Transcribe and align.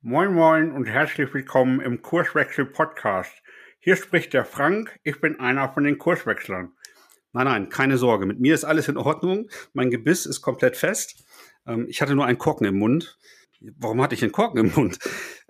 Moin 0.00 0.32
Moin 0.32 0.70
und 0.70 0.84
herzlich 0.84 1.34
willkommen 1.34 1.80
im 1.80 2.02
Kurswechsel 2.02 2.66
Podcast. 2.66 3.32
Hier 3.80 3.96
spricht 3.96 4.32
der 4.32 4.44
Frank, 4.44 4.96
ich 5.02 5.20
bin 5.20 5.40
einer 5.40 5.72
von 5.72 5.82
den 5.82 5.98
Kurswechslern. 5.98 6.70
Nein, 7.32 7.46
nein, 7.46 7.68
keine 7.68 7.98
Sorge, 7.98 8.24
mit 8.24 8.38
mir 8.38 8.54
ist 8.54 8.62
alles 8.62 8.86
in 8.86 8.96
Ordnung. 8.96 9.50
Mein 9.72 9.90
Gebiss 9.90 10.24
ist 10.24 10.40
komplett 10.40 10.76
fest. 10.76 11.24
Ähm, 11.66 11.86
ich 11.88 12.00
hatte 12.00 12.14
nur 12.14 12.26
einen 12.26 12.38
Korken 12.38 12.64
im 12.68 12.78
Mund. 12.78 13.18
Warum 13.60 14.00
hatte 14.00 14.14
ich 14.14 14.22
einen 14.22 14.30
Korken 14.30 14.66
im 14.66 14.72
Mund? 14.72 15.00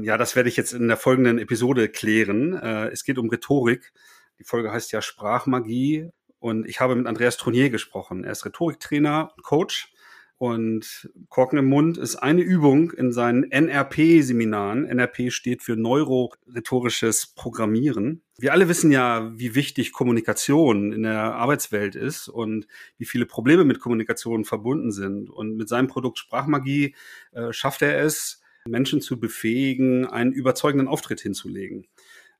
Ja, 0.01 0.17
das 0.17 0.35
werde 0.35 0.49
ich 0.49 0.57
jetzt 0.57 0.73
in 0.73 0.89
der 0.89 0.97
folgenden 0.97 1.39
Episode 1.39 1.91
klären. 1.91 2.55
Äh, 2.55 2.89
es 2.89 3.05
geht 3.05 3.19
um 3.19 3.29
Rhetorik. 3.29 3.93
Die 4.39 4.45
Folge 4.45 4.73
heißt 4.73 4.93
ja 4.93 5.03
Sprachmagie. 5.03 6.09
Und 6.39 6.67
ich 6.67 6.81
habe 6.81 6.97
mit 6.97 7.07
Andreas 7.07 7.37
Tronier 7.37 7.69
gesprochen. 7.69 8.25
Er 8.25 8.33
ist 8.33 8.47
Rhetoriktrainer, 8.47 9.35
Coach 9.43 9.93
und 10.39 11.11
Korken 11.29 11.59
im 11.59 11.67
Mund 11.67 11.99
ist 11.99 12.15
eine 12.15 12.43
Übung 12.43 12.93
in 12.93 13.11
seinen 13.13 13.51
NRP-Seminaren. 13.51 14.87
NRP 14.87 15.33
steht 15.33 15.63
für 15.65 15.75
Neurorhetorisches 15.75 17.27
Programmieren. 17.35 18.23
Wir 18.39 18.53
alle 18.53 18.69
wissen 18.69 18.93
ja, 18.93 19.33
wie 19.37 19.57
wichtig 19.57 19.93
Kommunikation 19.93 20.93
in 20.93 21.03
der 21.03 21.35
Arbeitswelt 21.35 21.97
ist 21.97 22.29
und 22.29 22.69
wie 22.99 23.05
viele 23.05 23.27
Probleme 23.27 23.65
mit 23.65 23.81
Kommunikation 23.81 24.45
verbunden 24.45 24.93
sind. 24.93 25.29
Und 25.29 25.57
mit 25.57 25.69
seinem 25.69 25.89
Produkt 25.89 26.19
Sprachmagie 26.19 26.95
äh, 27.33 27.53
schafft 27.53 27.83
er 27.83 28.01
es, 28.01 28.41
Menschen 28.69 29.01
zu 29.01 29.19
befähigen, 29.19 30.07
einen 30.07 30.33
überzeugenden 30.33 30.87
Auftritt 30.87 31.21
hinzulegen. 31.21 31.89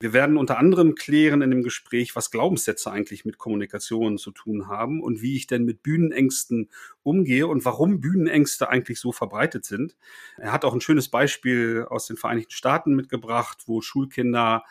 Wir 0.01 0.13
werden 0.13 0.37
unter 0.37 0.59
anderem 0.59 0.95
klären 0.95 1.43
in 1.43 1.51
dem 1.51 1.65
Gespräch, 1.65 2.15
was 2.15 2.31
Glaubenssätze 2.31 2.91
eigentlich 2.93 3.25
mit 3.25 3.37
Kommunikation 3.37 4.17
zu 4.17 4.31
tun 4.31 4.69
haben 4.69 5.03
und 5.03 5.23
wie 5.23 5.35
ich 5.35 5.49
denn 5.49 5.65
mit 5.65 5.83
Bühnenängsten 5.83 6.71
umgehe 7.03 7.49
und 7.49 7.65
warum 7.65 8.01
Bühnenängste 8.01 8.69
eigentlich 8.69 9.01
so 9.01 9.11
verbreitet 9.11 9.65
sind. 9.65 9.97
Er 10.37 10.53
hat 10.53 10.65
auch 10.65 10.73
ein 10.73 10.81
schönes 10.81 11.09
Beispiel 11.09 11.85
aus 11.89 12.07
den 12.07 12.17
Vereinigten 12.17 12.53
Staaten 12.53 12.95
mitgebracht, 12.95 13.65
wo 13.67 13.81
Schulkinder 13.81 14.63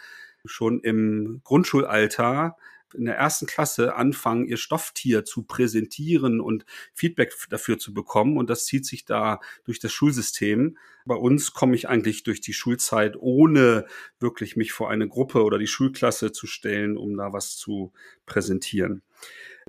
schon 0.45 0.79
im 0.79 1.41
Grundschulalter 1.43 2.55
in 2.93 3.05
der 3.05 3.15
ersten 3.15 3.45
Klasse 3.45 3.95
anfangen, 3.95 4.45
ihr 4.45 4.57
Stofftier 4.57 5.25
zu 5.25 5.43
präsentieren 5.43 6.39
und 6.39 6.65
Feedback 6.93 7.33
dafür 7.49 7.77
zu 7.77 7.93
bekommen. 7.93 8.37
Und 8.37 8.49
das 8.49 8.65
zieht 8.65 8.85
sich 8.85 9.05
da 9.05 9.39
durch 9.65 9.79
das 9.79 9.91
Schulsystem. 9.91 10.77
Bei 11.05 11.15
uns 11.15 11.53
komme 11.53 11.75
ich 11.75 11.87
eigentlich 11.87 12.23
durch 12.23 12.41
die 12.41 12.53
Schulzeit, 12.53 13.15
ohne 13.17 13.85
wirklich 14.19 14.55
mich 14.55 14.73
vor 14.73 14.89
eine 14.89 15.07
Gruppe 15.07 15.43
oder 15.43 15.57
die 15.57 15.67
Schulklasse 15.67 16.31
zu 16.31 16.47
stellen, 16.47 16.97
um 16.97 17.15
da 17.17 17.33
was 17.33 17.55
zu 17.55 17.93
präsentieren. 18.25 19.01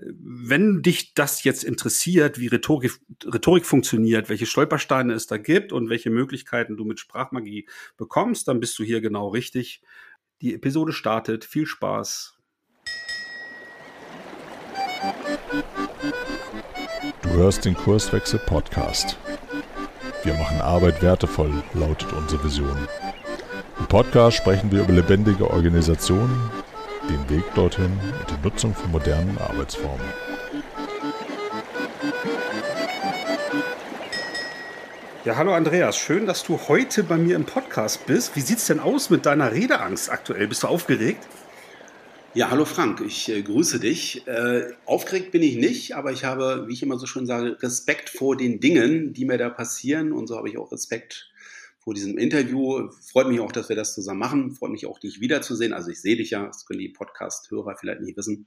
Wenn 0.01 0.83
dich 0.83 1.15
das 1.15 1.43
jetzt 1.45 1.65
interessiert, 1.65 2.39
wie 2.39 2.47
Rhetorik, 2.47 2.93
Rhetorik 3.25 3.67
funktioniert, 3.67 4.29
welche 4.29 4.47
Stolpersteine 4.47 5.13
es 5.13 5.27
da 5.27 5.39
gibt 5.39 5.73
und 5.73 5.89
welche 5.89 6.11
Möglichkeiten 6.11 6.77
du 6.77 6.85
mit 6.85 7.01
Sprachmagie 7.01 7.69
bekommst, 7.97 8.47
dann 8.49 8.61
bist 8.61 8.79
du 8.79 8.85
hier 8.85 9.01
genau 9.01 9.29
richtig. 9.29 9.83
Die 10.41 10.55
Episode 10.55 10.93
startet. 10.93 11.45
Viel 11.45 11.67
Spaß. 11.67 12.38
Hörst 17.39 17.65
den 17.65 17.77
Kurswechsel 17.77 18.41
Podcast. 18.41 19.17
Wir 20.25 20.35
machen 20.35 20.61
Arbeit 20.61 21.01
wertevoll, 21.03 21.53
lautet 21.73 22.13
unsere 22.13 22.43
Vision. 22.43 22.89
Im 23.79 23.87
Podcast 23.87 24.39
sprechen 24.39 24.73
wir 24.73 24.81
über 24.81 24.93
lebendige 24.93 25.49
Organisationen, 25.49 26.51
den 27.09 27.31
Weg 27.31 27.45
dorthin 27.55 27.93
und 27.93 28.29
die 28.29 28.45
Nutzung 28.45 28.75
von 28.75 28.91
modernen 28.91 29.39
Arbeitsformen. 29.39 30.05
Ja, 35.25 35.37
hallo 35.37 35.55
Andreas, 35.55 35.97
schön, 35.97 36.27
dass 36.27 36.43
du 36.43 36.59
heute 36.67 37.05
bei 37.05 37.19
mir 37.19 37.37
im 37.37 37.45
Podcast 37.45 38.05
bist. 38.07 38.35
Wie 38.35 38.41
sieht's 38.41 38.67
denn 38.67 38.81
aus 38.81 39.11
mit 39.11 39.27
deiner 39.27 39.53
Redeangst 39.53 40.11
aktuell? 40.11 40.49
Bist 40.49 40.65
du 40.65 40.67
aufgeregt? 40.67 41.25
Ja, 42.39 42.53
hallo 42.53 42.65
Frank, 42.65 43.01
ich 43.01 43.29
äh, 43.31 43.43
grüße 43.43 43.81
dich. 43.81 44.25
Äh, 44.29 44.73
aufgeregt 44.87 45.33
bin 45.33 45.43
ich 45.43 45.57
nicht, 45.57 45.97
aber 45.97 46.13
ich 46.13 46.25
habe, 46.25 46.69
wie 46.69 46.73
ich 46.73 46.85
immer 46.85 46.97
so 46.97 47.07
schön 47.07 47.27
sage, 47.27 47.61
Respekt 47.61 48.11
vor 48.11 48.37
den 48.37 48.61
Dingen, 48.61 49.13
die 49.13 49.25
mir 49.25 49.39
da 49.39 49.51
passieren. 49.51 50.13
Und 50.13 50.29
so 50.29 50.37
habe 50.37 50.49
ich 50.49 50.57
auch 50.57 50.71
Respekt 50.71 51.33
vor 51.81 51.95
diesem 51.95 52.17
Interview. 52.17 52.91
Freut 53.11 53.27
mich 53.27 53.41
auch, 53.41 53.51
dass 53.51 53.69
wir 53.69 53.75
das 53.75 53.93
zusammen 53.93 54.21
machen. 54.21 54.53
Freut 54.53 54.71
mich 54.71 54.87
auch, 54.87 55.01
dich 55.01 55.21
wiederzusehen. 55.21 55.73
Also 55.73 55.91
ich 55.91 56.01
sehe 56.01 56.15
dich 56.15 56.31
ja, 56.31 56.47
das 56.47 56.65
können 56.65 56.79
die 56.79 56.91
Podcast-Hörer 56.91 57.75
vielleicht 57.77 58.03
nicht 58.03 58.17
wissen. 58.17 58.47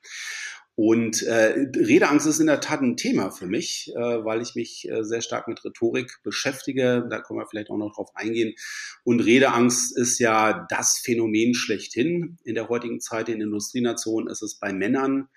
Und 0.83 1.21
äh, 1.21 1.67
Redeangst 1.77 2.25
ist 2.25 2.39
in 2.39 2.47
der 2.47 2.59
Tat 2.59 2.81
ein 2.81 2.97
Thema 2.97 3.29
für 3.29 3.45
mich, 3.45 3.93
äh, 3.95 3.99
weil 3.99 4.41
ich 4.41 4.55
mich 4.55 4.89
äh, 4.89 5.03
sehr 5.03 5.21
stark 5.21 5.47
mit 5.47 5.63
Rhetorik 5.63 6.17
beschäftige. 6.23 7.05
Da 7.07 7.21
können 7.21 7.37
wir 7.37 7.45
vielleicht 7.45 7.69
auch 7.69 7.77
noch 7.77 7.93
drauf 7.93 8.09
eingehen. 8.15 8.55
Und 9.03 9.19
Redeangst 9.19 9.95
ist 9.95 10.17
ja 10.17 10.65
das 10.71 10.97
Phänomen 10.97 11.53
schlechthin. 11.53 12.39
In 12.45 12.55
der 12.55 12.67
heutigen 12.67 12.99
Zeit 12.99 13.29
in 13.29 13.41
Industrienationen 13.41 14.27
ist 14.27 14.41
es 14.41 14.57
bei 14.57 14.73
Männern, 14.73 15.27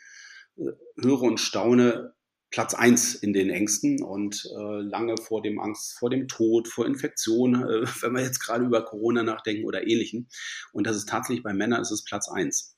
äh, 0.56 0.71
höre 1.03 1.21
und 1.21 1.38
staune, 1.38 2.15
Platz 2.50 2.72
eins 2.72 3.15
in 3.15 3.34
den 3.34 3.50
Ängsten 3.50 4.03
und 4.03 4.47
äh, 4.47 4.81
lange 4.81 5.16
vor 5.19 5.43
dem 5.43 5.60
Angst 5.60 5.99
vor 5.99 6.09
dem 6.09 6.27
Tod, 6.27 6.69
vor 6.69 6.87
Infektion, 6.87 7.56
äh, 7.56 7.84
wenn 8.00 8.12
wir 8.15 8.22
jetzt 8.22 8.38
gerade 8.38 8.65
über 8.65 8.83
Corona 8.83 9.22
nachdenken 9.22 9.66
oder 9.66 9.87
ähnlichen. 9.87 10.27
Und 10.72 10.87
das 10.87 10.97
ist 10.97 11.10
tatsächlich 11.10 11.43
bei 11.43 11.53
Männern 11.53 11.83
ist 11.83 11.91
es 11.91 12.03
Platz 12.03 12.31
eins. 12.31 12.74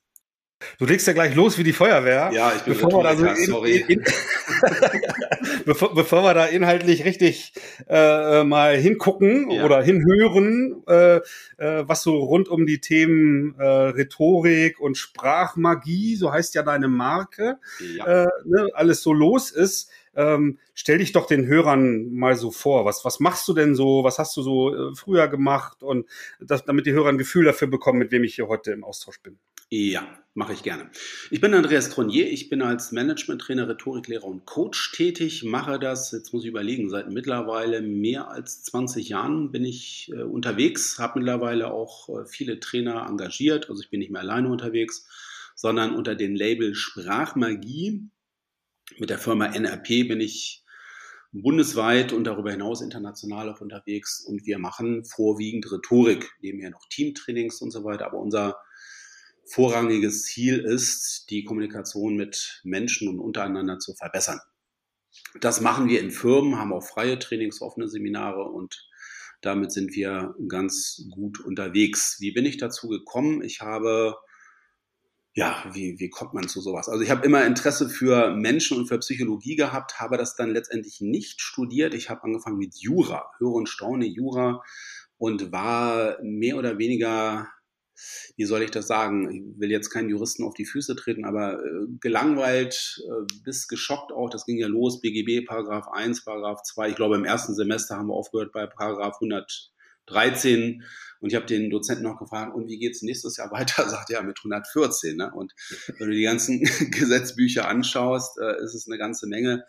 Du 0.78 0.86
legst 0.86 1.06
ja 1.06 1.12
gleich 1.12 1.34
los 1.34 1.58
wie 1.58 1.64
die 1.64 1.72
Feuerwehr. 1.72 2.30
Ja, 2.32 2.52
ich 2.54 2.62
bin 2.62 2.74
bevor 2.74 2.92
wir 2.92 3.02
da 3.02 3.16
so 3.16 3.26
in, 3.26 3.46
sorry. 3.46 3.76
In, 3.88 4.00
in, 4.00 4.04
bevor, 5.64 5.94
bevor 5.94 6.22
wir 6.22 6.34
da 6.34 6.46
inhaltlich 6.46 7.04
richtig 7.04 7.52
äh, 7.88 8.44
mal 8.44 8.76
hingucken 8.76 9.50
ja. 9.50 9.64
oder 9.64 9.82
hinhören, 9.82 10.82
äh, 10.88 11.16
äh, 11.16 11.84
was 11.86 12.02
so 12.02 12.16
rund 12.16 12.48
um 12.48 12.66
die 12.66 12.80
Themen 12.80 13.54
äh, 13.58 13.64
Rhetorik 13.64 14.80
und 14.80 14.96
Sprachmagie, 14.96 16.16
so 16.16 16.32
heißt 16.32 16.54
ja 16.54 16.62
deine 16.62 16.88
Marke, 16.88 17.58
ja. 17.96 18.22
Äh, 18.22 18.28
ne, 18.44 18.68
alles 18.74 19.02
so 19.02 19.12
los 19.12 19.50
ist. 19.50 19.90
Ähm, 20.16 20.58
stell 20.72 20.98
dich 20.98 21.12
doch 21.12 21.26
den 21.26 21.46
Hörern 21.46 22.10
mal 22.14 22.36
so 22.36 22.50
vor. 22.50 22.86
Was, 22.86 23.04
was 23.04 23.20
machst 23.20 23.46
du 23.48 23.52
denn 23.52 23.74
so? 23.74 24.02
Was 24.02 24.18
hast 24.18 24.34
du 24.36 24.42
so 24.42 24.74
äh, 24.74 24.94
früher 24.94 25.28
gemacht? 25.28 25.82
Und 25.82 26.06
das, 26.40 26.64
damit 26.64 26.86
die 26.86 26.92
Hörer 26.92 27.10
ein 27.10 27.18
Gefühl 27.18 27.44
dafür 27.44 27.68
bekommen, 27.68 27.98
mit 27.98 28.12
wem 28.12 28.24
ich 28.24 28.34
hier 28.34 28.48
heute 28.48 28.72
im 28.72 28.82
Austausch 28.82 29.20
bin. 29.20 29.38
Ja, 29.70 30.06
mache 30.34 30.52
ich 30.52 30.62
gerne. 30.62 30.90
Ich 31.30 31.40
bin 31.40 31.52
Andreas 31.52 31.90
Tronier. 31.90 32.30
Ich 32.30 32.48
bin 32.48 32.62
als 32.62 32.92
Management-Trainer, 32.92 33.68
Rhetoriklehrer 33.68 34.24
und 34.24 34.44
Coach 34.44 34.92
tätig. 34.92 35.42
Mache 35.42 35.80
das, 35.80 36.12
jetzt 36.12 36.32
muss 36.32 36.44
ich 36.44 36.50
überlegen, 36.50 36.88
seit 36.88 37.10
mittlerweile 37.10 37.82
mehr 37.82 38.28
als 38.28 38.62
20 38.62 39.08
Jahren 39.08 39.50
bin 39.50 39.64
ich 39.64 40.12
äh, 40.14 40.22
unterwegs. 40.22 41.00
Habe 41.00 41.18
mittlerweile 41.18 41.72
auch 41.72 42.08
äh, 42.08 42.26
viele 42.26 42.60
Trainer 42.60 43.06
engagiert. 43.08 43.68
Also 43.68 43.82
ich 43.82 43.90
bin 43.90 43.98
nicht 43.98 44.12
mehr 44.12 44.20
alleine 44.20 44.48
unterwegs, 44.50 45.08
sondern 45.56 45.96
unter 45.96 46.14
dem 46.14 46.36
Label 46.36 46.76
Sprachmagie 46.76 48.08
mit 48.98 49.10
der 49.10 49.18
Firma 49.18 49.46
NRP 49.46 50.06
bin 50.06 50.20
ich 50.20 50.64
bundesweit 51.32 52.12
und 52.12 52.22
darüber 52.22 52.52
hinaus 52.52 52.82
international 52.82 53.50
auch 53.50 53.60
unterwegs 53.60 54.20
und 54.20 54.46
wir 54.46 54.60
machen 54.60 55.04
vorwiegend 55.04 55.70
Rhetorik, 55.72 56.30
nebenher 56.40 56.70
noch 56.70 56.86
Teamtrainings 56.88 57.60
und 57.60 57.72
so 57.72 57.82
weiter. 57.82 58.06
Aber 58.06 58.18
unser 58.18 58.56
vorrangiges 59.46 60.24
Ziel 60.24 60.58
ist, 60.58 61.30
die 61.30 61.44
Kommunikation 61.44 62.16
mit 62.16 62.60
Menschen 62.64 63.08
und 63.08 63.20
untereinander 63.20 63.78
zu 63.78 63.94
verbessern. 63.94 64.40
Das 65.40 65.60
machen 65.60 65.88
wir 65.88 66.00
in 66.00 66.10
Firmen, 66.10 66.58
haben 66.58 66.72
auch 66.72 66.84
freie 66.84 67.18
Trainings, 67.18 67.62
offene 67.62 67.88
Seminare 67.88 68.44
und 68.44 68.88
damit 69.40 69.72
sind 69.72 69.94
wir 69.94 70.34
ganz 70.48 71.06
gut 71.10 71.40
unterwegs. 71.40 72.16
Wie 72.20 72.32
bin 72.32 72.44
ich 72.44 72.56
dazu 72.56 72.88
gekommen? 72.88 73.42
Ich 73.42 73.60
habe 73.60 74.16
ja, 75.36 75.62
wie, 75.72 76.00
wie 76.00 76.08
kommt 76.08 76.32
man 76.32 76.48
zu 76.48 76.62
sowas? 76.62 76.88
Also 76.88 77.02
ich 77.02 77.10
habe 77.10 77.24
immer 77.26 77.44
Interesse 77.44 77.90
für 77.90 78.34
Menschen 78.34 78.78
und 78.78 78.86
für 78.88 78.98
Psychologie 78.98 79.54
gehabt, 79.54 80.00
habe 80.00 80.16
das 80.16 80.34
dann 80.34 80.50
letztendlich 80.50 81.02
nicht 81.02 81.42
studiert. 81.42 81.92
Ich 81.92 82.08
habe 82.08 82.24
angefangen 82.24 82.56
mit 82.56 82.74
Jura, 82.78 83.30
höre 83.38 83.52
und 83.52 83.68
staune 83.68 84.06
Jura 84.06 84.62
und 85.18 85.52
war 85.52 86.16
mehr 86.22 86.56
oder 86.56 86.78
weniger, 86.78 87.48
wie 88.36 88.44
soll 88.44 88.62
ich 88.62 88.70
das 88.70 88.86
sagen? 88.86 89.30
Ich 89.30 89.60
will 89.60 89.70
jetzt 89.70 89.90
keinen 89.90 90.08
Juristen 90.08 90.44
auf 90.44 90.54
die 90.54 90.66
Füße 90.66 90.96
treten, 90.96 91.24
aber 91.24 91.64
äh, 91.64 91.86
gelangweilt 92.00 93.02
äh, 93.06 93.26
bis 93.44 93.68
geschockt 93.68 94.12
auch. 94.12 94.30
Das 94.30 94.46
ging 94.46 94.58
ja 94.58 94.68
los, 94.68 95.00
BGB, 95.00 95.46
Paragraph 95.46 95.88
1, 95.88 96.24
Paragraph 96.24 96.62
2. 96.62 96.90
Ich 96.90 96.96
glaube, 96.96 97.16
im 97.16 97.24
ersten 97.24 97.54
Semester 97.54 97.96
haben 97.96 98.08
wir 98.08 98.14
aufgehört 98.14 98.52
bei 98.52 98.66
Paragraph 98.66 99.16
113 99.20 100.82
und 101.20 101.30
ich 101.30 101.34
habe 101.34 101.46
den 101.46 101.70
Dozenten 101.70 102.04
noch 102.04 102.18
gefragt, 102.18 102.54
und 102.54 102.68
wie 102.68 102.78
geht's 102.78 103.02
nächstes 103.02 103.36
Jahr 103.36 103.50
weiter? 103.50 103.88
Sagt 103.88 104.10
er 104.10 104.22
mit 104.22 104.38
114. 104.38 105.16
Ne? 105.16 105.32
Und 105.32 105.54
wenn 105.98 106.08
du 106.08 106.14
die 106.14 106.22
ganzen 106.22 106.60
Gesetzbücher 106.90 107.68
anschaust, 107.68 108.38
äh, 108.38 108.62
ist 108.62 108.74
es 108.74 108.86
eine 108.86 108.98
ganze 108.98 109.26
Menge. 109.26 109.64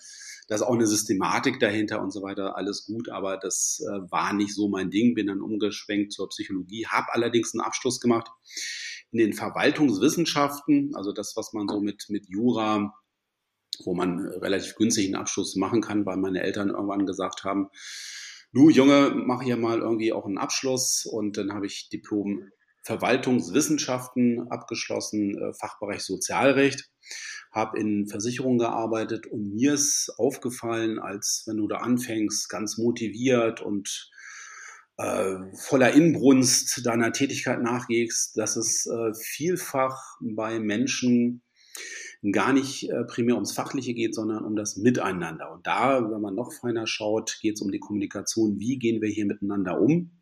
Da 0.47 0.55
ist 0.55 0.61
auch 0.61 0.73
eine 0.73 0.87
Systematik 0.87 1.59
dahinter 1.59 2.01
und 2.01 2.11
so 2.11 2.21
weiter, 2.21 2.55
alles 2.55 2.85
gut, 2.85 3.09
aber 3.09 3.37
das 3.37 3.81
äh, 3.85 4.11
war 4.11 4.33
nicht 4.33 4.55
so 4.55 4.69
mein 4.69 4.89
Ding. 4.89 5.13
Bin 5.13 5.27
dann 5.27 5.41
umgeschwenkt 5.41 6.13
zur 6.13 6.29
Psychologie, 6.29 6.85
habe 6.87 7.13
allerdings 7.13 7.53
einen 7.53 7.61
Abschluss 7.61 7.99
gemacht 7.99 8.29
in 9.11 9.19
den 9.19 9.33
Verwaltungswissenschaften, 9.33 10.91
also 10.95 11.11
das, 11.11 11.33
was 11.35 11.53
man 11.53 11.67
so 11.67 11.81
mit, 11.81 12.05
mit 12.09 12.27
Jura 12.29 12.93
wo 13.85 13.93
man 13.93 14.19
relativ 14.19 14.75
günstig 14.75 15.05
einen 15.05 15.15
Abschluss 15.15 15.55
machen 15.55 15.81
kann, 15.81 16.05
weil 16.05 16.17
meine 16.17 16.41
Eltern 16.41 16.69
irgendwann 16.69 17.05
gesagt 17.05 17.43
haben, 17.43 17.69
du 18.53 18.69
Junge, 18.69 19.11
mach 19.13 19.41
hier 19.41 19.57
mal 19.57 19.79
irgendwie 19.79 20.13
auch 20.13 20.25
einen 20.25 20.37
Abschluss 20.37 21.05
und 21.05 21.37
dann 21.37 21.53
habe 21.53 21.65
ich 21.65 21.89
Diplom 21.89 22.49
Verwaltungswissenschaften 22.83 24.49
abgeschlossen, 24.49 25.37
äh, 25.37 25.53
Fachbereich 25.53 26.03
Sozialrecht, 26.03 26.89
habe 27.57 27.79
in 27.79 28.07
Versicherungen 28.07 28.59
gearbeitet 28.59 29.27
und 29.27 29.55
mir 29.55 29.73
ist 29.73 30.13
aufgefallen, 30.17 30.99
als 30.99 31.43
wenn 31.47 31.57
du 31.57 31.67
da 31.67 31.77
anfängst, 31.77 32.47
ganz 32.49 32.77
motiviert 32.77 33.61
und 33.61 34.09
äh, 34.97 35.35
voller 35.55 35.91
Inbrunst 35.93 36.85
deiner 36.85 37.11
Tätigkeit 37.11 37.61
nachgehst, 37.61 38.37
dass 38.37 38.55
es 38.55 38.85
äh, 38.85 39.13
vielfach 39.13 39.99
bei 40.21 40.59
Menschen 40.59 41.41
gar 42.31 42.53
nicht 42.53 42.89
äh, 42.89 43.03
primär 43.03 43.35
ums 43.35 43.53
Fachliche 43.53 43.93
geht, 43.93 44.15
sondern 44.15 44.43
um 44.43 44.55
das 44.55 44.77
Miteinander. 44.77 45.51
Und 45.51 45.67
da, 45.67 46.09
wenn 46.09 46.21
man 46.21 46.35
noch 46.35 46.51
feiner 46.53 46.87
schaut, 46.87 47.39
geht 47.41 47.55
es 47.55 47.61
um 47.61 47.71
die 47.71 47.79
Kommunikation. 47.79 48.59
Wie 48.59 48.79
gehen 48.79 49.01
wir 49.01 49.09
hier 49.09 49.25
miteinander 49.25 49.79
um? 49.79 50.21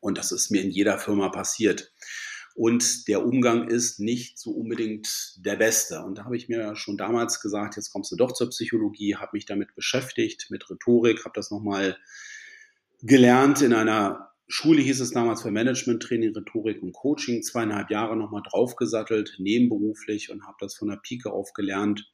Und 0.00 0.18
das 0.18 0.32
ist 0.32 0.50
mir 0.50 0.62
in 0.62 0.70
jeder 0.70 0.98
Firma 0.98 1.28
passiert. 1.30 1.92
Und 2.54 3.08
der 3.08 3.26
Umgang 3.26 3.68
ist 3.68 3.98
nicht 3.98 4.38
so 4.38 4.52
unbedingt 4.52 5.34
der 5.44 5.56
beste. 5.56 6.00
Und 6.02 6.18
da 6.18 6.24
habe 6.24 6.36
ich 6.36 6.48
mir 6.48 6.76
schon 6.76 6.96
damals 6.96 7.40
gesagt, 7.40 7.74
jetzt 7.74 7.90
kommst 7.90 8.12
du 8.12 8.16
doch 8.16 8.32
zur 8.32 8.48
Psychologie, 8.50 9.16
habe 9.16 9.30
mich 9.34 9.44
damit 9.44 9.74
beschäftigt, 9.74 10.46
mit 10.50 10.70
Rhetorik, 10.70 11.24
habe 11.24 11.34
das 11.34 11.50
nochmal 11.50 11.96
gelernt. 13.02 13.60
In 13.60 13.72
einer 13.72 14.30
Schule 14.46 14.82
hieß 14.82 15.00
es 15.00 15.10
damals 15.10 15.42
für 15.42 15.50
Management, 15.50 16.04
Training, 16.04 16.32
Rhetorik 16.32 16.80
und 16.80 16.92
Coaching, 16.92 17.42
zweieinhalb 17.42 17.90
Jahre 17.90 18.16
nochmal 18.16 18.42
draufgesattelt, 18.48 19.34
nebenberuflich 19.38 20.30
und 20.30 20.46
habe 20.46 20.56
das 20.60 20.76
von 20.76 20.88
der 20.88 21.00
Pike 21.02 21.32
auf 21.32 21.54
gelernt. 21.54 22.08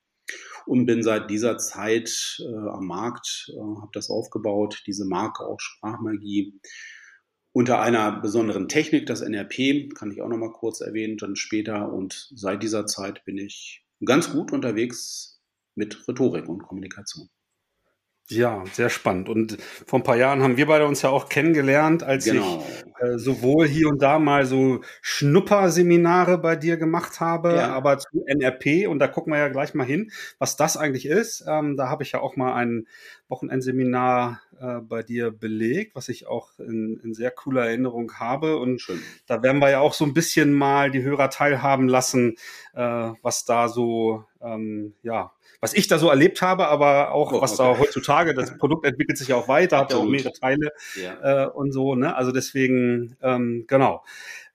Und 0.65 0.87
bin 0.87 1.03
seit 1.03 1.29
dieser 1.29 1.59
Zeit 1.59 2.41
äh, 2.41 2.69
am 2.69 2.87
Markt, 2.87 3.51
äh, 3.53 3.59
habe 3.59 3.91
das 3.93 4.09
aufgebaut, 4.09 4.85
diese 4.87 5.05
Marke 5.05 5.45
auch 5.45 5.61
Sprachmagie 5.61 6.61
unter 7.53 7.81
einer 7.81 8.21
besonderen 8.21 8.69
Technik, 8.69 9.07
das 9.07 9.23
NRP, 9.23 9.95
kann 9.95 10.11
ich 10.13 10.23
auch 10.23 10.29
nochmal 10.29 10.53
kurz 10.53 10.81
erwähnen, 10.81 11.17
dann 11.17 11.37
später. 11.37 11.93
Und 11.93 12.31
seit 12.35 12.63
dieser 12.63 12.87
Zeit 12.87 13.25
bin 13.25 13.39
ich 13.39 13.85
ganz 14.05 14.31
gut 14.33 14.53
unterwegs 14.53 15.41
mit 15.75 16.07
Rhetorik 16.09 16.49
und 16.49 16.63
Kommunikation. 16.63 17.29
Ja, 18.31 18.65
sehr 18.73 18.91
spannend. 18.91 19.29
Und 19.29 19.59
vor 19.87 19.99
ein 19.99 20.03
paar 20.03 20.17
Jahren 20.17 20.43
haben 20.43 20.57
wir 20.57 20.67
beide 20.67 20.87
uns 20.87 21.03
ja 21.03 21.11
auch 21.11 21.29
kennengelernt, 21.29 22.03
als 22.03 22.25
genau. 22.25 22.65
ich 22.65 23.03
äh, 23.03 23.19
sowohl 23.19 23.67
hier 23.67 23.89
und 23.89 24.01
da 24.01 24.19
mal 24.19 24.47
so 24.47 24.81
Schnupperseminare 25.03 26.39
bei 26.39 26.57
dir 26.57 26.77
gemacht 26.77 27.21
habe, 27.21 27.55
ja. 27.55 27.73
aber 27.73 27.99
zu 27.99 28.25
NRP, 28.27 28.89
und 28.89 29.01
da 29.01 29.09
gucken 29.09 29.33
wir 29.33 29.39
ja 29.39 29.49
gleich 29.49 29.75
mal 29.75 29.87
hin, 29.87 30.11
was 30.39 30.57
das 30.57 30.77
eigentlich 30.77 31.07
ist. 31.07 31.45
Ähm, 31.47 31.77
da 31.77 31.89
habe 31.89 32.03
ich 32.03 32.13
ja 32.13 32.21
auch 32.21 32.37
mal 32.37 32.55
ein 32.55 32.87
Wochenendseminar 33.29 34.41
äh, 34.61 34.81
bei 34.81 35.03
dir 35.03 35.31
belegt, 35.31 35.95
was 35.95 36.09
ich 36.09 36.27
auch 36.27 36.59
in, 36.59 37.01
in 37.03 37.15
sehr 37.15 37.31
cooler 37.31 37.67
Erinnerung 37.67 38.13
habe. 38.19 38.59
Und 38.59 38.81
Schön. 38.81 39.01
da 39.27 39.43
werden 39.43 39.61
wir 39.61 39.71
ja 39.71 39.81
auch 39.81 39.95
so 39.95 40.05
ein 40.05 40.15
bisschen 40.15 40.53
mal 40.53 40.91
die 40.91 41.03
Hörer 41.03 41.31
teilhaben 41.31 41.89
lassen, 41.89 42.37
äh, 42.75 43.11
was 43.23 43.45
da 43.45 43.69
so, 43.69 44.25
ähm, 44.43 44.95
ja, 45.03 45.33
was 45.61 45.75
ich 45.75 45.89
da 45.89 45.99
so 45.99 46.09
erlebt 46.09 46.43
habe, 46.43 46.69
aber 46.69 47.13
auch 47.13 47.33
oh, 47.33 47.41
was 47.41 47.59
okay. 47.59 47.73
da 47.73 47.79
heutzutage, 47.79 48.35
das 48.35 48.57
Produkt 48.57 48.87
entwickelt 48.87 49.19
sich 49.19 49.29
ja 49.29 49.37
auch 49.37 49.49
weiter, 49.49 49.79
hat 49.79 49.93
ja 49.93 49.99
auch 49.99 50.05
mehrere 50.05 50.33
Teile 50.33 50.73
ja. 50.97 51.45
äh, 51.45 51.49
und 51.49 51.73
so, 51.73 51.95
ne? 51.95 52.17
Also 52.17 52.33
deswegen, 52.33 53.17
ähm, 53.23 53.65
genau. 53.67 54.03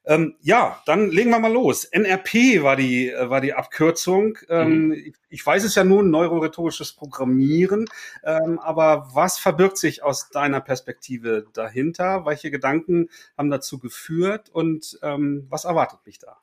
Ähm, 0.07 0.35
ja, 0.41 0.81
dann 0.85 1.09
legen 1.09 1.31
wir 1.31 1.39
mal 1.39 1.51
los. 1.51 1.83
NRP 1.85 2.61
war 2.61 2.75
die, 2.75 3.09
äh, 3.09 3.29
war 3.29 3.41
die 3.41 3.53
Abkürzung. 3.53 4.37
Ähm, 4.49 4.87
mhm. 4.87 4.93
ich, 4.93 5.13
ich, 5.29 5.45
weiß 5.45 5.63
es 5.63 5.73
ja 5.73 5.83
nun, 5.83 6.11
neurorhetorisches 6.11 6.93
Programmieren. 6.93 7.85
Ähm, 8.23 8.59
aber 8.59 9.09
was 9.13 9.39
verbirgt 9.39 9.77
sich 9.77 10.03
aus 10.03 10.29
deiner 10.29 10.61
Perspektive 10.61 11.47
dahinter? 11.53 12.25
Welche 12.25 12.51
Gedanken 12.51 13.09
haben 13.35 13.49
dazu 13.49 13.79
geführt 13.79 14.49
und 14.49 14.99
ähm, 15.01 15.47
was 15.49 15.65
erwartet 15.65 15.99
mich 16.05 16.19
da? 16.19 16.37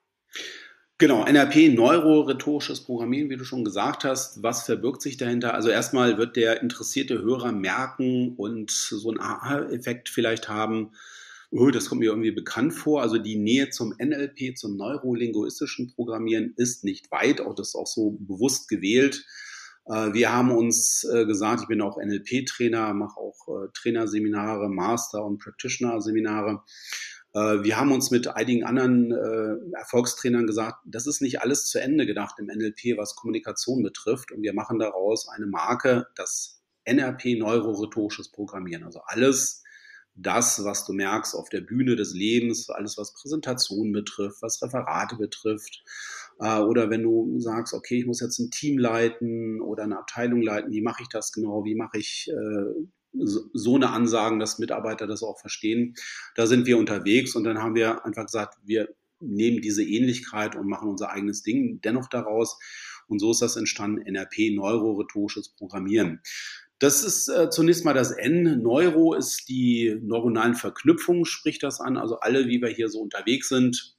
Genau, 1.02 1.24
NRP, 1.24 1.74
neurorhetorisches 1.74 2.82
Programmieren, 2.82 3.28
wie 3.28 3.36
du 3.36 3.42
schon 3.42 3.64
gesagt 3.64 4.04
hast. 4.04 4.40
Was 4.44 4.62
verbirgt 4.62 5.02
sich 5.02 5.16
dahinter? 5.16 5.52
Also 5.52 5.68
erstmal 5.68 6.16
wird 6.16 6.36
der 6.36 6.62
interessierte 6.62 7.20
Hörer 7.20 7.50
merken 7.50 8.36
und 8.36 8.70
so 8.70 9.10
einen 9.10 9.18
Aha-Effekt 9.18 10.08
vielleicht 10.08 10.48
haben. 10.48 10.92
Oh, 11.50 11.70
das 11.70 11.88
kommt 11.88 12.02
mir 12.02 12.10
irgendwie 12.10 12.30
bekannt 12.30 12.72
vor. 12.72 13.02
Also 13.02 13.18
die 13.18 13.34
Nähe 13.34 13.70
zum 13.70 13.92
NLP, 13.98 14.56
zum 14.56 14.76
neurolinguistischen 14.76 15.92
Programmieren 15.92 16.54
ist 16.56 16.84
nicht 16.84 17.10
weit. 17.10 17.40
Auch 17.40 17.56
das 17.56 17.70
ist 17.70 17.74
auch 17.74 17.88
so 17.88 18.16
bewusst 18.20 18.68
gewählt. 18.68 19.26
Äh, 19.86 20.12
wir 20.12 20.32
haben 20.32 20.52
uns 20.52 21.02
äh, 21.02 21.26
gesagt, 21.26 21.62
ich 21.62 21.66
bin 21.66 21.82
auch 21.82 21.98
NLP-Trainer, 21.98 22.94
mache 22.94 23.18
auch 23.18 23.48
äh, 23.48 23.68
Trainerseminare, 23.74 24.68
Master- 24.68 25.24
und 25.24 25.38
Practitioner-Seminare. 25.38 26.62
Äh, 27.34 27.62
wir 27.62 27.76
haben 27.76 27.92
uns 27.92 28.10
mit 28.10 28.28
einigen 28.28 28.64
anderen 28.64 29.12
äh, 29.12 29.76
Erfolgstrainern 29.76 30.46
gesagt, 30.46 30.78
das 30.84 31.06
ist 31.06 31.22
nicht 31.22 31.40
alles 31.40 31.66
zu 31.66 31.80
Ende 31.80 32.06
gedacht 32.06 32.36
im 32.38 32.46
NLP, 32.46 32.96
was 32.96 33.16
Kommunikation 33.16 33.82
betrifft. 33.82 34.32
Und 34.32 34.42
wir 34.42 34.54
machen 34.54 34.78
daraus 34.78 35.28
eine 35.28 35.46
Marke, 35.46 36.06
das 36.14 36.62
NRP 36.84 37.38
Neurorhetorisches 37.38 38.30
Programmieren. 38.30 38.84
Also 38.84 39.00
alles 39.06 39.62
das, 40.14 40.62
was 40.64 40.84
du 40.84 40.92
merkst 40.92 41.34
auf 41.34 41.48
der 41.48 41.62
Bühne 41.62 41.96
des 41.96 42.12
Lebens, 42.12 42.68
alles 42.68 42.98
was 42.98 43.14
Präsentationen 43.14 43.92
betrifft, 43.92 44.42
was 44.42 44.62
Referate 44.62 45.16
betrifft. 45.16 45.82
Äh, 46.38 46.58
oder 46.58 46.90
wenn 46.90 47.02
du 47.02 47.38
sagst, 47.38 47.72
okay, 47.72 47.98
ich 47.98 48.06
muss 48.06 48.20
jetzt 48.20 48.38
ein 48.38 48.50
Team 48.50 48.78
leiten 48.78 49.60
oder 49.62 49.84
eine 49.84 49.98
Abteilung 49.98 50.42
leiten, 50.42 50.70
wie 50.70 50.82
mache 50.82 51.02
ich 51.02 51.08
das 51.08 51.32
genau? 51.32 51.64
Wie 51.64 51.74
mache 51.74 51.98
ich 51.98 52.30
äh, 52.30 52.86
so 53.12 53.76
eine 53.76 53.90
Ansagen, 53.90 54.38
dass 54.38 54.58
Mitarbeiter 54.58 55.06
das 55.06 55.22
auch 55.22 55.38
verstehen. 55.38 55.94
Da 56.34 56.46
sind 56.46 56.66
wir 56.66 56.78
unterwegs 56.78 57.34
und 57.36 57.44
dann 57.44 57.58
haben 57.58 57.74
wir 57.74 58.04
einfach 58.04 58.26
gesagt, 58.26 58.58
wir 58.64 58.88
nehmen 59.20 59.60
diese 59.60 59.84
Ähnlichkeit 59.84 60.56
und 60.56 60.68
machen 60.68 60.88
unser 60.88 61.10
eigenes 61.10 61.42
Ding 61.42 61.80
dennoch 61.82 62.08
daraus. 62.08 62.58
Und 63.06 63.18
so 63.18 63.30
ist 63.30 63.42
das 63.42 63.56
entstanden, 63.56 64.02
NRP, 64.02 64.54
neurorhetorisches 64.54 65.50
Programmieren. 65.50 66.20
Das 66.78 67.04
ist 67.04 67.28
äh, 67.28 67.48
zunächst 67.50 67.84
mal 67.84 67.92
das 67.92 68.10
N. 68.10 68.60
Neuro 68.60 69.14
ist 69.14 69.48
die 69.48 69.96
neuronalen 70.02 70.54
Verknüpfungen, 70.54 71.24
spricht 71.24 71.62
das 71.62 71.80
an. 71.80 71.96
Also 71.96 72.18
alle, 72.18 72.48
wie 72.48 72.60
wir 72.60 72.70
hier 72.70 72.88
so 72.88 73.00
unterwegs 73.00 73.48
sind, 73.48 73.96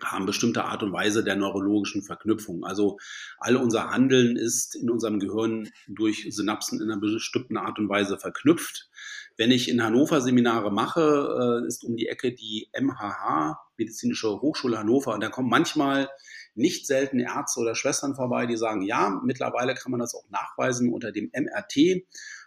haben 0.00 0.26
bestimmte 0.26 0.64
Art 0.64 0.82
und 0.82 0.92
Weise 0.92 1.22
der 1.22 1.36
neurologischen 1.36 2.02
Verknüpfung. 2.02 2.64
Also 2.64 2.98
all 3.38 3.56
unser 3.56 3.90
Handeln 3.90 4.36
ist 4.36 4.74
in 4.74 4.90
unserem 4.90 5.20
Gehirn 5.20 5.68
durch 5.86 6.26
Synapsen 6.30 6.80
in 6.80 6.90
einer 6.90 7.00
bestimmten 7.00 7.56
Art 7.56 7.78
und 7.78 7.88
Weise 7.88 8.18
verknüpft. 8.18 8.88
Wenn 9.36 9.50
ich 9.50 9.68
in 9.68 9.82
Hannover 9.82 10.20
Seminare 10.20 10.70
mache, 10.72 11.62
äh, 11.62 11.66
ist 11.66 11.84
um 11.84 11.96
die 11.96 12.08
Ecke 12.08 12.32
die 12.32 12.68
MHH, 12.72 13.58
Medizinische 13.76 14.40
Hochschule 14.40 14.78
Hannover, 14.78 15.14
und 15.14 15.22
da 15.22 15.28
kommen 15.28 15.48
manchmal 15.48 16.08
nicht 16.54 16.86
selten 16.86 17.18
Ärzte 17.18 17.60
oder 17.60 17.74
Schwestern 17.74 18.14
vorbei, 18.14 18.46
die 18.46 18.56
sagen, 18.56 18.82
ja, 18.82 19.20
mittlerweile 19.24 19.74
kann 19.74 19.90
man 19.90 20.00
das 20.00 20.14
auch 20.14 20.28
nachweisen 20.30 20.92
unter 20.92 21.10
dem 21.12 21.30
MRT, 21.32 22.04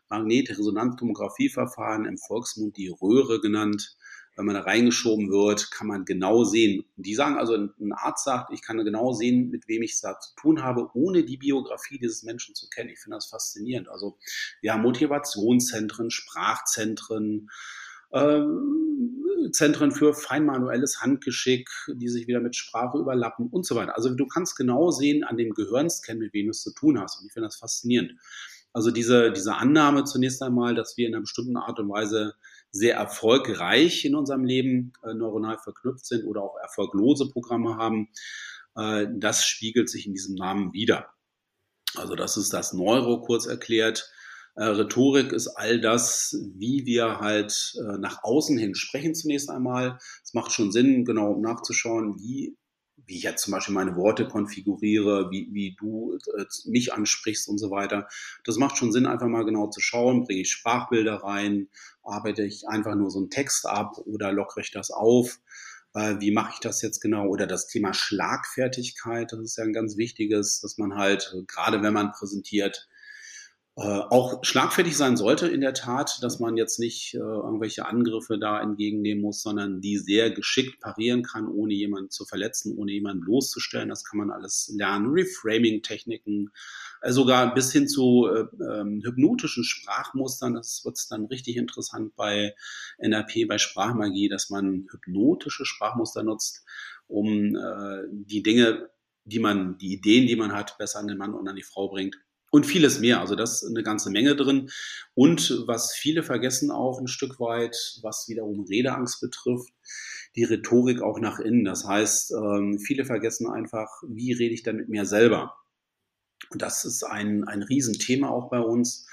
Magnetresonanztomographieverfahren, 0.09 2.05
im 2.05 2.19
Volksmund 2.19 2.77
die 2.77 2.89
Röhre 2.89 3.41
genannt 3.41 3.97
wenn 4.35 4.45
man 4.45 4.55
da 4.55 4.61
reingeschoben 4.61 5.29
wird, 5.29 5.71
kann 5.71 5.87
man 5.87 6.05
genau 6.05 6.43
sehen. 6.43 6.85
Die 6.97 7.15
sagen 7.15 7.37
also, 7.37 7.55
ein 7.55 7.93
Arzt 7.93 8.25
sagt, 8.25 8.51
ich 8.51 8.61
kann 8.61 8.77
genau 8.83 9.13
sehen, 9.13 9.49
mit 9.49 9.67
wem 9.67 9.81
ich 9.81 9.93
es 9.93 10.01
da 10.01 10.19
zu 10.19 10.35
tun 10.35 10.61
habe, 10.63 10.89
ohne 10.93 11.23
die 11.23 11.37
Biografie 11.37 11.97
dieses 11.97 12.23
Menschen 12.23 12.53
zu 12.53 12.69
kennen. 12.69 12.89
Ich 12.89 12.99
finde 12.99 13.17
das 13.17 13.27
faszinierend. 13.27 13.87
Also 13.89 14.17
wir 14.61 14.73
haben 14.73 14.81
Motivationszentren, 14.81 16.11
Sprachzentren, 16.11 17.49
äh, 18.11 18.41
Zentren 19.51 19.91
für 19.91 20.13
feinmanuelles 20.13 21.01
Handgeschick, 21.01 21.69
die 21.87 22.09
sich 22.09 22.27
wieder 22.27 22.41
mit 22.41 22.55
Sprache 22.55 22.97
überlappen 22.97 23.47
und 23.47 23.65
so 23.65 23.75
weiter. 23.75 23.95
Also 23.95 24.09
du 24.13 24.27
kannst 24.27 24.57
genau 24.57 24.91
sehen 24.91 25.23
an 25.23 25.37
dem 25.37 25.53
Gehirnscan, 25.53 26.17
mit 26.17 26.33
wem 26.33 26.47
du 26.47 26.51
es 26.51 26.61
zu 26.61 26.73
tun 26.73 26.99
hast. 26.99 27.19
Und 27.19 27.27
ich 27.27 27.33
finde 27.33 27.47
das 27.47 27.57
faszinierend. 27.57 28.13
Also 28.73 28.91
diese, 28.91 29.31
diese 29.31 29.55
Annahme 29.55 30.03
zunächst 30.03 30.41
einmal, 30.41 30.75
dass 30.75 30.97
wir 30.97 31.07
in 31.07 31.13
einer 31.13 31.21
bestimmten 31.21 31.55
Art 31.55 31.79
und 31.79 31.89
Weise 31.89 32.35
sehr 32.75 32.95
erfolgreich 32.95 34.03
in 34.03 34.15
unserem 34.15 34.43
Leben 34.43 34.93
äh, 35.03 35.13
neuronal 35.13 35.57
verknüpft 35.57 36.05
sind 36.05 36.25
oder 36.25 36.41
auch 36.43 36.57
erfolglose 36.61 37.29
Programme 37.29 37.77
haben, 37.77 38.09
äh, 38.75 39.07
das 39.15 39.45
spiegelt 39.45 39.89
sich 39.89 40.05
in 40.05 40.13
diesem 40.13 40.35
Namen 40.35 40.73
wieder. 40.73 41.07
Also 41.95 42.15
das 42.15 42.35
ist 42.35 42.53
das 42.53 42.73
Neuro 42.73 43.21
kurz 43.21 43.45
erklärt. 43.45 44.11
Äh, 44.55 44.65
Rhetorik 44.65 45.31
ist 45.31 45.47
all 45.47 45.79
das, 45.79 46.37
wie 46.55 46.85
wir 46.85 47.19
halt 47.19 47.73
äh, 47.77 47.97
nach 47.97 48.23
außen 48.23 48.57
hin 48.57 48.75
sprechen 48.75 49.15
zunächst 49.15 49.49
einmal. 49.49 49.97
Es 50.23 50.33
macht 50.33 50.51
schon 50.51 50.73
Sinn, 50.73 51.05
genau 51.05 51.31
um 51.31 51.41
nachzuschauen, 51.41 52.17
wie 52.19 52.57
wie 53.07 53.17
ich 53.17 53.23
jetzt 53.23 53.43
zum 53.43 53.51
Beispiel 53.51 53.73
meine 53.73 53.95
Worte 53.95 54.27
konfiguriere, 54.27 55.29
wie, 55.31 55.47
wie 55.51 55.75
du 55.79 56.17
äh, 56.37 56.45
mich 56.65 56.93
ansprichst 56.93 57.47
und 57.47 57.57
so 57.57 57.71
weiter. 57.71 58.07
Das 58.43 58.57
macht 58.57 58.77
schon 58.77 58.91
Sinn, 58.91 59.05
einfach 59.05 59.27
mal 59.27 59.45
genau 59.45 59.67
zu 59.67 59.81
schauen, 59.81 60.23
bringe 60.23 60.41
ich 60.41 60.51
Sprachbilder 60.51 61.15
rein, 61.15 61.67
arbeite 62.03 62.43
ich 62.43 62.67
einfach 62.67 62.95
nur 62.95 63.11
so 63.11 63.19
einen 63.19 63.29
Text 63.29 63.65
ab 63.65 63.97
oder 64.05 64.31
lockere 64.31 64.61
ich 64.61 64.71
das 64.71 64.91
auf. 64.91 65.39
Äh, 65.93 66.15
wie 66.19 66.31
mache 66.31 66.51
ich 66.53 66.59
das 66.59 66.81
jetzt 66.81 66.99
genau? 66.99 67.27
Oder 67.27 67.47
das 67.47 67.67
Thema 67.67 67.93
Schlagfertigkeit, 67.93 69.31
das 69.31 69.39
ist 69.39 69.57
ja 69.57 69.63
ein 69.63 69.73
ganz 69.73 69.97
wichtiges, 69.97 70.59
dass 70.61 70.77
man 70.77 70.95
halt, 70.95 71.33
gerade 71.47 71.81
wenn 71.81 71.93
man 71.93 72.11
präsentiert, 72.11 72.87
äh, 73.77 73.81
auch 73.81 74.41
schlagfertig 74.45 74.95
sein 74.95 75.17
sollte 75.17 75.49
in 75.49 75.59
der 75.59 75.73
Tat, 75.73 76.19
dass 76.23 76.39
man 76.39 76.55
jetzt 76.55 76.79
nicht 76.79 77.13
äh, 77.13 77.17
irgendwelche 77.17 77.85
Angriffe 77.85 78.39
da 78.39 78.61
entgegennehmen 78.61 79.21
muss, 79.21 79.41
sondern 79.41 79.81
die 79.81 79.97
sehr 79.97 80.31
geschickt 80.31 80.79
parieren 80.79 81.23
kann, 81.23 81.49
ohne 81.49 81.73
jemanden 81.73 82.09
zu 82.09 82.23
verletzen, 82.23 82.77
ohne 82.77 82.93
jemanden 82.93 83.25
bloßzustellen. 83.25 83.89
Das 83.89 84.05
kann 84.05 84.19
man 84.19 84.31
alles 84.31 84.71
lernen. 84.73 85.07
Reframing-Techniken, 85.07 86.51
äh, 87.01 87.11
sogar 87.11 87.53
bis 87.53 87.73
hin 87.73 87.89
zu 87.89 88.27
äh, 88.27 88.45
ähm, 88.63 89.01
hypnotischen 89.03 89.65
Sprachmustern. 89.65 90.53
Das 90.53 90.83
wird 90.85 90.97
dann 91.09 91.25
richtig 91.25 91.57
interessant 91.57 92.15
bei 92.15 92.55
NRP, 92.97 93.45
bei 93.45 93.57
Sprachmagie, 93.57 94.29
dass 94.29 94.49
man 94.49 94.87
hypnotische 94.89 95.65
Sprachmuster 95.65 96.23
nutzt, 96.23 96.63
um 97.07 97.57
äh, 97.57 98.03
die 98.09 98.41
Dinge, 98.41 98.89
die 99.25 99.39
man, 99.39 99.77
die 99.79 99.91
Ideen, 99.91 100.27
die 100.27 100.37
man 100.37 100.53
hat, 100.53 100.77
besser 100.77 100.99
an 100.99 101.07
den 101.07 101.17
Mann 101.17 101.33
und 101.33 101.45
an 101.49 101.57
die 101.57 101.63
Frau 101.63 101.89
bringt 101.89 102.15
und 102.55 102.65
vieles 102.65 102.99
mehr. 102.99 103.19
Also 103.19 103.35
das 103.35 103.61
ist 103.61 103.69
eine 103.69 103.83
ganze 103.83 104.09
Menge 104.09 104.33
drin. 104.33 104.69
Und 105.13 105.63
was 105.67 105.93
viele 105.93 106.23
vergessen 106.23 106.71
auch 106.71 107.01
ein 107.01 107.09
Stück 107.09 107.37
weit, 107.41 107.75
was 108.01 108.29
wiederum 108.29 108.61
Redeangst 108.61 109.19
betrifft, 109.19 109.73
die 110.37 110.45
Rhetorik 110.45 111.01
auch 111.01 111.19
nach 111.19 111.39
innen. 111.39 111.65
Das 111.65 111.85
heißt, 111.85 112.31
ähm, 112.31 112.79
viele 112.79 113.03
vergessen 113.03 113.49
einfach, 113.49 113.89
wie 114.07 114.31
rede 114.31 114.53
ich 114.53 114.63
denn 114.63 114.77
mit 114.77 114.87
mir 114.87 115.05
selber? 115.05 115.57
Und 116.49 116.61
das 116.61 116.85
ist 116.85 117.03
ein, 117.03 117.43
ein 117.43 117.61
Riesenthema 117.61 118.29
auch 118.29 118.49
bei 118.49 118.59
uns. 118.59 119.05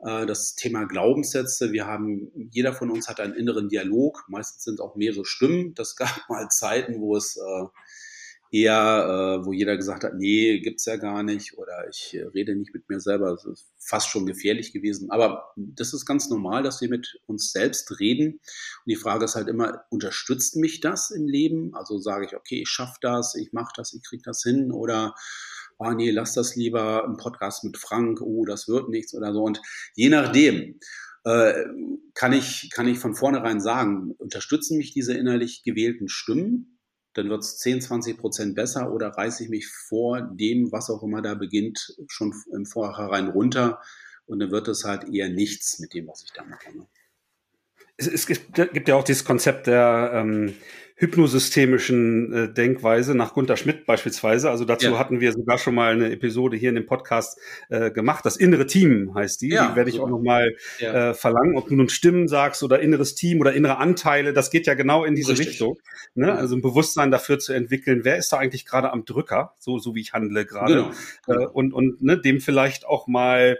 Äh, 0.00 0.26
das 0.26 0.56
Thema 0.56 0.84
Glaubenssätze. 0.84 1.70
Wir 1.70 1.86
haben, 1.86 2.32
jeder 2.50 2.72
von 2.72 2.90
uns 2.90 3.08
hat 3.08 3.20
einen 3.20 3.34
inneren 3.34 3.68
Dialog. 3.68 4.24
Meistens 4.26 4.64
sind 4.64 4.74
es 4.74 4.80
auch 4.80 4.96
mehrere 4.96 5.24
Stimmen. 5.24 5.74
Das 5.74 5.94
gab 5.96 6.28
mal 6.28 6.48
Zeiten, 6.48 7.00
wo 7.00 7.16
es 7.16 7.36
äh, 7.36 7.66
eher, 8.50 9.40
äh, 9.42 9.46
wo 9.46 9.52
jeder 9.52 9.76
gesagt 9.76 10.04
hat, 10.04 10.14
nee, 10.14 10.58
gibt's 10.58 10.86
ja 10.86 10.96
gar 10.96 11.22
nicht 11.22 11.56
oder 11.56 11.69
ich 11.88 12.14
äh, 12.14 12.24
rede 12.24 12.54
nicht 12.56 12.74
mit 12.74 12.88
mir 12.88 13.00
selber. 13.00 13.30
Das 13.30 13.44
ist 13.44 13.70
fast 13.78 14.08
schon 14.08 14.26
gefährlich 14.26 14.72
gewesen. 14.72 15.10
Aber 15.10 15.52
das 15.56 15.92
ist 15.92 16.06
ganz 16.06 16.28
normal, 16.28 16.62
dass 16.62 16.80
wir 16.80 16.88
mit 16.88 17.20
uns 17.26 17.52
selbst 17.52 18.00
reden. 18.00 18.34
Und 18.34 18.86
die 18.86 18.96
Frage 18.96 19.24
ist 19.24 19.34
halt 19.34 19.48
immer, 19.48 19.84
unterstützt 19.90 20.56
mich 20.56 20.80
das 20.80 21.10
im 21.10 21.26
Leben? 21.26 21.74
Also 21.74 21.98
sage 21.98 22.26
ich, 22.26 22.36
okay, 22.36 22.62
ich 22.62 22.68
schaffe 22.68 22.98
das, 23.00 23.34
ich 23.34 23.52
mache 23.52 23.72
das, 23.76 23.92
ich 23.92 24.02
kriege 24.02 24.22
das 24.24 24.42
hin 24.42 24.72
oder 24.72 25.14
ah 25.78 25.94
nee, 25.94 26.10
lass 26.10 26.34
das 26.34 26.56
lieber 26.56 27.04
im 27.06 27.16
Podcast 27.16 27.64
mit 27.64 27.78
Frank, 27.78 28.20
oh, 28.20 28.44
das 28.44 28.68
wird 28.68 28.90
nichts 28.90 29.14
oder 29.14 29.32
so. 29.32 29.42
Und 29.42 29.62
je 29.94 30.10
nachdem, 30.10 30.78
äh, 31.24 31.64
kann 32.14 32.32
ich, 32.32 32.70
kann 32.70 32.88
ich 32.88 32.98
von 32.98 33.14
vornherein 33.14 33.60
sagen, 33.60 34.12
unterstützen 34.18 34.76
mich 34.78 34.92
diese 34.92 35.14
innerlich 35.14 35.62
gewählten 35.64 36.08
Stimmen 36.08 36.79
dann 37.14 37.28
wird 37.28 37.42
es 37.42 37.58
10, 37.58 37.80
20 37.80 38.18
Prozent 38.18 38.54
besser 38.54 38.92
oder 38.92 39.08
reiße 39.08 39.44
ich 39.44 39.50
mich 39.50 39.66
vor 39.66 40.20
dem, 40.20 40.70
was 40.72 40.90
auch 40.90 41.02
immer 41.02 41.22
da 41.22 41.34
beginnt, 41.34 41.96
schon 42.08 42.34
im 42.52 42.66
Vorhinein 42.66 43.28
runter 43.28 43.80
und 44.26 44.38
dann 44.38 44.50
wird 44.50 44.68
es 44.68 44.84
halt 44.84 45.08
eher 45.12 45.28
nichts 45.28 45.80
mit 45.80 45.94
dem, 45.94 46.06
was 46.06 46.22
ich 46.22 46.32
da 46.32 46.44
mache. 46.44 46.76
Ne? 46.76 46.86
Es, 47.96 48.06
es 48.06 48.26
gibt, 48.26 48.54
gibt, 48.54 48.88
ja 48.88 48.94
auch 48.94 49.04
dieses 49.04 49.24
Konzept 49.24 49.66
der 49.66 50.12
ähm, 50.14 50.54
hypnosystemischen 51.00 52.32
äh, 52.32 52.52
Denkweise 52.52 53.14
nach 53.14 53.32
Gunter 53.32 53.56
Schmidt 53.56 53.86
beispielsweise. 53.86 54.50
Also 54.50 54.66
dazu 54.66 54.90
ja. 54.90 54.98
hatten 54.98 55.20
wir 55.20 55.32
sogar 55.32 55.56
schon 55.56 55.74
mal 55.74 55.94
eine 55.94 56.12
Episode 56.12 56.58
hier 56.58 56.68
in 56.68 56.74
dem 56.74 56.84
Podcast 56.84 57.38
äh, 57.70 57.90
gemacht. 57.90 58.26
Das 58.26 58.36
innere 58.36 58.66
Team 58.66 59.14
heißt 59.14 59.40
die. 59.40 59.48
Ja, 59.48 59.70
die 59.70 59.76
werde 59.76 59.88
ich 59.88 59.96
super. 59.96 60.08
auch 60.08 60.10
noch 60.10 60.22
mal 60.22 60.54
ja. 60.78 61.10
äh, 61.10 61.14
verlangen. 61.14 61.56
Ob 61.56 61.68
du 61.68 61.74
nun 61.74 61.88
Stimmen 61.88 62.28
sagst 62.28 62.62
oder 62.62 62.80
inneres 62.80 63.14
Team 63.14 63.40
oder 63.40 63.54
innere 63.54 63.78
Anteile, 63.78 64.34
das 64.34 64.50
geht 64.50 64.66
ja 64.66 64.74
genau 64.74 65.04
in 65.04 65.14
diese 65.14 65.30
Richtig. 65.30 65.48
Richtung. 65.48 65.78
Ne? 66.14 66.34
Also 66.34 66.54
ein 66.54 66.60
Bewusstsein 66.60 67.10
dafür 67.10 67.38
zu 67.38 67.54
entwickeln, 67.54 68.00
wer 68.02 68.18
ist 68.18 68.30
da 68.34 68.36
eigentlich 68.36 68.66
gerade 68.66 68.92
am 68.92 69.06
Drücker, 69.06 69.54
so, 69.58 69.78
so 69.78 69.94
wie 69.94 70.02
ich 70.02 70.12
handle 70.12 70.44
gerade. 70.44 70.92
Genau. 71.26 71.44
Äh, 71.44 71.46
und 71.46 71.72
und 71.72 72.02
ne, 72.02 72.20
dem 72.20 72.40
vielleicht 72.40 72.84
auch 72.84 73.06
mal 73.06 73.58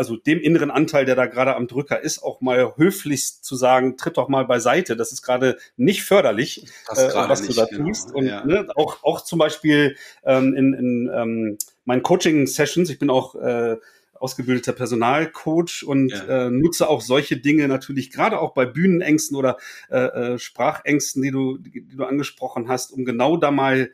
also 0.00 0.16
dem 0.16 0.40
inneren 0.40 0.70
Anteil, 0.70 1.04
der 1.04 1.14
da 1.14 1.26
gerade 1.26 1.54
am 1.54 1.66
Drücker 1.66 2.00
ist, 2.00 2.22
auch 2.22 2.40
mal 2.40 2.72
höflichst 2.78 3.44
zu 3.44 3.54
sagen, 3.54 3.98
tritt 3.98 4.16
doch 4.16 4.30
mal 4.30 4.46
beiseite. 4.46 4.96
Das 4.96 5.12
ist 5.12 5.20
gerade 5.20 5.58
nicht 5.76 6.04
förderlich, 6.04 6.64
äh, 6.88 7.10
was 7.14 7.42
nicht, 7.42 7.50
du 7.50 7.60
da 7.60 7.66
genau. 7.66 7.84
tust. 7.84 8.10
Und 8.14 8.24
ja. 8.24 8.42
ne, 8.42 8.66
auch, 8.76 9.04
auch 9.04 9.20
zum 9.20 9.38
Beispiel 9.38 9.96
ähm, 10.24 10.54
in, 10.54 10.72
in 10.72 11.10
ähm, 11.14 11.58
meinen 11.84 12.02
Coaching-Sessions, 12.02 12.88
ich 12.88 12.98
bin 12.98 13.10
auch 13.10 13.34
äh, 13.34 13.76
ausgebildeter 14.14 14.72
Personalcoach 14.72 15.84
und 15.86 16.12
ja. 16.12 16.46
äh, 16.46 16.50
nutze 16.50 16.88
auch 16.88 17.02
solche 17.02 17.36
Dinge 17.36 17.68
natürlich 17.68 18.10
gerade 18.10 18.40
auch 18.40 18.54
bei 18.54 18.64
Bühnenängsten 18.64 19.36
oder 19.36 19.58
äh, 19.90 19.98
äh, 19.98 20.38
Sprachängsten, 20.38 21.20
die 21.20 21.30
du, 21.30 21.58
die, 21.58 21.82
die 21.82 21.96
du 21.96 22.04
angesprochen 22.04 22.68
hast, 22.68 22.90
um 22.90 23.04
genau 23.04 23.36
da 23.36 23.50
mal 23.50 23.90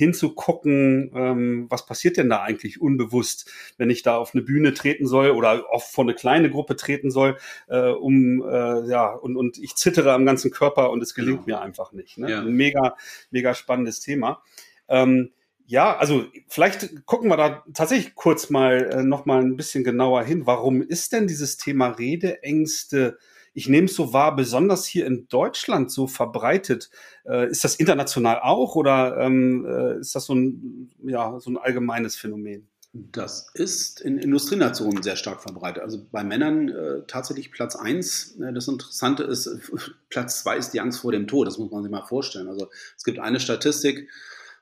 hinzugucken, 0.00 1.12
ähm, 1.14 1.66
was 1.68 1.84
passiert 1.84 2.16
denn 2.16 2.30
da 2.30 2.42
eigentlich 2.42 2.80
unbewusst, 2.80 3.50
wenn 3.76 3.90
ich 3.90 4.02
da 4.02 4.16
auf 4.16 4.34
eine 4.34 4.42
Bühne 4.42 4.72
treten 4.72 5.06
soll 5.06 5.30
oder 5.30 5.66
auf 5.70 5.90
vor 5.90 6.04
eine 6.04 6.14
kleine 6.14 6.50
Gruppe 6.50 6.74
treten 6.74 7.10
soll, 7.10 7.36
äh, 7.68 7.90
um 7.90 8.42
äh, 8.42 8.88
ja 8.88 9.12
und 9.12 9.36
und 9.36 9.58
ich 9.58 9.76
zittere 9.76 10.14
am 10.14 10.24
ganzen 10.24 10.50
Körper 10.50 10.90
und 10.90 11.02
es 11.02 11.14
gelingt 11.14 11.44
genau. 11.44 11.58
mir 11.58 11.62
einfach 11.62 11.92
nicht. 11.92 12.16
Ne? 12.16 12.30
Ja. 12.30 12.40
Ein 12.40 12.54
mega 12.54 12.96
mega 13.30 13.52
spannendes 13.52 14.00
Thema. 14.00 14.42
Ähm, 14.88 15.32
ja, 15.66 15.94
also 15.98 16.24
vielleicht 16.48 17.04
gucken 17.04 17.28
wir 17.28 17.36
da 17.36 17.62
tatsächlich 17.74 18.14
kurz 18.14 18.48
mal 18.48 18.90
äh, 18.90 19.02
noch 19.02 19.26
mal 19.26 19.42
ein 19.42 19.56
bisschen 19.56 19.84
genauer 19.84 20.24
hin. 20.24 20.46
Warum 20.46 20.80
ist 20.80 21.12
denn 21.12 21.26
dieses 21.26 21.58
Thema 21.58 21.88
Redeängste 21.88 23.18
ich 23.52 23.68
nehme 23.68 23.86
es 23.86 23.94
so 23.94 24.12
wahr, 24.12 24.36
besonders 24.36 24.86
hier 24.86 25.06
in 25.06 25.26
Deutschland 25.28 25.90
so 25.90 26.06
verbreitet. 26.06 26.90
Äh, 27.24 27.50
ist 27.50 27.64
das 27.64 27.76
international 27.76 28.40
auch 28.40 28.76
oder 28.76 29.18
ähm, 29.18 29.66
äh, 29.66 29.98
ist 29.98 30.14
das 30.14 30.26
so 30.26 30.34
ein, 30.34 30.90
ja, 31.02 31.38
so 31.40 31.50
ein 31.50 31.56
allgemeines 31.56 32.16
Phänomen? 32.16 32.68
Das 32.92 33.48
ist 33.54 34.00
in 34.00 34.18
Industrienationen 34.18 35.02
sehr 35.02 35.14
stark 35.14 35.42
verbreitet. 35.42 35.82
Also 35.82 36.04
bei 36.10 36.24
Männern 36.24 36.68
äh, 36.68 37.02
tatsächlich 37.06 37.52
Platz 37.52 37.76
eins. 37.76 38.36
Äh, 38.40 38.52
das 38.52 38.66
Interessante 38.66 39.22
ist, 39.22 39.48
Platz 40.08 40.42
zwei 40.42 40.56
ist 40.56 40.70
die 40.70 40.80
Angst 40.80 41.00
vor 41.00 41.12
dem 41.12 41.28
Tod. 41.28 41.46
Das 41.46 41.58
muss 41.58 41.70
man 41.70 41.82
sich 41.82 41.92
mal 41.92 42.04
vorstellen. 42.04 42.48
Also 42.48 42.68
es 42.96 43.04
gibt 43.04 43.20
eine 43.20 43.38
Statistik, 43.38 44.08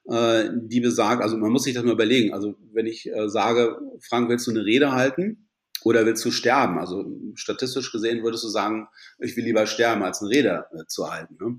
äh, 0.08 0.50
die 0.54 0.80
besagt, 0.80 1.22
also 1.22 1.38
man 1.38 1.50
muss 1.50 1.64
sich 1.64 1.74
das 1.74 1.84
mal 1.84 1.92
überlegen. 1.92 2.34
Also 2.34 2.56
wenn 2.72 2.86
ich 2.86 3.10
äh, 3.10 3.30
sage, 3.30 3.78
Frank, 4.00 4.28
willst 4.28 4.46
du 4.46 4.50
eine 4.50 4.64
Rede 4.64 4.92
halten? 4.92 5.47
Oder 5.84 6.06
willst 6.06 6.24
du 6.24 6.30
sterben? 6.30 6.78
Also 6.78 7.04
statistisch 7.34 7.92
gesehen 7.92 8.22
würdest 8.24 8.44
du 8.44 8.48
sagen, 8.48 8.88
ich 9.18 9.36
will 9.36 9.44
lieber 9.44 9.66
sterben, 9.66 10.02
als 10.02 10.20
eine 10.20 10.30
Rede 10.30 10.66
äh, 10.72 10.84
zu 10.86 11.10
halten. 11.10 11.36
Ne? 11.40 11.58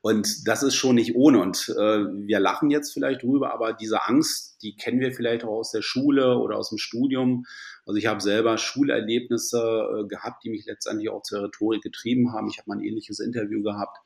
Und 0.00 0.48
das 0.48 0.62
ist 0.62 0.74
schon 0.74 0.94
nicht 0.94 1.14
ohne. 1.14 1.40
Und 1.40 1.68
äh, 1.68 2.04
wir 2.26 2.40
lachen 2.40 2.70
jetzt 2.70 2.92
vielleicht 2.92 3.22
drüber, 3.22 3.52
aber 3.52 3.74
diese 3.74 4.06
Angst, 4.06 4.62
die 4.62 4.76
kennen 4.76 5.00
wir 5.00 5.12
vielleicht 5.12 5.44
auch 5.44 5.58
aus 5.58 5.72
der 5.72 5.82
Schule 5.82 6.38
oder 6.38 6.56
aus 6.56 6.70
dem 6.70 6.78
Studium. 6.78 7.44
Also 7.84 7.98
ich 7.98 8.06
habe 8.06 8.20
selber 8.20 8.56
Schulerlebnisse 8.56 9.58
äh, 9.58 10.08
gehabt, 10.08 10.44
die 10.44 10.50
mich 10.50 10.64
letztendlich 10.66 11.10
auch 11.10 11.22
zur 11.22 11.44
Rhetorik 11.44 11.82
getrieben 11.82 12.32
haben. 12.32 12.48
Ich 12.48 12.58
habe 12.58 12.70
mal 12.70 12.78
ein 12.78 12.84
ähnliches 12.84 13.20
Interview 13.20 13.62
gehabt. 13.62 13.98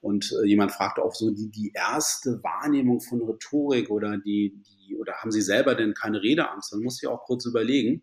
Und 0.00 0.32
äh, 0.32 0.46
jemand 0.46 0.72
fragte 0.72 1.02
auch 1.02 1.14
so 1.14 1.30
die, 1.30 1.50
die 1.50 1.72
erste 1.74 2.42
Wahrnehmung 2.42 3.00
von 3.00 3.22
Rhetorik 3.22 3.90
oder 3.90 4.16
die, 4.18 4.62
die, 4.62 4.96
oder 4.96 5.14
haben 5.14 5.30
Sie 5.30 5.42
selber 5.42 5.74
denn 5.74 5.94
keine 5.94 6.22
Redeangst? 6.22 6.72
Dann 6.72 6.82
muss 6.82 7.02
ich 7.02 7.08
auch 7.08 7.24
kurz 7.24 7.44
überlegen 7.44 8.02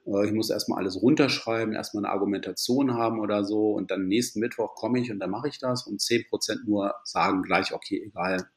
äh, 0.05 0.25
ich 0.25 0.33
muss 0.33 0.49
erstmal 0.49 0.79
alles 0.79 1.01
runterschreiben, 1.01 1.73
erstmal 1.73 2.05
eine 2.05 2.13
Argumentation 2.13 2.93
haben 2.93 3.19
oder 3.19 3.43
so 3.43 3.71
und 3.71 3.91
dann 3.91 4.07
nächsten 4.07 4.39
Mittwoch 4.39 4.75
komme 4.75 4.99
ich 4.99 5.11
und 5.11 5.19
dann 5.19 5.29
mache 5.29 5.47
ich 5.47 5.59
das 5.59 5.87
und 5.87 6.01
10 6.01 6.25
Prozent 6.29 6.67
nur 6.67 6.95
sagen 7.03 7.43
gleich, 7.43 7.73
okay, 7.73 8.03
egal, 8.05 8.49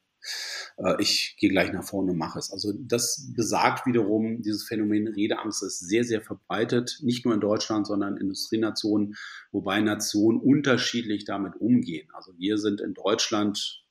äh, 0.78 1.00
ich 1.00 1.36
gehe 1.38 1.50
gleich 1.50 1.72
nach 1.72 1.84
vorne 1.84 2.12
und 2.12 2.18
mache 2.18 2.38
es. 2.38 2.52
Also 2.52 2.72
das 2.78 3.32
besagt 3.34 3.86
wiederum, 3.86 4.42
dieses 4.42 4.66
Phänomen 4.66 5.08
Redeangst 5.08 5.62
ist 5.62 5.80
sehr, 5.80 6.04
sehr 6.04 6.20
verbreitet, 6.20 6.98
nicht 7.02 7.24
nur 7.24 7.34
in 7.34 7.40
Deutschland, 7.40 7.86
sondern 7.86 8.14
in 8.16 8.22
Industrienationen, 8.22 9.14
wobei 9.52 9.80
Nationen 9.80 10.40
unterschiedlich 10.40 11.24
damit 11.24 11.56
umgehen. 11.56 12.08
Also 12.12 12.32
wir 12.38 12.58
sind 12.58 12.80
in 12.80 12.94
Deutschland 12.94 13.85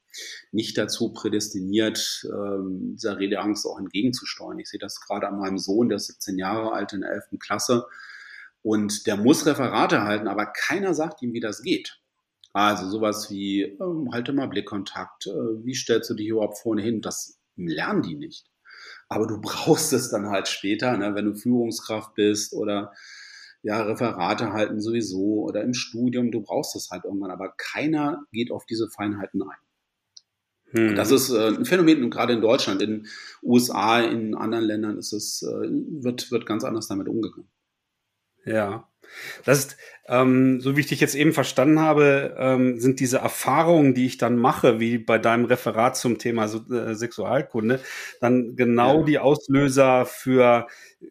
nicht 0.51 0.77
dazu 0.77 1.13
prädestiniert, 1.13 2.27
ähm, 2.31 2.93
dieser 2.95 3.19
Redeangst 3.19 3.65
auch 3.65 3.79
entgegenzusteuern. 3.79 4.60
Ich 4.60 4.69
sehe 4.69 4.79
das 4.79 5.00
gerade 5.01 5.27
an 5.27 5.38
meinem 5.38 5.57
Sohn, 5.57 5.89
der 5.89 5.98
ist 5.98 6.07
17 6.07 6.38
Jahre 6.38 6.74
alt 6.74 6.93
in 6.93 7.01
der 7.01 7.12
11. 7.12 7.39
Klasse 7.39 7.86
und 8.62 9.05
der 9.05 9.17
muss 9.17 9.45
Referate 9.45 10.03
halten, 10.03 10.27
aber 10.27 10.48
keiner 10.48 10.93
sagt 10.93 11.22
ihm, 11.22 11.34
wie 11.34 11.39
das 11.39 11.62
geht. 11.62 12.00
Also 12.51 12.89
sowas 12.89 13.29
wie, 13.29 13.63
ähm, 13.63 14.10
halte 14.13 14.31
mal 14.31 14.48
Blickkontakt, 14.48 15.27
äh, 15.27 15.65
wie 15.65 15.75
stellst 15.75 16.10
du 16.10 16.13
dich 16.13 16.29
überhaupt 16.29 16.57
vorne 16.60 16.81
hin? 16.81 17.01
Das 17.01 17.38
lernen 17.57 18.01
die 18.01 18.15
nicht. 18.15 18.45
Aber 19.10 19.27
du 19.27 19.39
brauchst 19.41 19.93
es 19.93 20.10
dann 20.10 20.29
halt 20.29 20.48
später, 20.48 20.95
ne, 20.98 21.15
wenn 21.15 21.25
du 21.25 21.36
Führungskraft 21.36 22.15
bist 22.15 22.53
oder 22.53 22.93
ja, 23.62 23.81
Referate 23.81 24.53
halten 24.53 24.79
sowieso 24.79 25.43
oder 25.43 25.63
im 25.63 25.74
Studium, 25.74 26.31
du 26.31 26.41
brauchst 26.41 26.75
es 26.75 26.91
halt 26.91 27.03
irgendwann, 27.03 27.31
aber 27.31 27.53
keiner 27.57 28.24
geht 28.31 28.51
auf 28.51 28.65
diese 28.65 28.88
Feinheiten 28.89 29.41
ein. 29.41 29.57
Hm. 30.72 30.95
Das 30.95 31.12
ist 31.12 31.29
äh, 31.29 31.48
ein 31.48 31.65
Phänomen, 31.65 32.10
gerade 32.10 32.34
in 32.34 32.41
Deutschland, 32.41 32.81
in 32.81 33.07
USA, 33.43 34.01
in 34.01 34.36
anderen 34.36 34.65
Ländern 34.65 34.98
ist 34.98 35.13
es, 35.13 35.43
äh, 35.43 35.69
wird, 35.69 36.31
wird 36.31 36.45
ganz 36.45 36.63
anders 36.63 36.88
damit 36.88 37.07
umgegangen. 37.07 37.48
Ja. 38.45 38.88
Das 39.43 39.60
ist, 39.60 39.77
ähm, 40.07 40.60
so 40.62 40.75
wie 40.75 40.81
ich 40.81 40.88
dich 40.88 41.00
jetzt 41.00 41.15
eben 41.15 41.31
verstanden 41.31 41.79
habe, 41.79 42.36
ähm, 42.38 42.79
sind 42.79 43.00
diese 43.00 43.19
Erfahrungen, 43.19 43.93
die 43.93 44.05
ich 44.05 44.17
dann 44.17 44.38
mache, 44.38 44.79
wie 44.79 44.98
bei 44.98 45.17
deinem 45.17 45.45
Referat 45.45 45.95
zum 45.95 46.17
Thema 46.17 46.48
so, 46.48 46.60
äh, 46.74 46.95
Sexualkunde, 46.95 47.79
dann 48.19 48.55
genau 48.55 49.00
ja. 49.00 49.05
die 49.05 49.19
Auslöser 49.19 50.05
für 50.05 50.67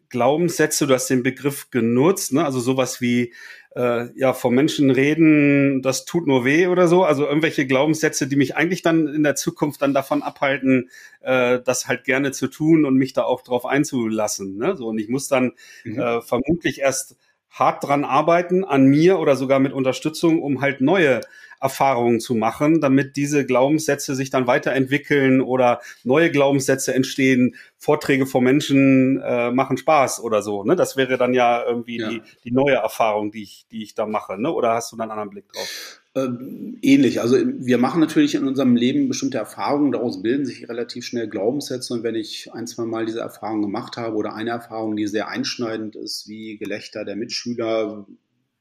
Glaubenssätze. 0.09 0.87
Du 0.87 0.93
hast 0.93 1.09
den 1.09 1.23
Begriff 1.23 1.71
genutzt, 1.71 2.33
ne? 2.33 2.45
also 2.45 2.59
sowas 2.59 3.01
wie 3.01 3.33
äh, 3.75 4.07
ja 4.15 4.33
vom 4.33 4.55
Menschen 4.55 4.89
reden, 4.89 5.81
das 5.81 6.05
tut 6.05 6.27
nur 6.27 6.45
weh 6.45 6.67
oder 6.67 6.87
so. 6.87 7.03
Also 7.03 7.25
irgendwelche 7.25 7.67
Glaubenssätze, 7.67 8.27
die 8.27 8.37
mich 8.37 8.55
eigentlich 8.55 8.81
dann 8.81 9.07
in 9.07 9.23
der 9.23 9.35
Zukunft 9.35 9.81
dann 9.81 9.93
davon 9.93 10.23
abhalten, 10.23 10.89
äh, 11.21 11.59
das 11.63 11.87
halt 11.87 12.05
gerne 12.05 12.31
zu 12.31 12.47
tun 12.47 12.85
und 12.85 12.95
mich 12.95 13.13
da 13.13 13.23
auch 13.23 13.41
drauf 13.41 13.65
einzulassen. 13.65 14.57
Ne? 14.57 14.77
So 14.77 14.87
und 14.87 14.97
ich 14.97 15.09
muss 15.09 15.27
dann 15.27 15.53
mhm. 15.83 15.99
äh, 15.99 16.21
vermutlich 16.21 16.79
erst 16.79 17.17
hart 17.49 17.83
dran 17.83 18.03
arbeiten, 18.03 18.63
an 18.65 18.85
mir 18.85 19.19
oder 19.19 19.35
sogar 19.35 19.59
mit 19.59 19.73
Unterstützung, 19.73 20.41
um 20.41 20.61
halt 20.61 20.81
neue 20.81 21.21
Erfahrungen 21.65 22.19
zu 22.19 22.35
machen, 22.35 22.79
damit 22.79 23.15
diese 23.15 23.45
Glaubenssätze 23.45 24.13
sich 24.13 24.29
dann 24.29 24.45
weiterentwickeln 24.45 25.41
oder 25.41 25.81
neue 26.03 26.29
Glaubenssätze 26.31 26.93
entstehen. 26.93 27.55
Vorträge 27.77 28.25
vor 28.25 28.41
Menschen 28.41 29.21
äh, 29.21 29.51
machen 29.51 29.77
Spaß 29.77 30.21
oder 30.21 30.41
so. 30.41 30.63
Ne? 30.63 30.75
Das 30.75 30.95
wäre 30.95 31.17
dann 31.17 31.33
ja 31.33 31.63
irgendwie 31.65 31.99
ja. 31.99 32.09
Die, 32.09 32.21
die 32.43 32.51
neue 32.51 32.75
Erfahrung, 32.75 33.31
die 33.31 33.43
ich, 33.43 33.65
die 33.71 33.83
ich 33.83 33.95
da 33.95 34.05
mache. 34.05 34.39
Ne? 34.39 34.51
Oder 34.51 34.73
hast 34.73 34.91
du 34.91 34.95
da 34.95 35.03
einen 35.03 35.11
anderen 35.11 35.31
Blick 35.31 35.51
drauf? 35.51 36.01
Ähm, 36.15 36.77
ähnlich. 36.81 37.19
Also 37.19 37.37
wir 37.43 37.77
machen 37.77 37.99
natürlich 37.99 38.35
in 38.35 38.47
unserem 38.47 38.77
Leben 38.77 39.09
bestimmte 39.09 39.37
Erfahrungen, 39.37 39.91
daraus 39.91 40.21
bilden 40.21 40.45
sich 40.45 40.69
relativ 40.69 41.05
schnell 41.05 41.27
Glaubenssätze 41.27 41.93
und 41.93 42.03
wenn 42.03 42.15
ich 42.15 42.53
ein, 42.53 42.67
zwei 42.67 42.85
Mal 42.85 43.05
diese 43.05 43.19
Erfahrung 43.19 43.61
gemacht 43.61 43.97
habe 43.97 44.15
oder 44.15 44.33
eine 44.33 44.51
Erfahrung, 44.51 44.95
die 44.95 45.07
sehr 45.07 45.27
einschneidend 45.27 45.97
ist, 45.97 46.29
wie 46.29 46.57
Gelächter 46.57 47.03
der 47.03 47.17
Mitschüler, 47.17 48.07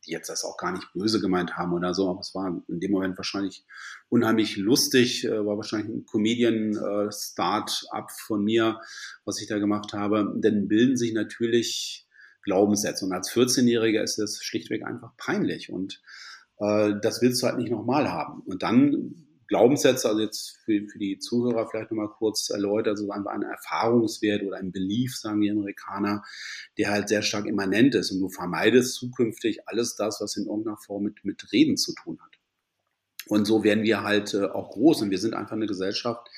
die 0.07 0.13
jetzt 0.13 0.29
das 0.29 0.45
auch 0.45 0.57
gar 0.57 0.71
nicht 0.73 0.87
böse 0.95 1.21
gemeint 1.21 1.57
haben 1.57 1.73
oder 1.73 1.95
so, 1.95 2.09
aber 2.11 2.21
es 2.21 2.33
war 2.35 2.63
in 2.69 2.81
dem 2.81 2.93
Moment 2.93 3.17
wahrscheinlich 3.17 3.65
unheimlich 4.09 4.57
lustig, 4.57 5.25
äh, 5.25 5.45
war 5.45 5.57
wahrscheinlich 5.57 5.89
ein 5.89 6.07
Comedian-Start-up 6.07 8.11
äh, 8.11 8.15
von 8.27 8.45
mir, 8.45 8.81
was 9.25 9.41
ich 9.41 9.49
da 9.49 9.59
gemacht 9.59 9.93
habe, 9.93 10.33
dann 10.37 10.69
bilden 10.69 10.97
sich 10.97 11.13
natürlich 11.13 12.07
Glaubenssätze. 12.43 13.05
Und 13.05 13.13
als 13.13 13.31
14-Jähriger 13.31 14.03
ist 14.03 14.19
es 14.19 14.43
schlichtweg 14.43 14.85
einfach 14.85 15.17
peinlich. 15.17 15.71
Und 15.71 16.03
äh, 16.59 16.95
das 17.03 17.23
willst 17.23 17.43
du 17.43 17.47
halt 17.47 17.59
nicht 17.59 17.71
nochmal 17.71 18.11
haben. 18.11 18.43
Und 18.43 18.63
dann 18.63 19.24
Glaubenssätze, 19.55 20.09
also 20.09 20.21
jetzt 20.21 20.59
für, 20.65 20.85
für 20.89 20.99
die 20.99 21.21
Zuhörer 21.21 21.69
vielleicht 21.69 21.93
nochmal 21.93 22.09
kurz 22.09 22.51
erläutert, 22.51 22.99
also 22.99 23.09
einfach 23.13 23.31
ein 23.31 23.43
Erfahrungswert 23.43 24.43
oder 24.43 24.57
ein 24.57 24.73
Belief, 24.73 25.17
sagen 25.17 25.41
die 25.43 25.51
Amerikaner, 25.51 26.25
der 26.77 26.91
halt 26.91 27.09
sehr 27.09 27.23
stark 27.23 27.47
immanent 27.47 27.95
ist 27.95 28.11
und 28.11 28.21
du 28.21 28.29
vermeidest 28.29 28.97
zukünftig 28.97 29.69
alles 29.69 29.95
das, 29.95 30.21
was 30.21 30.37
in 30.37 30.47
irgendeiner 30.47 30.77
Form 30.77 31.05
mit, 31.05 31.25
mit 31.25 31.53
Reden 31.53 31.77
zu 31.77 31.95
tun 31.95 32.19
hat. 32.21 32.33
Und 33.29 33.45
so 33.45 33.63
werden 33.63 33.85
wir 33.85 34.03
halt 34.03 34.35
äh, 34.35 34.47
auch 34.47 34.71
groß 34.71 35.03
und 35.03 35.11
wir 35.13 35.19
sind 35.19 35.35
einfach 35.35 35.55
eine 35.55 35.67
Gesellschaft, 35.67 36.29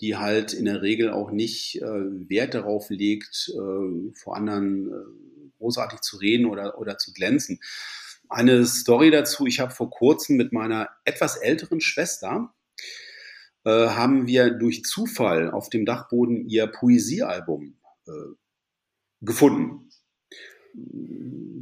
die 0.00 0.16
halt 0.16 0.52
in 0.52 0.66
der 0.66 0.82
Regel 0.82 1.10
auch 1.10 1.32
nicht 1.32 1.82
äh, 1.82 1.82
Wert 1.82 2.54
darauf 2.54 2.90
legt, 2.90 3.50
äh, 3.54 4.12
vor 4.14 4.36
anderen 4.36 4.88
äh, 4.88 5.56
großartig 5.58 6.00
zu 6.00 6.16
reden 6.16 6.46
oder, 6.46 6.78
oder 6.78 6.96
zu 6.96 7.12
glänzen. 7.12 7.58
Eine 8.32 8.64
Story 8.64 9.10
dazu, 9.10 9.46
ich 9.46 9.60
habe 9.60 9.72
vor 9.72 9.90
kurzem 9.90 10.36
mit 10.36 10.52
meiner 10.52 10.88
etwas 11.04 11.36
älteren 11.36 11.80
Schwester, 11.80 12.54
äh, 13.64 13.88
haben 13.88 14.26
wir 14.26 14.50
durch 14.50 14.84
Zufall 14.84 15.50
auf 15.50 15.68
dem 15.68 15.84
Dachboden 15.84 16.48
ihr 16.48 16.66
Poesiealbum 16.66 17.76
äh, 18.06 18.34
gefunden. 19.20 19.90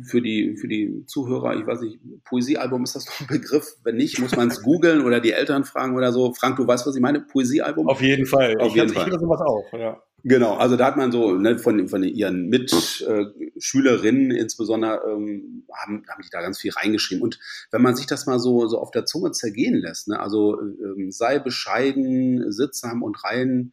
Für 0.03 0.23
die, 0.23 0.57
für 0.57 0.69
die 0.69 1.05
Zuhörer, 1.07 1.57
ich 1.57 1.67
weiß 1.67 1.81
nicht, 1.81 1.99
Poesiealbum, 2.25 2.85
ist 2.85 2.95
das 2.95 3.07
noch 3.07 3.21
ein 3.21 3.27
Begriff? 3.27 3.77
Wenn 3.83 3.97
nicht, 3.97 4.21
muss 4.21 4.37
man 4.37 4.49
es 4.49 4.63
googeln 4.63 5.03
oder 5.03 5.21
die 5.21 5.33
Eltern 5.33 5.65
fragen 5.65 5.97
oder 5.97 6.13
so. 6.13 6.33
Frank, 6.33 6.57
du 6.57 6.67
weißt, 6.67 6.87
was 6.87 6.95
ich 6.95 7.03
meine? 7.03 7.21
Poesiealbum? 7.21 7.89
Auf 7.89 8.01
jeden 8.01 8.27
Fall. 8.27 8.57
Auf 8.59 8.69
ich 8.69 8.77
jeden 8.77 8.91
Fall. 8.91 9.09
Ich 9.09 9.19
sowas 9.19 9.41
auch, 9.41 9.73
ja. 9.73 10.01
Genau, 10.25 10.55
also 10.55 10.77
da 10.77 10.87
hat 10.87 10.97
man 10.97 11.13
so 11.13 11.33
ne, 11.33 11.59
von, 11.59 11.89
von 11.89 12.03
ihren 12.03 12.49
Mitschülerinnen 12.49 14.31
äh, 14.31 14.39
insbesondere 14.39 15.03
ähm, 15.09 15.65
haben, 15.73 16.05
haben 16.09 16.23
die 16.23 16.31
da 16.31 16.43
ganz 16.43 16.59
viel 16.59 16.73
reingeschrieben. 16.73 17.23
Und 17.23 17.39
wenn 17.71 17.83
man 17.83 17.97
sich 17.97 18.07
das 18.07 18.27
mal 18.27 18.39
so, 18.39 18.67
so 18.69 18.79
auf 18.79 18.91
der 18.91 19.07
Zunge 19.07 19.33
zergehen 19.33 19.77
lässt, 19.77 20.09
ne, 20.09 20.21
also 20.21 20.61
ähm, 20.61 21.11
sei 21.11 21.39
bescheiden, 21.39 22.53
sittsam 22.53 23.03
und 23.03 23.25
rein 23.25 23.73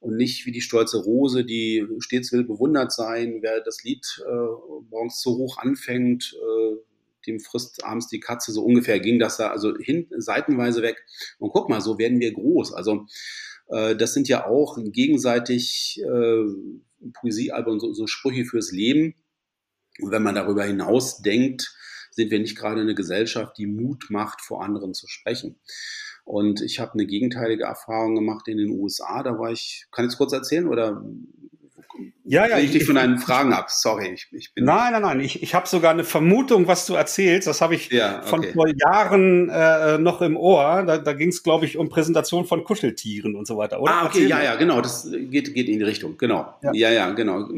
und 0.00 0.16
nicht 0.16 0.46
wie 0.46 0.52
die 0.52 0.60
stolze 0.60 0.98
Rose, 0.98 1.44
die 1.44 1.86
stets 1.98 2.32
will 2.32 2.44
bewundert 2.44 2.92
sein, 2.92 3.38
wer 3.40 3.60
das 3.60 3.82
Lied 3.84 4.22
äh, 4.26 4.30
morgens 4.90 5.20
so 5.20 5.36
hoch 5.36 5.58
anfängt, 5.58 6.34
äh, 6.34 6.76
dem 7.26 7.40
frisst 7.40 7.84
abends 7.84 8.08
die 8.08 8.20
Katze, 8.20 8.52
so 8.52 8.62
ungefähr 8.62 9.00
ging 9.00 9.18
das 9.18 9.38
da 9.38 9.48
also 9.48 9.74
hin, 9.78 10.06
seitenweise 10.16 10.82
weg. 10.82 11.04
Und 11.38 11.50
guck 11.50 11.68
mal, 11.68 11.80
so 11.80 11.98
werden 11.98 12.20
wir 12.20 12.32
groß. 12.32 12.74
Also 12.74 13.06
das 13.68 14.14
sind 14.14 14.28
ja 14.28 14.46
auch 14.46 14.78
gegenseitig 14.78 16.00
äh, 16.04 16.44
Poesiealben, 17.12 17.80
so, 17.80 17.92
so 17.92 18.06
Sprüche 18.06 18.44
fürs 18.44 18.72
Leben. 18.72 19.14
Und 20.00 20.10
wenn 20.10 20.22
man 20.22 20.34
darüber 20.34 20.64
hinaus 20.64 21.22
denkt, 21.22 21.76
sind 22.10 22.30
wir 22.30 22.38
nicht 22.38 22.56
gerade 22.56 22.80
eine 22.80 22.94
Gesellschaft, 22.94 23.58
die 23.58 23.66
Mut 23.66 24.06
macht, 24.10 24.40
vor 24.40 24.62
anderen 24.62 24.94
zu 24.94 25.06
sprechen. 25.08 25.58
Und 26.24 26.62
ich 26.62 26.80
habe 26.80 26.94
eine 26.94 27.06
gegenteilige 27.06 27.64
Erfahrung 27.64 28.14
gemacht 28.14 28.48
in 28.48 28.56
den 28.56 28.70
USA. 28.70 29.22
Da 29.22 29.38
war 29.38 29.52
ich, 29.52 29.86
kann 29.90 30.06
ich 30.06 30.12
es 30.12 30.18
kurz 30.18 30.32
erzählen 30.32 30.68
oder 30.68 31.04
ja, 32.24 32.46
ja, 32.46 32.58
ich, 32.58 32.66
ich 32.66 32.70
dich 32.72 32.84
von 32.84 32.96
deinen 32.96 33.18
Fragen 33.18 33.52
ab. 33.52 33.70
Sorry, 33.70 34.08
ich, 34.14 34.28
ich 34.32 34.54
bin. 34.54 34.64
Nein, 34.64 34.92
nein, 34.92 35.02
nein. 35.02 35.20
Ich, 35.20 35.42
ich 35.42 35.54
habe 35.54 35.68
sogar 35.68 35.92
eine 35.92 36.04
Vermutung, 36.04 36.66
was 36.66 36.86
du 36.86 36.94
erzählst. 36.94 37.46
Das 37.46 37.60
habe 37.60 37.74
ich 37.74 37.90
ja, 37.90 38.18
okay. 38.18 38.28
von 38.28 38.44
vor 38.44 38.66
Jahren 38.68 39.48
äh, 39.50 39.98
noch 39.98 40.22
im 40.22 40.36
Ohr. 40.36 40.82
Da, 40.86 40.98
da 40.98 41.12
ging 41.12 41.28
es, 41.28 41.42
glaube 41.42 41.66
ich, 41.66 41.76
um 41.76 41.88
Präsentation 41.88 42.46
von 42.46 42.64
Kuscheltieren 42.64 43.36
und 43.36 43.46
so 43.46 43.56
weiter, 43.56 43.80
oder? 43.80 43.92
Ah, 43.92 44.06
okay, 44.06 44.24
Erzähl 44.24 44.28
ja, 44.28 44.42
ja, 44.42 44.54
genau. 44.56 44.80
Das 44.80 45.08
geht, 45.10 45.54
geht 45.54 45.68
in 45.68 45.78
die 45.78 45.84
Richtung. 45.84 46.16
Genau. 46.18 46.54
Ja, 46.62 46.72
ja, 46.72 46.90
ja 46.90 47.10
genau. 47.10 47.48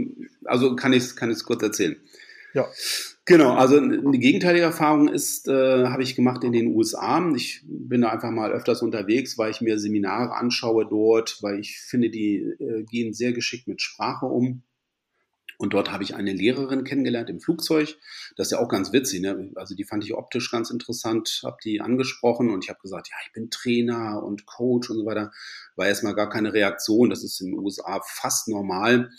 Also 0.44 0.76
kann 0.76 0.92
ich 0.92 1.16
kann 1.16 1.30
ich 1.30 1.42
kurz 1.44 1.62
erzählen. 1.62 1.96
Ja. 2.52 2.66
Genau, 3.28 3.54
also 3.54 3.76
eine 3.76 4.18
gegenteilige 4.20 4.64
Erfahrung 4.64 5.08
ist, 5.08 5.48
äh, 5.48 5.86
habe 5.86 6.04
ich 6.04 6.14
gemacht 6.14 6.44
in 6.44 6.52
den 6.52 6.68
USA. 6.68 7.28
Ich 7.34 7.64
bin 7.66 8.02
da 8.02 8.10
einfach 8.10 8.30
mal 8.30 8.52
öfters 8.52 8.82
unterwegs, 8.82 9.36
weil 9.36 9.50
ich 9.50 9.60
mir 9.60 9.80
Seminare 9.80 10.32
anschaue 10.36 10.86
dort, 10.86 11.42
weil 11.42 11.58
ich 11.58 11.80
finde, 11.80 12.08
die 12.08 12.36
äh, 12.36 12.84
gehen 12.84 13.12
sehr 13.14 13.32
geschickt 13.32 13.66
mit 13.66 13.82
Sprache 13.82 14.26
um. 14.26 14.62
Und 15.58 15.72
dort 15.72 15.90
habe 15.90 16.02
ich 16.02 16.14
eine 16.14 16.32
Lehrerin 16.32 16.84
kennengelernt 16.84 17.30
im 17.30 17.40
Flugzeug. 17.40 17.96
Das 18.36 18.48
ist 18.48 18.50
ja 18.52 18.58
auch 18.58 18.68
ganz 18.68 18.92
witzig. 18.92 19.20
Ne? 19.20 19.50
Also 19.54 19.74
die 19.74 19.84
fand 19.84 20.04
ich 20.04 20.14
optisch 20.14 20.50
ganz 20.50 20.70
interessant, 20.70 21.40
habe 21.44 21.56
die 21.64 21.80
angesprochen 21.80 22.50
und 22.50 22.64
ich 22.64 22.68
habe 22.68 22.80
gesagt, 22.80 23.08
ja, 23.08 23.16
ich 23.26 23.32
bin 23.32 23.50
Trainer 23.50 24.22
und 24.22 24.46
Coach 24.46 24.90
und 24.90 24.98
so 24.98 25.06
weiter. 25.06 25.32
War 25.76 25.86
erstmal 25.86 26.14
gar 26.14 26.28
keine 26.28 26.52
Reaktion. 26.52 27.10
Das 27.10 27.24
ist 27.24 27.40
in 27.40 27.52
den 27.52 27.58
USA 27.58 28.00
fast 28.04 28.48
normal. 28.48 29.10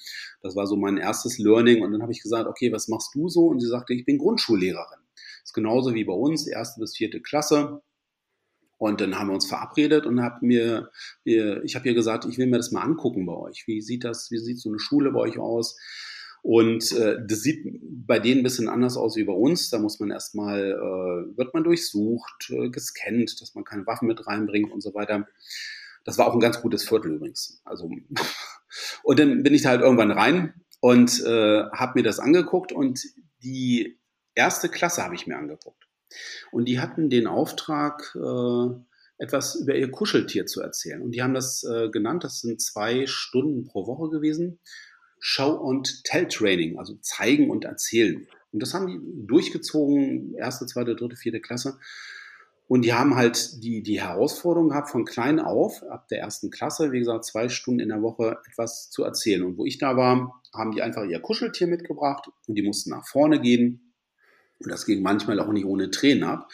Das 0.41 0.55
war 0.55 0.67
so 0.67 0.75
mein 0.75 0.97
erstes 0.97 1.37
Learning. 1.39 1.83
Und 1.83 1.91
dann 1.91 2.01
habe 2.01 2.11
ich 2.11 2.21
gesagt, 2.21 2.47
okay, 2.47 2.71
was 2.71 2.87
machst 2.87 3.15
du 3.15 3.29
so? 3.29 3.47
Und 3.47 3.59
sie 3.59 3.67
sagte, 3.67 3.93
ich 3.93 4.05
bin 4.05 4.17
Grundschullehrerin. 4.17 4.99
Das 5.15 5.51
ist 5.51 5.53
genauso 5.53 5.93
wie 5.93 6.03
bei 6.03 6.13
uns, 6.13 6.45
erste 6.45 6.79
bis 6.79 6.95
vierte 6.95 7.21
Klasse. 7.21 7.81
Und 8.77 9.01
dann 9.01 9.17
haben 9.17 9.29
wir 9.29 9.33
uns 9.33 9.47
verabredet 9.47 10.05
und 10.05 10.21
hab 10.21 10.43
mir, 10.43 10.91
ich 11.23 11.75
habe 11.75 11.87
ihr 11.87 11.95
gesagt, 11.95 12.25
ich 12.25 12.37
will 12.37 12.45
mir 12.45 12.57
das 12.57 12.71
mal 12.71 12.83
angucken 12.83 13.25
bei 13.25 13.33
euch. 13.33 13.63
Wie 13.65 13.81
sieht 13.81 14.03
das, 14.03 14.29
wie 14.29 14.37
sieht 14.37 14.59
so 14.59 14.69
eine 14.69 14.77
Schule 14.77 15.11
bei 15.11 15.19
euch 15.19 15.39
aus? 15.39 15.79
Und 16.47 16.93
äh, 16.93 17.17
das 17.27 17.41
sieht 17.41 17.61
bei 17.81 18.19
denen 18.19 18.39
ein 18.39 18.43
bisschen 18.43 18.69
anders 18.69 18.95
aus 18.95 19.17
wie 19.17 19.25
bei 19.25 19.33
uns. 19.33 19.69
Da 19.69 19.79
muss 19.79 19.99
man 19.99 20.11
erstmal, 20.11 20.71
äh, 20.71 21.37
wird 21.37 21.53
man 21.53 21.65
durchsucht, 21.65 22.49
äh, 22.51 22.69
gescannt, 22.69 23.41
dass 23.41 23.53
man 23.53 23.65
keine 23.65 23.85
Waffen 23.85 24.07
mit 24.07 24.25
reinbringt 24.25 24.71
und 24.71 24.79
so 24.79 24.93
weiter. 24.93 25.27
Das 26.05 26.17
war 26.17 26.25
auch 26.25 26.33
ein 26.33 26.39
ganz 26.39 26.61
gutes 26.61 26.87
Viertel 26.87 27.15
übrigens. 27.15 27.61
Also 27.65 27.91
und 29.03 29.19
dann 29.19 29.43
bin 29.43 29.53
ich 29.53 29.63
da 29.63 29.71
halt 29.71 29.81
irgendwann 29.81 30.11
rein 30.11 30.53
und 30.79 31.21
äh, 31.25 31.63
habe 31.63 31.99
mir 31.99 32.03
das 32.03 32.19
angeguckt 32.19 32.71
und 32.71 33.01
die 33.43 33.99
erste 34.33 34.69
Klasse 34.69 35.03
habe 35.03 35.15
ich 35.15 35.27
mir 35.27 35.37
angeguckt. 35.37 35.83
Und 36.53 36.63
die 36.63 36.79
hatten 36.79 37.09
den 37.09 37.27
Auftrag, 37.27 38.15
äh, 38.15 38.69
etwas 39.17 39.55
über 39.55 39.75
ihr 39.75 39.91
Kuscheltier 39.91 40.45
zu 40.45 40.61
erzählen. 40.61 41.01
Und 41.01 41.11
die 41.11 41.21
haben 41.21 41.33
das 41.33 41.63
äh, 41.63 41.89
genannt, 41.89 42.23
das 42.23 42.39
sind 42.39 42.61
zwei 42.61 43.05
Stunden 43.05 43.65
pro 43.65 43.85
Woche 43.85 44.09
gewesen. 44.09 44.59
Show 45.19 45.51
und 45.51 46.03
Tell 46.03 46.27
Training, 46.27 46.77
also 46.77 46.95
zeigen 47.01 47.49
und 47.49 47.65
erzählen. 47.65 48.27
Und 48.51 48.61
das 48.61 48.73
haben 48.73 48.87
die 48.87 49.27
durchgezogen, 49.27 50.33
erste, 50.35 50.65
zweite, 50.65 50.95
dritte, 50.95 51.15
vierte 51.15 51.41
Klasse. 51.41 51.77
Und 52.67 52.83
die 52.83 52.93
haben 52.93 53.15
halt 53.15 53.63
die, 53.63 53.81
die 53.81 54.01
Herausforderung 54.01 54.69
gehabt, 54.69 54.89
von 54.89 55.05
klein 55.05 55.39
auf, 55.39 55.83
ab 55.83 56.07
der 56.09 56.19
ersten 56.19 56.49
Klasse, 56.49 56.91
wie 56.91 56.99
gesagt, 56.99 57.23
zwei 57.23 57.47
Stunden 57.47 57.79
in 57.79 57.89
der 57.89 58.01
Woche 58.01 58.39
etwas 58.49 58.89
zu 58.89 59.03
erzählen. 59.03 59.43
Und 59.43 59.57
wo 59.57 59.65
ich 59.65 59.77
da 59.77 59.95
war, 59.95 60.41
haben 60.53 60.71
die 60.71 60.81
einfach 60.81 61.05
ihr 61.05 61.19
Kuscheltier 61.19 61.67
mitgebracht 61.67 62.29
und 62.45 62.55
die 62.55 62.63
mussten 62.63 62.89
nach 62.89 63.07
vorne 63.07 63.39
gehen. 63.39 63.93
Und 64.59 64.69
das 64.69 64.85
ging 64.85 65.01
manchmal 65.01 65.39
auch 65.39 65.51
nicht 65.51 65.65
ohne 65.65 65.91
Tränen 65.91 66.25
ab. 66.25 66.49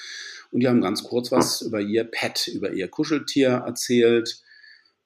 Und 0.51 0.59
die 0.59 0.67
haben 0.67 0.81
ganz 0.81 1.03
kurz 1.03 1.31
was 1.31 1.61
über 1.61 1.81
ihr 1.81 2.03
Pet, 2.03 2.47
über 2.47 2.71
ihr 2.73 2.89
Kuscheltier 2.89 3.63
erzählt 3.65 4.43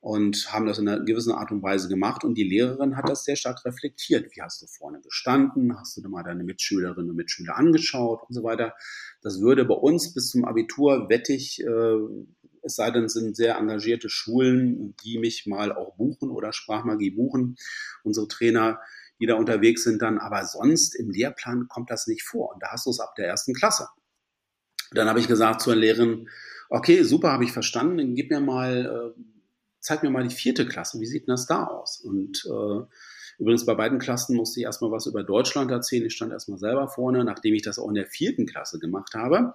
und 0.07 0.53
haben 0.53 0.67
das 0.67 0.79
in 0.79 0.87
einer 0.87 1.03
gewissen 1.03 1.33
Art 1.33 1.51
und 1.51 1.61
Weise 1.61 1.89
gemacht. 1.89 2.23
Und 2.23 2.35
die 2.35 2.45
Lehrerin 2.45 2.95
hat 2.95 3.09
das 3.09 3.25
sehr 3.25 3.35
stark 3.35 3.65
reflektiert. 3.65 4.33
Wie 4.33 4.41
hast 4.41 4.61
du 4.61 4.65
vorne 4.65 5.01
gestanden? 5.01 5.77
Hast 5.77 5.97
du 5.97 6.07
mal 6.07 6.23
deine 6.23 6.45
Mitschülerinnen 6.45 7.09
und 7.09 7.17
Mitschüler 7.17 7.57
angeschaut 7.57 8.21
und 8.25 8.33
so 8.33 8.41
weiter? 8.41 8.73
Das 9.21 9.41
würde 9.41 9.65
bei 9.65 9.73
uns 9.73 10.13
bis 10.13 10.29
zum 10.29 10.45
Abitur 10.45 11.09
wettig, 11.09 11.61
äh, 11.61 11.97
es 12.61 12.75
sei 12.75 12.89
denn, 12.91 13.03
es 13.03 13.13
sind 13.13 13.35
sehr 13.35 13.57
engagierte 13.57 14.07
Schulen, 14.07 14.95
die 15.03 15.19
mich 15.19 15.45
mal 15.45 15.73
auch 15.73 15.97
buchen 15.97 16.29
oder 16.29 16.53
Sprachmagie 16.53 17.11
buchen. 17.11 17.57
Unsere 18.03 18.29
Trainer, 18.29 18.79
die 19.19 19.25
da 19.25 19.35
unterwegs 19.35 19.83
sind 19.83 20.01
dann. 20.01 20.19
Aber 20.19 20.45
sonst 20.45 20.95
im 20.95 21.09
Lehrplan 21.09 21.67
kommt 21.67 21.91
das 21.91 22.07
nicht 22.07 22.23
vor. 22.23 22.53
Und 22.53 22.63
da 22.63 22.69
hast 22.71 22.85
du 22.85 22.91
es 22.91 23.01
ab 23.01 23.13
der 23.17 23.27
ersten 23.27 23.53
Klasse. 23.53 23.89
Dann 24.91 25.09
habe 25.09 25.19
ich 25.19 25.27
gesagt 25.27 25.59
zur 25.59 25.75
Lehrerin, 25.75 26.29
okay, 26.69 27.03
super, 27.03 27.33
habe 27.33 27.43
ich 27.43 27.51
verstanden, 27.51 27.97
dann 27.97 28.15
gib 28.15 28.31
mir 28.31 28.39
mal 28.39 29.13
äh, 29.17 29.36
zeig 29.87 30.03
mir 30.03 30.09
mal 30.09 30.27
die 30.27 30.35
vierte 30.35 30.67
Klasse, 30.67 30.99
wie 30.99 31.05
sieht 31.05 31.27
denn 31.27 31.33
das 31.33 31.47
da 31.47 31.63
aus? 31.63 32.01
Und 32.01 32.45
äh, 32.45 32.85
übrigens 33.39 33.65
bei 33.65 33.73
beiden 33.73 33.99
Klassen 33.99 34.35
musste 34.35 34.59
ich 34.59 34.65
erstmal 34.65 34.91
was 34.91 35.05
über 35.05 35.23
Deutschland 35.23 35.71
erzählen. 35.71 36.05
Ich 36.05 36.13
stand 36.13 36.33
erstmal 36.33 36.59
selber 36.59 36.89
vorne, 36.89 37.23
nachdem 37.23 37.53
ich 37.53 37.61
das 37.61 37.79
auch 37.79 37.87
in 37.87 37.95
der 37.95 38.05
vierten 38.05 38.45
Klasse 38.45 38.79
gemacht 38.79 39.13
habe. 39.13 39.53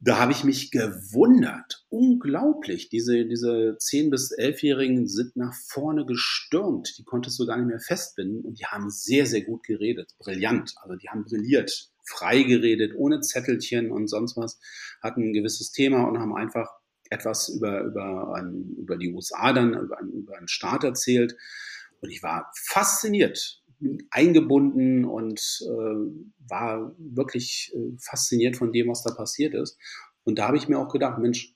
Da 0.00 0.18
habe 0.18 0.32
ich 0.32 0.44
mich 0.44 0.70
gewundert. 0.70 1.84
Unglaublich. 1.90 2.88
Diese, 2.88 3.26
diese 3.26 3.76
10- 3.78 4.10
bis 4.10 4.32
11-Jährigen 4.32 5.06
sind 5.08 5.36
nach 5.36 5.54
vorne 5.54 6.06
gestürmt. 6.06 6.96
Die 6.98 7.04
konntest 7.04 7.38
du 7.38 7.46
gar 7.46 7.58
nicht 7.58 7.68
mehr 7.68 7.80
festbinden. 7.80 8.42
Und 8.44 8.58
die 8.58 8.66
haben 8.66 8.90
sehr, 8.90 9.26
sehr 9.26 9.42
gut 9.42 9.62
geredet. 9.62 10.14
Brillant. 10.18 10.74
Also 10.82 10.96
die 10.96 11.08
haben 11.08 11.24
brilliert. 11.24 11.90
Frei 12.06 12.42
geredet, 12.42 12.92
ohne 12.96 13.20
Zettelchen 13.20 13.90
und 13.90 14.08
sonst 14.08 14.36
was. 14.36 14.58
Hatten 15.02 15.22
ein 15.22 15.32
gewisses 15.32 15.70
Thema 15.70 16.04
und 16.04 16.18
haben 16.18 16.34
einfach 16.34 16.68
etwas 17.10 17.48
über, 17.48 17.82
über, 17.82 18.34
ein, 18.34 18.76
über 18.78 18.96
die 18.96 19.12
USA 19.12 19.52
dann, 19.52 19.74
über, 19.74 19.98
ein, 19.98 20.10
über 20.10 20.36
einen 20.36 20.48
Staat 20.48 20.84
erzählt. 20.84 21.36
Und 22.00 22.10
ich 22.10 22.22
war 22.22 22.50
fasziniert, 22.54 23.62
eingebunden 24.10 25.04
und 25.04 25.40
äh, 25.62 26.48
war 26.48 26.94
wirklich 26.98 27.72
äh, 27.74 27.96
fasziniert 28.00 28.56
von 28.56 28.72
dem, 28.72 28.88
was 28.88 29.02
da 29.02 29.12
passiert 29.14 29.54
ist. 29.54 29.78
Und 30.24 30.38
da 30.38 30.46
habe 30.46 30.56
ich 30.56 30.68
mir 30.68 30.78
auch 30.78 30.92
gedacht, 30.92 31.18
Mensch, 31.18 31.54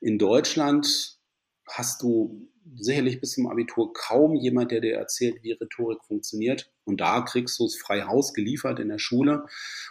in 0.00 0.18
Deutschland 0.18 1.18
hast 1.66 2.02
du 2.02 2.48
sicherlich 2.76 3.20
bis 3.20 3.32
zum 3.32 3.46
Abitur 3.48 3.92
kaum 3.92 4.34
jemand, 4.34 4.70
der 4.70 4.80
dir 4.80 4.94
erzählt, 4.94 5.42
wie 5.42 5.52
Rhetorik 5.52 6.04
funktioniert. 6.04 6.70
Und 6.84 7.00
da 7.00 7.22
kriegst 7.22 7.58
du 7.58 7.64
es 7.64 7.76
frei 7.76 8.02
Haus 8.02 8.32
geliefert 8.34 8.78
in 8.78 8.88
der 8.88 8.98
Schule. 8.98 9.44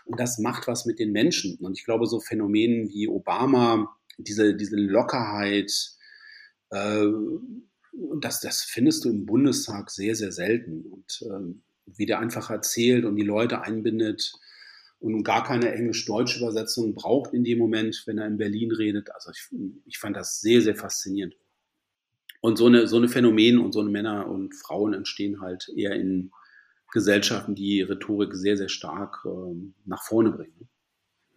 Und 0.05 0.19
das 0.19 0.39
macht 0.39 0.67
was 0.67 0.85
mit 0.85 0.99
den 0.99 1.11
Menschen. 1.11 1.57
Und 1.59 1.77
ich 1.77 1.85
glaube, 1.85 2.05
so 2.05 2.19
Phänomenen 2.19 2.89
wie 2.89 3.07
Obama, 3.07 3.97
diese, 4.17 4.55
diese 4.55 4.75
Lockerheit, 4.75 5.71
äh, 6.71 7.05
das, 8.19 8.41
das 8.41 8.63
findest 8.63 9.05
du 9.05 9.09
im 9.09 9.25
Bundestag 9.25 9.89
sehr, 9.89 10.15
sehr 10.15 10.31
selten. 10.31 10.83
Und 10.85 11.21
äh, 11.21 11.53
wie 11.95 12.05
der 12.05 12.19
einfach 12.19 12.49
erzählt 12.49 13.05
und 13.05 13.15
die 13.15 13.23
Leute 13.23 13.61
einbindet 13.61 14.33
und 14.99 15.23
gar 15.23 15.43
keine 15.43 15.71
englisch-deutsche 15.71 16.39
Übersetzung 16.39 16.95
braucht 16.95 17.33
in 17.33 17.43
dem 17.43 17.59
Moment, 17.59 18.03
wenn 18.05 18.17
er 18.17 18.27
in 18.27 18.37
Berlin 18.37 18.71
redet. 18.71 19.13
Also 19.13 19.31
ich, 19.31 19.47
ich 19.85 19.97
fand 19.97 20.15
das 20.15 20.41
sehr, 20.41 20.61
sehr 20.61 20.75
faszinierend. 20.75 21.35
Und 22.41 22.57
so 22.57 22.67
eine, 22.67 22.87
so 22.87 22.97
eine 22.97 23.09
Phänomen 23.09 23.59
und 23.59 23.73
so 23.73 23.79
eine 23.79 23.89
Männer 23.89 24.27
und 24.27 24.53
Frauen 24.53 24.93
entstehen 24.93 25.41
halt 25.41 25.69
eher 25.75 25.93
in 25.93 26.31
Gesellschaften, 26.91 27.55
die 27.55 27.81
Rhetorik 27.81 28.33
sehr, 28.33 28.57
sehr 28.57 28.69
stark 28.69 29.23
ähm, 29.25 29.73
nach 29.85 30.03
vorne 30.03 30.31
bringen. 30.31 30.69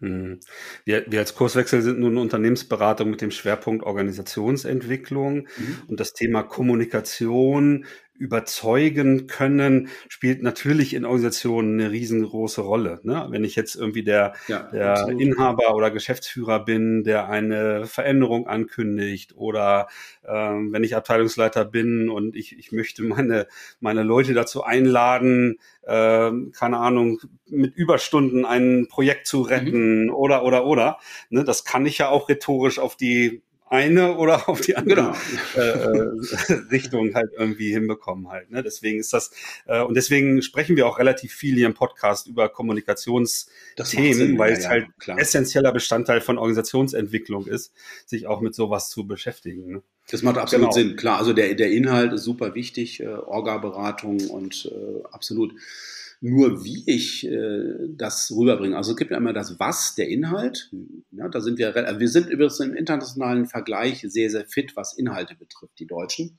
Mhm. 0.01 0.41
Wir, 0.85 1.05
wir 1.09 1.21
als 1.21 1.35
Kurswechsel 1.35 1.83
sind 1.83 2.01
nun 2.01 2.19
Unternehmensberatung 2.19 3.11
mit 3.11 3.21
dem 3.21 3.31
Schwerpunkt 3.31 3.85
Organisationsentwicklung 3.85 5.47
mhm. 5.57 5.77
und 5.87 6.01
das 6.01 6.13
Thema 6.13 6.43
Kommunikation 6.43 7.85
überzeugen 8.21 9.27
können, 9.27 9.89
spielt 10.09 10.43
natürlich 10.43 10.93
in 10.93 11.07
Organisationen 11.07 11.81
eine 11.81 11.91
riesengroße 11.91 12.61
Rolle. 12.61 13.01
Ne? 13.03 13.27
Wenn 13.31 13.45
ich 13.45 13.57
jetzt 13.57 13.75
irgendwie 13.75 14.05
der, 14.05 14.35
ja, 14.47 14.69
der 14.71 15.09
Inhaber 15.09 15.75
oder 15.75 15.91
Geschäftsführer 15.91 16.63
bin, 16.63 17.03
der 17.03 17.31
eine 17.31 17.87
Veränderung 17.87 18.47
ankündigt 18.47 19.35
oder 19.37 19.89
ähm, 20.29 20.71
wenn 20.71 20.85
ich 20.85 20.95
Abteilungsleiter 20.95 21.65
bin 21.65 22.11
und 22.11 22.37
ich, 22.37 22.59
ich 22.59 22.73
möchte 22.73 23.03
meine, 23.03 23.47
meine 23.81 24.03
Leute 24.03 24.35
dazu 24.35 24.65
einladen, 24.65 25.59
ähm, 25.87 26.53
keine 26.55 26.77
Ahnung, 26.77 27.21
mit 27.47 27.75
Überstunden 27.75 28.45
ein 28.45 28.87
Projekt 28.89 29.29
zu 29.29 29.41
retten 29.41 30.05
mhm. 30.05 30.15
oder, 30.15 30.45
oder, 30.45 30.67
oder. 30.67 30.99
Ne? 31.31 31.43
Das 31.43 31.65
kann 31.65 31.87
ich 31.87 31.97
ja 31.97 32.11
auch 32.11 32.29
rhetorisch 32.29 32.79
auf 32.79 32.97
die 32.97 33.43
eine 33.71 34.17
oder 34.17 34.49
auf 34.49 34.61
die 34.61 34.77
andere 34.77 34.97
genau. 34.97 35.17
äh, 35.57 36.53
äh, 36.53 36.53
Richtung 36.71 37.15
halt 37.15 37.31
irgendwie 37.39 37.73
hinbekommen 37.73 38.29
halt. 38.29 38.51
Ne? 38.51 38.63
Deswegen 38.63 38.99
ist 38.99 39.13
das, 39.13 39.31
äh, 39.67 39.81
und 39.81 39.97
deswegen 39.97 40.43
sprechen 40.43 40.77
wir 40.77 40.87
auch 40.87 40.99
relativ 40.99 41.33
viel 41.33 41.55
hier 41.55 41.67
im 41.67 41.75
Podcast 41.75 42.27
über 42.27 42.49
Kommunikationsthemen, 42.49 44.37
weil 44.39 44.53
ja, 44.53 44.59
es 44.59 44.69
halt 44.69 44.89
ja, 45.07 45.17
essentieller 45.17 45.73
Bestandteil 45.73 46.21
von 46.21 46.37
Organisationsentwicklung 46.37 47.47
ist, 47.47 47.73
sich 48.07 48.27
auch 48.27 48.41
mit 48.41 48.55
sowas 48.55 48.91
zu 48.91 49.07
beschäftigen. 49.07 49.73
Ne? 49.73 49.83
Das 50.11 50.23
macht 50.23 50.39
absolut 50.39 50.73
genau. 50.73 50.89
Sinn, 50.89 50.97
klar. 50.97 51.19
Also 51.19 51.33
der, 51.33 51.55
der 51.55 51.71
Inhalt 51.71 52.13
ist 52.13 52.25
super 52.25 52.57
wichtig, 52.57 53.01
äh, 53.01 53.07
Orga-Beratung 53.07 54.29
und 54.31 54.71
äh, 54.73 55.05
absolut 55.13 55.55
nur 56.21 56.65
wie 56.65 56.83
ich 56.87 57.27
äh, 57.27 57.89
das 57.89 58.31
rüberbringe. 58.31 58.77
Also 58.77 58.93
es 58.93 58.97
gibt 58.97 59.11
ja 59.11 59.17
immer 59.17 59.33
das 59.33 59.59
Was, 59.59 59.95
der 59.95 60.09
Inhalt. 60.09 60.71
Ja, 61.13 61.29
da 61.29 61.41
sind 61.41 61.59
wir, 61.59 61.75
wir 61.75 62.09
sind 62.09 62.29
übrigens 62.29 62.61
im 62.61 62.75
internationalen 62.75 63.47
Vergleich 63.47 64.05
sehr, 64.07 64.31
sehr 64.31 64.45
fit, 64.45 64.77
was 64.77 64.97
Inhalte 64.97 65.35
betrifft, 65.35 65.79
die 65.79 65.87
Deutschen. 65.87 66.39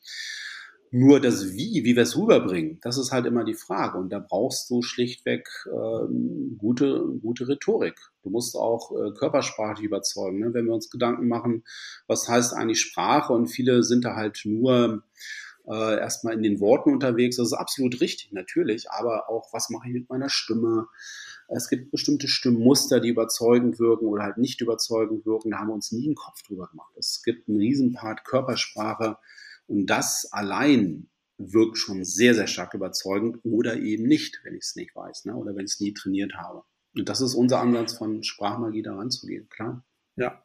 Nur 0.94 1.22
das 1.22 1.54
Wie, 1.54 1.86
wie 1.86 1.96
wir 1.96 2.04
es 2.04 2.18
rüberbringen, 2.18 2.80
das 2.82 2.98
ist 2.98 3.14
halt 3.14 3.26
immer 3.26 3.46
die 3.46 3.54
Frage. 3.54 3.98
Und 3.98 4.10
da 4.10 4.20
brauchst 4.20 4.70
du 4.70 4.82
schlichtweg 4.82 5.48
ähm, 5.68 6.58
gute, 6.58 7.06
gute 7.22 7.48
Rhetorik. 7.48 7.96
Du 8.24 8.30
musst 8.30 8.58
auch 8.58 8.92
äh, 8.92 9.12
körpersprachlich 9.18 9.86
überzeugen. 9.86 10.40
Ne? 10.40 10.54
Wenn 10.54 10.66
wir 10.66 10.74
uns 10.74 10.90
Gedanken 10.90 11.30
machen, 11.30 11.64
was 12.08 12.28
heißt 12.28 12.54
eigentlich 12.54 12.82
Sprache? 12.82 13.32
Und 13.32 13.48
viele 13.48 13.84
sind 13.84 14.04
da 14.04 14.18
halt 14.18 14.42
nur 14.44 15.04
äh, 15.68 16.00
erstmal 16.00 16.34
in 16.34 16.44
den 16.44 16.60
Worten 16.60 16.92
unterwegs. 16.92 17.38
Das 17.38 17.48
ist 17.48 17.54
absolut 17.54 18.02
richtig, 18.02 18.32
natürlich, 18.32 18.90
aber 18.92 19.30
auch, 19.30 19.54
was 19.54 19.70
mache 19.70 19.88
ich 19.88 19.94
mit 19.94 20.10
meiner 20.10 20.30
Stimme? 20.30 20.88
Es 21.48 21.68
gibt 21.68 21.92
bestimmte 21.92 22.28
Stimmmuster, 22.28 23.00
die 23.00 23.10
überzeugend 23.10 23.80
wirken 23.80 24.06
oder 24.06 24.24
halt 24.24 24.38
nicht 24.38 24.62
überzeugend 24.62 25.26
wirken. 25.26 25.52
Da 25.52 25.58
haben 25.58 25.68
wir 25.68 25.74
uns 25.74 25.92
nie 25.92 26.06
einen 26.06 26.16
Kopf 26.16 26.42
drüber 26.44 26.68
gemacht. 26.68 26.94
Es 26.98 27.22
gibt 27.24 27.50
einen 27.50 27.58
Riesenpart 27.58 28.24
Körpersprache 28.24 29.18
und 29.68 29.86
das 29.88 30.30
allein 30.32 31.10
wirkt 31.38 31.78
schon 31.78 32.04
sehr, 32.04 32.36
sehr 32.36 32.48
stark 32.48 32.74
überzeugend 32.74 33.40
oder 33.44 33.78
eben 33.78 34.04
nicht, 34.04 34.42
wenn 34.44 34.54
ich 34.54 34.64
es 34.64 34.76
nicht 34.76 34.96
weiß 34.96 35.26
ne? 35.26 35.36
oder 35.36 35.56
wenn 35.56 35.66
ich 35.66 35.74
es 35.74 35.80
nie 35.80 35.94
trainiert 35.94 36.34
habe. 36.36 36.64
Und 36.96 37.10
das 37.10 37.22
ist 37.22 37.36
unser 37.36 37.60
Ansatz 37.60 37.94
von 37.94 38.24
Sprachmagie 38.24 38.82
da 38.82 38.96
ranzugehen, 38.96 39.50
klar. 39.50 39.84
Ja, 40.18 40.44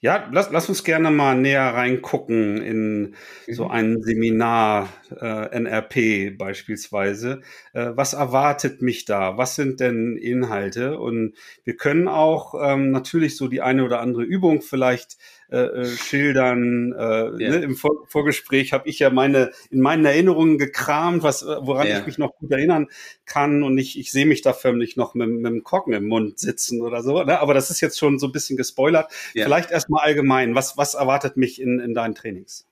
ja, 0.00 0.28
lass, 0.32 0.50
lass 0.50 0.68
uns 0.68 0.84
gerne 0.84 1.10
mal 1.10 1.34
näher 1.34 1.74
reingucken 1.74 2.58
in 2.58 3.14
so 3.48 3.64
mhm. 3.66 3.70
ein 3.70 4.02
Seminar 4.02 4.88
äh, 5.18 5.56
NRP 5.56 6.36
beispielsweise. 6.36 7.40
Äh, 7.72 7.92
was 7.94 8.12
erwartet 8.12 8.82
mich 8.82 9.04
da? 9.04 9.38
Was 9.38 9.56
sind 9.56 9.80
denn 9.80 10.16
Inhalte? 10.16 10.98
Und 10.98 11.34
wir 11.64 11.76
können 11.76 12.08
auch 12.08 12.54
ähm, 12.60 12.90
natürlich 12.90 13.36
so 13.36 13.48
die 13.48 13.62
eine 13.62 13.84
oder 13.84 14.00
andere 14.00 14.22
Übung 14.22 14.60
vielleicht 14.62 15.16
äh, 15.50 15.56
äh, 15.56 15.86
schildern. 15.86 16.92
Äh, 16.92 17.42
ja. 17.42 17.50
ne? 17.50 17.56
Im 17.62 17.76
Vor 17.76 18.06
Vorgespräch 18.06 18.72
habe 18.72 18.88
ich 18.88 18.98
ja 18.98 19.10
meine 19.10 19.50
in 19.70 19.80
meinen 19.80 20.04
Erinnerungen 20.04 20.58
gekramt, 20.58 21.22
was 21.22 21.42
äh, 21.42 21.56
woran 21.60 21.86
ja. 21.86 21.98
ich 21.98 22.06
mich 22.06 22.18
noch 22.18 22.34
gut 22.36 22.50
erinnern 22.50 22.88
kann 23.26 23.62
und 23.62 23.76
ich, 23.78 23.98
ich 23.98 24.10
sehe 24.10 24.26
mich 24.26 24.42
da 24.42 24.52
förmlich 24.52 24.96
noch 24.96 25.14
mit, 25.14 25.28
mit 25.28 25.46
dem 25.46 25.62
Korken 25.62 25.92
im 25.92 26.06
Mund 26.06 26.38
sitzen 26.38 26.80
oder 26.80 27.02
so. 27.02 27.22
Ne? 27.22 27.40
Aber 27.40 27.54
das 27.54 27.70
ist 27.70 27.80
jetzt 27.80 27.98
schon 27.98 28.18
so 28.18 28.26
ein 28.26 28.32
bisschen 28.32 28.56
gespoilert. 28.56 29.10
Ja. 29.34 29.44
Vielleicht 29.44 29.70
erstmal 29.70 30.04
allgemein. 30.04 30.54
Was, 30.54 30.76
was 30.76 30.94
erwartet 30.94 31.36
mich 31.36 31.60
in, 31.60 31.78
in 31.78 31.94
deinen 31.94 32.14
Trainings? 32.14 32.66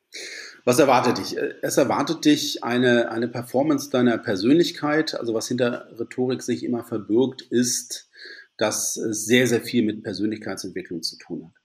Was 0.64 0.78
erwartet 0.78 1.18
dich? 1.18 1.37
Es 1.62 1.76
erwartet 1.76 2.24
dich 2.24 2.62
eine, 2.62 3.11
eine 3.11 3.28
Performance 3.28 3.90
deiner 3.90 4.18
Persönlichkeit. 4.18 5.14
Also 5.14 5.35
was 5.35 5.48
hinter 5.48 5.88
Rhetorik 5.98 6.42
sich 6.42 6.64
immer 6.64 6.85
verbirgt, 6.85 7.42
ist, 7.42 8.08
dass 8.56 8.96
es 8.96 9.24
sehr, 9.24 9.46
sehr 9.46 9.61
viel 9.61 9.85
mit 9.85 10.02
Persönlichkeitsentwicklung 10.02 11.02
zu 11.02 11.16
tun 11.18 11.46
hat. 11.46 11.62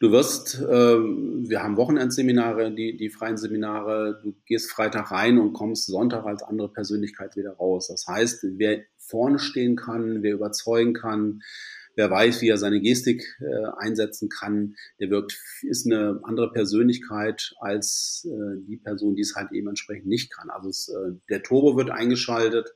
Du 0.00 0.12
wirst, 0.12 0.60
äh, 0.60 0.66
wir 0.66 1.62
haben 1.62 1.76
Wochenendseminare, 1.76 2.74
die, 2.74 2.96
die 2.96 3.10
freien 3.10 3.36
Seminare, 3.36 4.20
du 4.22 4.34
gehst 4.46 4.70
Freitag 4.70 5.10
rein 5.10 5.38
und 5.38 5.52
kommst 5.52 5.86
Sonntag 5.86 6.24
als 6.24 6.42
andere 6.42 6.72
Persönlichkeit 6.72 7.36
wieder 7.36 7.52
raus. 7.52 7.88
Das 7.88 8.06
heißt, 8.06 8.46
wer 8.56 8.82
vorne 8.98 9.38
stehen 9.38 9.76
kann, 9.76 10.22
wer 10.22 10.34
überzeugen 10.34 10.94
kann, 10.94 11.40
wer 11.96 12.10
weiß, 12.10 12.42
wie 12.42 12.48
er 12.48 12.58
seine 12.58 12.80
Gestik 12.80 13.24
äh, 13.40 13.66
einsetzen 13.78 14.28
kann, 14.28 14.76
der 15.00 15.10
wirkt, 15.10 15.40
ist 15.62 15.86
eine 15.86 16.20
andere 16.22 16.52
Persönlichkeit 16.52 17.54
als 17.58 18.28
äh, 18.30 18.60
die 18.68 18.76
Person, 18.76 19.16
die 19.16 19.22
es 19.22 19.34
halt 19.34 19.50
eben 19.52 19.68
entsprechend 19.68 20.06
nicht 20.06 20.32
kann. 20.32 20.50
Also 20.50 20.68
es, 20.68 20.88
äh, 20.88 21.12
der 21.30 21.42
Turbo 21.42 21.76
wird 21.76 21.90
eingeschaltet 21.90 22.74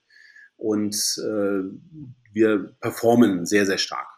und 0.57 0.94
äh, 1.18 1.62
wir 2.33 2.74
performen 2.81 3.46
sehr, 3.46 3.66
sehr 3.66 3.79
stark. 3.79 4.09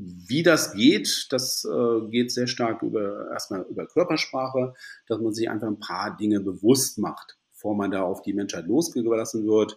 Wie 0.00 0.44
das 0.44 0.74
geht, 0.74 1.26
das 1.30 1.64
äh, 1.64 2.08
geht 2.08 2.30
sehr 2.30 2.46
stark 2.46 2.82
über 2.82 3.32
erstmal 3.32 3.62
über 3.62 3.84
Körpersprache, 3.84 4.74
dass 5.08 5.20
man 5.20 5.34
sich 5.34 5.50
einfach 5.50 5.66
ein 5.66 5.80
paar 5.80 6.16
Dinge 6.16 6.38
bewusst 6.38 6.98
macht, 6.98 7.36
bevor 7.50 7.74
man 7.74 7.90
da 7.90 8.02
auf 8.02 8.22
die 8.22 8.32
Menschheit 8.32 8.66
losgelassen 8.66 9.44
wird. 9.48 9.76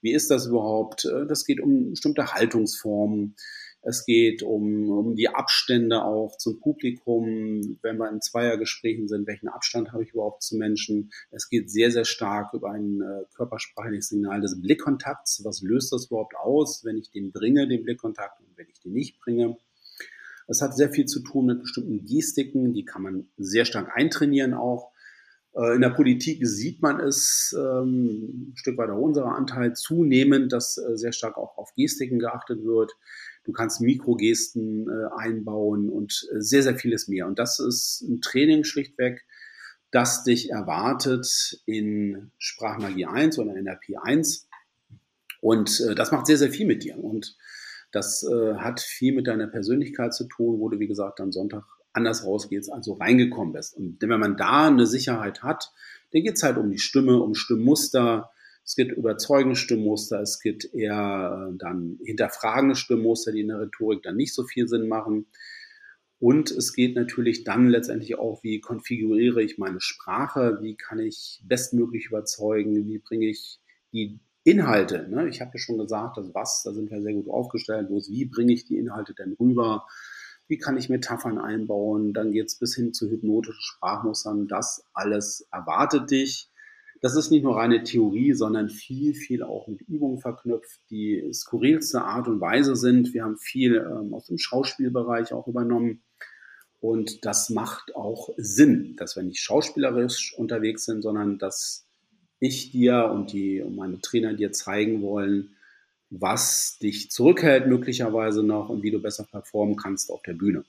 Wie 0.00 0.10
ist 0.12 0.28
das 0.28 0.46
überhaupt? 0.46 1.04
Äh, 1.04 1.24
das 1.28 1.44
geht 1.44 1.60
um 1.60 1.90
bestimmte 1.90 2.32
Haltungsformen. 2.32 3.36
Es 3.82 4.04
geht 4.04 4.42
um, 4.42 4.90
um 4.90 5.14
die 5.14 5.28
Abstände 5.28 6.02
auch 6.02 6.36
zum 6.36 6.60
Publikum, 6.60 7.78
wenn 7.82 7.96
wir 7.96 8.10
in 8.10 8.20
Zweiergesprächen 8.20 9.08
sind, 9.08 9.26
welchen 9.26 9.48
Abstand 9.48 9.92
habe 9.92 10.04
ich 10.04 10.10
überhaupt 10.10 10.42
zu 10.42 10.56
Menschen. 10.56 11.10
Es 11.30 11.48
geht 11.48 11.70
sehr, 11.70 11.90
sehr 11.90 12.04
stark 12.04 12.52
über 12.52 12.70
ein 12.72 13.00
äh, 13.00 13.24
körpersprachliches 13.34 14.08
Signal 14.08 14.42
des 14.42 14.60
Blickkontakts. 14.60 15.42
Was 15.44 15.62
löst 15.62 15.92
das 15.92 16.06
überhaupt 16.06 16.36
aus, 16.36 16.84
wenn 16.84 16.98
ich 16.98 17.10
den 17.10 17.32
bringe, 17.32 17.68
den 17.68 17.82
Blickkontakt, 17.82 18.40
und 18.40 18.56
wenn 18.56 18.68
ich 18.68 18.80
den 18.80 18.92
nicht 18.92 19.18
bringe? 19.20 19.56
Es 20.46 20.60
hat 20.60 20.76
sehr 20.76 20.90
viel 20.90 21.06
zu 21.06 21.20
tun 21.20 21.46
mit 21.46 21.60
bestimmten 21.60 22.04
Gestiken, 22.04 22.74
die 22.74 22.84
kann 22.84 23.02
man 23.02 23.28
sehr 23.38 23.64
stark 23.64 23.96
eintrainieren 23.96 24.52
auch. 24.52 24.90
Äh, 25.54 25.76
in 25.76 25.80
der 25.80 25.90
Politik 25.90 26.46
sieht 26.46 26.82
man 26.82 27.00
es 27.00 27.56
ähm, 27.58 28.50
ein 28.50 28.56
Stück 28.56 28.76
weiter 28.76 28.98
unserer 28.98 29.36
Anteil 29.36 29.74
zunehmend, 29.74 30.52
dass 30.52 30.76
äh, 30.76 30.96
sehr 30.96 31.12
stark 31.12 31.38
auch 31.38 31.56
auf 31.56 31.74
Gestiken 31.76 32.18
geachtet 32.18 32.64
wird. 32.64 32.92
Du 33.44 33.52
kannst 33.52 33.80
Mikrogesten 33.80 34.86
äh, 34.88 35.14
einbauen 35.16 35.88
und 35.88 36.28
äh, 36.32 36.40
sehr, 36.40 36.62
sehr 36.62 36.76
vieles 36.76 37.08
mehr. 37.08 37.26
Und 37.26 37.38
das 37.38 37.58
ist 37.58 38.02
ein 38.02 38.20
Training 38.20 38.64
schlichtweg, 38.64 39.24
das 39.90 40.24
dich 40.24 40.50
erwartet 40.50 41.60
in 41.66 42.30
Sprachmagie 42.38 43.06
1 43.06 43.38
oder 43.38 43.56
NRP 43.56 43.96
1. 44.02 44.48
Und 45.40 45.80
äh, 45.80 45.94
das 45.94 46.12
macht 46.12 46.26
sehr, 46.26 46.38
sehr 46.38 46.50
viel 46.50 46.66
mit 46.66 46.84
dir. 46.84 46.98
Und 47.02 47.36
das 47.92 48.22
äh, 48.22 48.54
hat 48.56 48.80
viel 48.80 49.14
mit 49.14 49.26
deiner 49.26 49.48
Persönlichkeit 49.48 50.14
zu 50.14 50.24
tun, 50.24 50.60
wo 50.60 50.68
du, 50.68 50.78
wie 50.78 50.86
gesagt, 50.86 51.20
am 51.20 51.32
Sonntag 51.32 51.64
anders 51.92 52.24
rausgehst, 52.24 52.72
also 52.72 52.94
reingekommen 52.94 53.52
bist. 53.52 53.76
Und 53.76 54.00
wenn 54.00 54.20
man 54.20 54.36
da 54.36 54.68
eine 54.68 54.86
Sicherheit 54.86 55.42
hat, 55.42 55.72
dann 56.12 56.22
geht 56.22 56.36
es 56.36 56.42
halt 56.42 56.56
um 56.56 56.70
die 56.70 56.78
Stimme, 56.78 57.20
um 57.20 57.34
Stimmmuster, 57.34 58.30
es 58.70 58.76
gibt 58.76 58.92
überzeugende 58.92 59.56
Stimmmuster, 59.56 60.20
es 60.20 60.38
gibt 60.38 60.72
eher 60.72 61.50
äh, 61.50 61.56
dann 61.58 61.98
hinterfragende 62.04 62.76
Stimmmuster, 62.76 63.32
die 63.32 63.40
in 63.40 63.48
der 63.48 63.58
Rhetorik 63.58 64.04
dann 64.04 64.14
nicht 64.14 64.32
so 64.32 64.44
viel 64.44 64.68
Sinn 64.68 64.86
machen. 64.86 65.26
Und 66.20 66.52
es 66.52 66.72
geht 66.72 66.94
natürlich 66.94 67.42
dann 67.42 67.66
letztendlich 67.66 68.16
auch, 68.16 68.44
wie 68.44 68.60
konfiguriere 68.60 69.42
ich 69.42 69.58
meine 69.58 69.80
Sprache, 69.80 70.60
wie 70.62 70.76
kann 70.76 71.00
ich 71.00 71.42
bestmöglich 71.42 72.06
überzeugen, 72.06 72.86
wie 72.86 73.00
bringe 73.00 73.26
ich 73.26 73.58
die 73.92 74.20
Inhalte. 74.44 75.08
Ne? 75.08 75.28
Ich 75.28 75.40
habe 75.40 75.50
ja 75.54 75.58
schon 75.58 75.78
gesagt, 75.78 76.16
das 76.16 76.32
Was, 76.32 76.62
da 76.62 76.72
sind 76.72 76.92
wir 76.92 77.02
sehr 77.02 77.14
gut 77.14 77.28
aufgestellt. 77.28 77.88
Bloß 77.88 78.08
wie 78.08 78.26
bringe 78.26 78.52
ich 78.52 78.66
die 78.66 78.78
Inhalte 78.78 79.14
denn 79.14 79.32
rüber? 79.32 79.84
Wie 80.46 80.58
kann 80.58 80.76
ich 80.76 80.88
Metaphern 80.88 81.38
einbauen? 81.38 82.12
Dann 82.12 82.30
geht 82.30 82.46
es 82.46 82.54
bis 82.56 82.76
hin 82.76 82.94
zu 82.94 83.10
hypnotischen 83.10 83.62
Sprachmustern. 83.62 84.46
Das 84.46 84.84
alles 84.94 85.48
erwartet 85.50 86.12
dich 86.12 86.50
das 87.00 87.16
ist 87.16 87.30
nicht 87.30 87.42
nur 87.42 87.56
reine 87.56 87.82
Theorie, 87.82 88.34
sondern 88.34 88.68
viel, 88.68 89.14
viel 89.14 89.42
auch 89.42 89.66
mit 89.68 89.80
Übungen 89.82 90.18
verknüpft, 90.18 90.80
die 90.90 91.30
skurrilste 91.32 92.02
Art 92.02 92.28
und 92.28 92.40
Weise 92.40 92.76
sind. 92.76 93.14
Wir 93.14 93.24
haben 93.24 93.38
viel 93.38 93.76
ähm, 93.76 94.12
aus 94.12 94.26
dem 94.26 94.38
Schauspielbereich 94.38 95.32
auch 95.32 95.46
übernommen. 95.48 96.02
Und 96.80 97.24
das 97.24 97.50
macht 97.50 97.94
auch 97.94 98.30
Sinn, 98.36 98.96
dass 98.96 99.16
wir 99.16 99.22
nicht 99.22 99.40
schauspielerisch 99.40 100.34
unterwegs 100.36 100.84
sind, 100.84 101.02
sondern 101.02 101.38
dass 101.38 101.86
ich 102.38 102.70
dir 102.70 103.10
und 103.12 103.32
die 103.32 103.60
und 103.60 103.76
meine 103.76 104.00
Trainer 104.00 104.34
dir 104.34 104.52
zeigen 104.52 105.02
wollen, 105.02 105.50
was 106.10 106.78
dich 106.78 107.10
zurückhält 107.10 107.66
möglicherweise 107.66 108.42
noch 108.42 108.68
und 108.68 108.82
wie 108.82 108.90
du 108.90 109.00
besser 109.00 109.24
performen 109.24 109.76
kannst 109.76 110.10
auf 110.10 110.22
der 110.22 110.34
Bühne. 110.34 110.64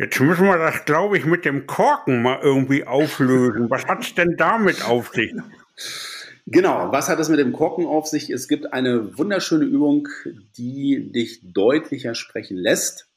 Jetzt 0.00 0.18
müssen 0.18 0.46
wir 0.46 0.56
das, 0.56 0.86
glaube 0.86 1.18
ich, 1.18 1.26
mit 1.26 1.44
dem 1.44 1.66
Korken 1.66 2.22
mal 2.22 2.38
irgendwie 2.42 2.86
auflösen. 2.86 3.68
Was 3.68 3.84
hat 3.84 4.00
es 4.00 4.14
denn 4.14 4.34
damit 4.38 4.82
auf 4.82 5.10
sich? 5.12 5.34
Genau, 6.46 6.90
was 6.90 7.10
hat 7.10 7.20
es 7.20 7.28
mit 7.28 7.38
dem 7.38 7.52
Korken 7.52 7.84
auf 7.84 8.06
sich? 8.06 8.30
Es 8.30 8.48
gibt 8.48 8.72
eine 8.72 9.18
wunderschöne 9.18 9.66
Übung, 9.66 10.08
die 10.56 11.12
dich 11.12 11.40
deutlicher 11.52 12.14
sprechen 12.14 12.56
lässt. 12.56 13.10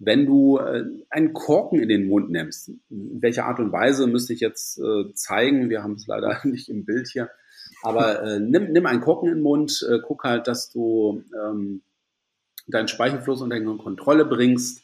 Wenn 0.00 0.26
du 0.26 0.58
äh, 0.58 0.82
einen 1.10 1.32
Korken 1.32 1.78
in 1.78 1.88
den 1.88 2.08
Mund 2.08 2.28
nimmst, 2.30 2.70
in 2.90 3.22
welcher 3.22 3.44
Art 3.44 3.60
und 3.60 3.70
Weise 3.70 4.08
müsste 4.08 4.32
ich 4.32 4.40
jetzt 4.40 4.80
äh, 4.80 5.14
zeigen, 5.14 5.70
wir 5.70 5.84
haben 5.84 5.92
es 5.92 6.08
leider 6.08 6.40
nicht 6.44 6.68
im 6.70 6.84
Bild 6.84 7.06
hier, 7.06 7.30
aber 7.82 8.20
äh, 8.24 8.40
nimm, 8.40 8.72
nimm 8.72 8.86
einen 8.86 9.00
Korken 9.00 9.28
in 9.28 9.36
den 9.36 9.42
Mund, 9.44 9.86
äh, 9.88 10.00
guck 10.04 10.24
halt, 10.24 10.48
dass 10.48 10.70
du 10.70 11.22
ähm, 11.40 11.82
deinen 12.66 12.88
Speichelfluss 12.88 13.42
unter 13.42 13.60
Kontrolle 13.60 14.24
bringst, 14.24 14.82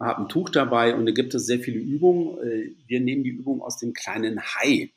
habe 0.00 0.22
ein 0.22 0.28
Tuch 0.28 0.48
dabei 0.48 0.94
und 0.94 1.06
da 1.06 1.12
gibt 1.12 1.34
es 1.34 1.46
sehr 1.46 1.60
viele 1.60 1.78
Übungen. 1.78 2.38
Äh, 2.38 2.74
wir 2.86 3.00
nehmen 3.00 3.22
die 3.22 3.30
Übung 3.30 3.62
aus 3.62 3.78
dem 3.78 3.92
kleinen 3.92 4.40
Hai. 4.40 4.92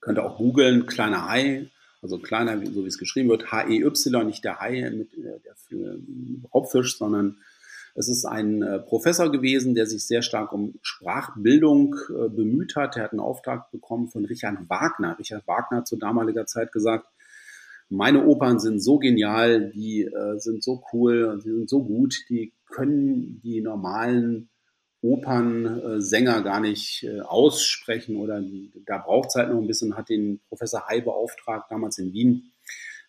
Könnt 0.00 0.18
ihr 0.18 0.24
auch 0.24 0.38
googeln, 0.38 0.86
kleiner 0.86 1.28
Hai, 1.28 1.70
also 2.02 2.18
kleiner, 2.18 2.58
so 2.66 2.84
wie 2.84 2.88
es 2.88 2.98
geschrieben 2.98 3.28
wird, 3.28 3.50
H-E-Y, 3.52 4.26
nicht 4.26 4.44
der 4.44 4.60
Hai 4.60 4.90
mit 4.90 5.14
äh, 5.14 5.40
der 5.44 5.54
für 5.56 5.98
Raubfisch, 6.52 6.98
sondern 6.98 7.38
es 7.94 8.08
ist 8.08 8.24
ein 8.24 8.62
äh, 8.62 8.80
Professor 8.80 9.30
gewesen, 9.30 9.74
der 9.74 9.86
sich 9.86 10.06
sehr 10.06 10.22
stark 10.22 10.52
um 10.52 10.74
Sprachbildung 10.82 11.94
bemüht 12.08 12.74
hat. 12.74 12.96
Er 12.96 13.04
hat 13.04 13.12
einen 13.12 13.20
Auftrag 13.20 13.70
bekommen 13.70 14.08
von 14.08 14.24
Richard 14.24 14.68
Wagner. 14.68 15.16
Richard 15.18 15.46
Wagner 15.46 15.78
hat 15.78 15.86
zu 15.86 15.96
damaliger 15.96 16.46
Zeit 16.46 16.72
gesagt, 16.72 17.06
meine 17.88 18.24
Opern 18.24 18.58
sind 18.58 18.82
so 18.82 18.98
genial, 18.98 19.70
die 19.70 20.02
äh, 20.02 20.38
sind 20.38 20.62
so 20.62 20.82
cool, 20.92 21.40
die 21.44 21.50
sind 21.50 21.68
so 21.68 21.84
gut, 21.84 22.14
die 22.28 22.52
können 22.74 23.40
die 23.42 23.60
normalen 23.60 24.50
Opernsänger 25.00 26.42
gar 26.42 26.60
nicht 26.60 27.04
äh, 27.04 27.20
aussprechen 27.20 28.16
oder 28.16 28.42
da 28.86 28.98
braucht 28.98 29.28
es 29.28 29.34
halt 29.34 29.50
noch 29.50 29.60
ein 29.60 29.66
bisschen, 29.66 29.96
hat 29.96 30.08
den 30.08 30.40
Professor 30.48 30.88
Hai 30.88 31.00
beauftragt, 31.02 31.70
damals 31.70 31.98
in 31.98 32.12
Wien, 32.12 32.52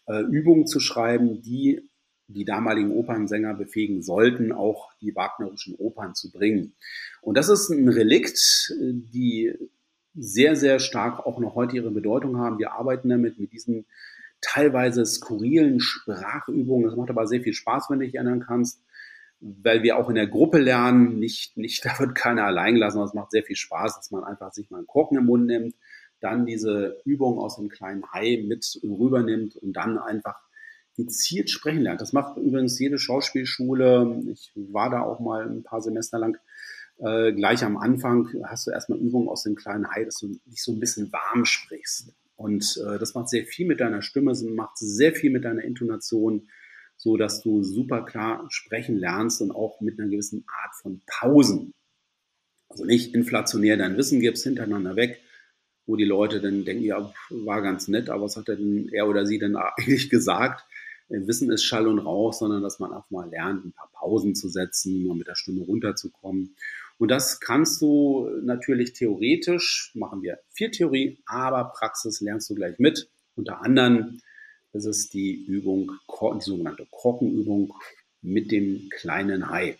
äh, 0.07 0.21
Übungen 0.23 0.67
zu 0.67 0.79
schreiben, 0.79 1.41
die 1.41 1.89
die 2.27 2.43
damaligen 2.43 2.91
Opernsänger 2.91 3.53
befähigen 3.53 4.01
sollten, 4.01 4.51
auch 4.51 4.91
die 4.99 5.15
wagnerischen 5.15 5.75
Opern 5.75 6.15
zu 6.15 6.31
bringen. 6.31 6.73
Und 7.21 7.37
das 7.37 7.49
ist 7.49 7.69
ein 7.69 7.87
Relikt, 7.87 8.73
die 8.79 9.53
sehr, 10.15 10.55
sehr 10.55 10.79
stark 10.79 11.25
auch 11.25 11.39
noch 11.39 11.53
heute 11.53 11.75
ihre 11.75 11.91
Bedeutung 11.91 12.37
haben. 12.37 12.57
Wir 12.57 12.71
arbeiten 12.71 13.09
damit 13.09 13.39
mit 13.39 13.51
diesen 13.51 13.85
teilweise 14.41 15.05
skurrilen 15.05 15.79
Sprachübungen. 15.79 16.87
Das 16.87 16.95
macht 16.97 17.11
aber 17.11 17.27
sehr 17.27 17.41
viel 17.41 17.53
Spaß, 17.53 17.89
wenn 17.89 17.99
du 17.99 18.05
dich 18.05 18.15
erinnern 18.15 18.43
kannst 18.45 18.84
weil 19.47 19.83
wir 19.83 19.97
auch 19.97 20.09
in 20.09 20.15
der 20.15 20.27
Gruppe 20.27 20.57
lernen, 20.57 21.19
nicht, 21.19 21.55
nicht, 21.55 21.85
da 21.85 21.99
wird 21.99 22.15
keiner 22.15 22.45
allein 22.45 22.75
gelassen, 22.75 22.97
aber 22.97 23.07
es 23.07 23.13
macht 23.13 23.31
sehr 23.31 23.43
viel 23.43 23.55
Spaß, 23.55 23.95
dass 23.95 24.11
man 24.11 24.23
einfach 24.23 24.51
sich 24.53 24.69
mal 24.69 24.77
einen 24.77 24.87
Korken 24.87 25.17
im 25.17 25.25
Mund 25.25 25.45
nimmt, 25.45 25.75
dann 26.19 26.45
diese 26.45 27.01
Übung 27.05 27.37
aus 27.37 27.57
dem 27.57 27.69
kleinen 27.69 28.03
Hai 28.11 28.43
mit 28.47 28.79
rübernimmt 28.83 29.55
und 29.57 29.73
dann 29.73 29.99
einfach 29.99 30.39
gezielt 30.97 31.49
sprechen 31.49 31.81
lernt. 31.81 32.01
Das 32.01 32.13
macht 32.13 32.37
übrigens 32.37 32.79
jede 32.79 32.97
Schauspielschule. 32.97 34.23
Ich 34.31 34.51
war 34.55 34.89
da 34.89 35.01
auch 35.01 35.19
mal 35.19 35.47
ein 35.47 35.61
paar 35.61 35.81
Semester 35.81 36.17
lang. 36.17 36.37
Äh, 36.97 37.33
gleich 37.33 37.63
am 37.65 37.77
Anfang 37.77 38.29
hast 38.45 38.65
du 38.65 38.71
erstmal 38.71 38.97
Übungen 38.97 39.27
aus 39.27 39.43
dem 39.43 39.55
kleinen 39.55 39.91
Hai, 39.91 40.05
dass 40.05 40.19
du 40.19 40.39
dich 40.45 40.63
so 40.63 40.71
ein 40.71 40.79
bisschen 40.79 41.11
warm 41.11 41.45
sprichst. 41.45 42.13
Und 42.37 42.81
äh, 42.87 42.97
das 42.97 43.13
macht 43.13 43.29
sehr 43.29 43.43
viel 43.43 43.67
mit 43.67 43.81
deiner 43.81 44.01
Stimme, 44.01 44.33
macht 44.55 44.77
sehr 44.77 45.13
viel 45.13 45.31
mit 45.31 45.43
deiner 45.43 45.63
Intonation, 45.63 46.47
so 46.97 47.17
dass 47.17 47.41
du 47.41 47.63
super 47.63 48.03
klar 48.03 48.45
sprechen 48.49 48.97
lernst 48.97 49.41
und 49.41 49.51
auch 49.51 49.81
mit 49.81 49.99
einer 49.99 50.09
gewissen 50.09 50.45
Art 50.47 50.75
von 50.75 51.01
Pausen. 51.05 51.73
Also 52.69 52.85
nicht 52.85 53.13
inflationär 53.13 53.77
dein 53.77 53.97
Wissen 53.97 54.19
gibst, 54.19 54.43
hintereinander 54.43 54.95
weg, 54.95 55.21
wo 55.85 55.95
die 55.95 56.05
Leute 56.05 56.41
dann 56.41 56.65
denken, 56.65 56.83
ja, 56.83 57.13
war 57.29 57.61
ganz 57.61 57.87
nett, 57.87 58.09
aber 58.09 58.23
was 58.23 58.37
hat 58.37 58.49
er 58.49 58.55
denn, 58.55 58.89
er 58.91 59.07
oder 59.07 59.25
sie 59.25 59.39
denn 59.39 59.55
eigentlich 59.77 60.09
gesagt? 60.09 60.65
Äh, 61.09 61.27
Wissen 61.27 61.51
ist 61.51 61.63
Schall 61.63 61.87
und 61.87 61.99
Rauch, 61.99 62.33
sondern 62.33 62.63
dass 62.63 62.79
man 62.79 62.91
auch 62.91 63.09
mal 63.09 63.29
lernt, 63.29 63.65
ein 63.65 63.73
paar 63.73 63.89
Pausen 63.93 64.35
zu 64.35 64.49
setzen, 64.49 65.05
mal 65.05 65.15
mit 65.15 65.27
der 65.27 65.35
Stimme 65.35 65.63
runterzukommen. 65.63 66.55
Und 66.97 67.11
das 67.11 67.39
kannst 67.39 67.81
du 67.81 68.29
natürlich 68.41 68.93
theoretisch, 68.93 69.91
machen 69.95 70.21
wir 70.21 70.39
viel 70.49 70.71
Theorie, 70.71 71.19
aber 71.25 71.73
Praxis 71.75 72.21
lernst 72.21 72.49
du 72.49 72.55
gleich 72.55 72.79
mit. 72.79 73.09
Unter 73.35 73.61
anderem 73.61 74.21
das 74.75 74.83
ist 74.83 75.13
die 75.13 75.45
Übung, 75.45 75.93
die 76.35 76.41
sogenannte 76.41 76.85
Korkenübung 76.91 77.73
mit 78.21 78.51
dem 78.51 78.89
kleinen 78.89 79.49
Hai. 79.49 79.77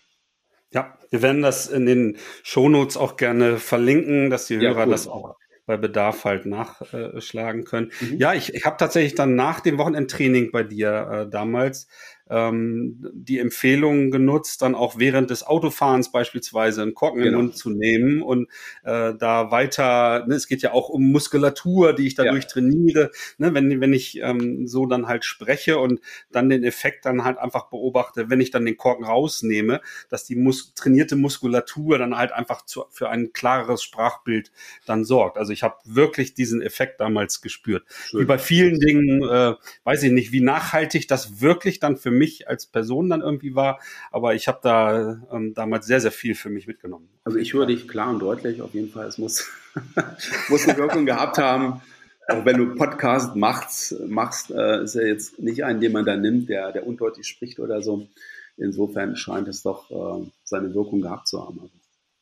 Ja, 0.72 0.98
wir 1.10 1.20
werden 1.20 1.42
das 1.42 1.66
in 1.68 1.84
den 1.84 2.16
Shownotes 2.42 2.96
auch 2.96 3.18
gerne 3.18 3.58
verlinken, 3.58 4.30
dass 4.30 4.46
die 4.46 4.56
Hörer 4.56 4.78
ja, 4.78 4.84
cool. 4.86 4.90
das 4.90 5.06
auch 5.06 5.36
bei 5.66 5.76
Bedarf 5.76 6.24
halt 6.24 6.46
nachschlagen 6.46 7.64
können. 7.64 7.92
Mhm. 8.00 8.16
Ja, 8.18 8.32
ich, 8.32 8.54
ich 8.54 8.64
habe 8.64 8.78
tatsächlich 8.78 9.14
dann 9.14 9.34
nach 9.34 9.60
dem 9.60 9.76
Wochenendtraining 9.76 10.50
bei 10.50 10.62
dir 10.62 11.26
äh, 11.26 11.30
damals 11.30 11.88
ähm, 12.28 12.96
die 13.12 13.38
Empfehlung 13.38 14.10
genutzt, 14.10 14.62
dann 14.62 14.74
auch 14.74 14.98
während 14.98 15.30
des 15.30 15.46
Autofahrens 15.46 16.10
beispielsweise 16.10 16.82
einen 16.82 16.94
Korken 16.94 17.22
genau. 17.22 17.38
im 17.38 17.44
Mund 17.46 17.56
zu 17.56 17.70
nehmen 17.70 18.22
und 18.22 18.48
äh, 18.82 19.14
da 19.14 19.50
weiter, 19.50 20.26
ne, 20.26 20.34
es 20.34 20.48
geht 20.48 20.62
ja 20.62 20.72
auch 20.72 20.88
um 20.88 21.10
Muskulatur, 21.12 21.92
die 21.92 22.06
ich 22.06 22.14
dadurch 22.14 22.44
ja. 22.44 22.50
trainiere, 22.50 23.10
ne, 23.38 23.54
wenn, 23.54 23.80
wenn 23.80 23.92
ich 23.92 24.20
ähm, 24.20 24.66
so 24.66 24.86
dann 24.86 25.06
halt 25.06 25.24
spreche 25.24 25.78
und 25.78 26.00
dann 26.32 26.48
den 26.48 26.64
Effekt 26.64 27.04
dann 27.04 27.24
halt 27.24 27.38
einfach 27.38 27.68
beobachte, 27.68 28.28
wenn 28.28 28.40
ich 28.40 28.50
dann 28.50 28.64
den 28.64 28.76
Korken 28.76 29.04
rausnehme, 29.04 29.80
dass 30.08 30.24
die 30.24 30.36
mus 30.36 30.74
trainierte 30.74 31.16
Muskulatur 31.16 31.98
dann 31.98 32.16
halt 32.16 32.32
einfach 32.32 32.64
zu, 32.64 32.84
für 32.90 33.08
ein 33.08 33.32
klareres 33.32 33.82
Sprachbild 33.82 34.50
dann 34.84 35.04
sorgt. 35.04 35.38
Also 35.38 35.52
ich 35.52 35.62
habe 35.62 35.76
wirklich 35.84 36.34
diesen 36.34 36.60
Effekt 36.60 37.00
damals 37.00 37.40
gespürt. 37.40 37.84
Schön. 37.88 38.20
Wie 38.20 38.24
bei 38.24 38.38
vielen 38.38 38.80
Dingen, 38.80 39.22
äh, 39.22 39.54
weiß 39.84 40.02
ich 40.02 40.12
nicht, 40.12 40.32
wie 40.32 40.40
nachhaltig 40.40 41.06
das 41.08 41.40
wirklich 41.40 41.78
dann 41.78 41.96
für 41.96 42.15
mich 42.16 42.48
als 42.48 42.66
Person 42.66 43.08
dann 43.08 43.20
irgendwie 43.20 43.54
war. 43.54 43.80
Aber 44.10 44.34
ich 44.34 44.48
habe 44.48 44.58
da 44.62 45.20
ähm, 45.32 45.54
damals 45.54 45.86
sehr, 45.86 46.00
sehr 46.00 46.12
viel 46.12 46.34
für 46.34 46.50
mich 46.50 46.66
mitgenommen. 46.66 47.08
Also 47.24 47.38
ich 47.38 47.52
höre 47.52 47.66
dich 47.66 47.88
klar 47.88 48.10
und 48.10 48.20
deutlich. 48.20 48.62
Auf 48.62 48.74
jeden 48.74 48.90
Fall, 48.90 49.06
es 49.06 49.18
muss, 49.18 49.48
muss 50.48 50.68
eine 50.68 50.78
Wirkung 50.78 51.06
gehabt 51.06 51.38
haben. 51.38 51.80
Auch 52.28 52.44
wenn 52.44 52.56
du 52.56 52.74
Podcast 52.74 53.36
machst, 53.36 53.94
machst 54.08 54.50
äh, 54.50 54.82
ist 54.82 54.96
ja 54.96 55.02
jetzt 55.02 55.38
nicht 55.38 55.64
ein, 55.64 55.80
den 55.80 55.92
man 55.92 56.04
da 56.04 56.16
nimmt, 56.16 56.48
der, 56.48 56.72
der 56.72 56.86
undeutlich 56.86 57.26
spricht 57.28 57.60
oder 57.60 57.82
so. 57.82 58.08
Insofern 58.56 59.16
scheint 59.16 59.48
es 59.48 59.62
doch 59.62 59.90
äh, 59.90 60.26
seine 60.42 60.74
Wirkung 60.74 61.02
gehabt 61.02 61.28
zu 61.28 61.40
haben. 61.40 61.70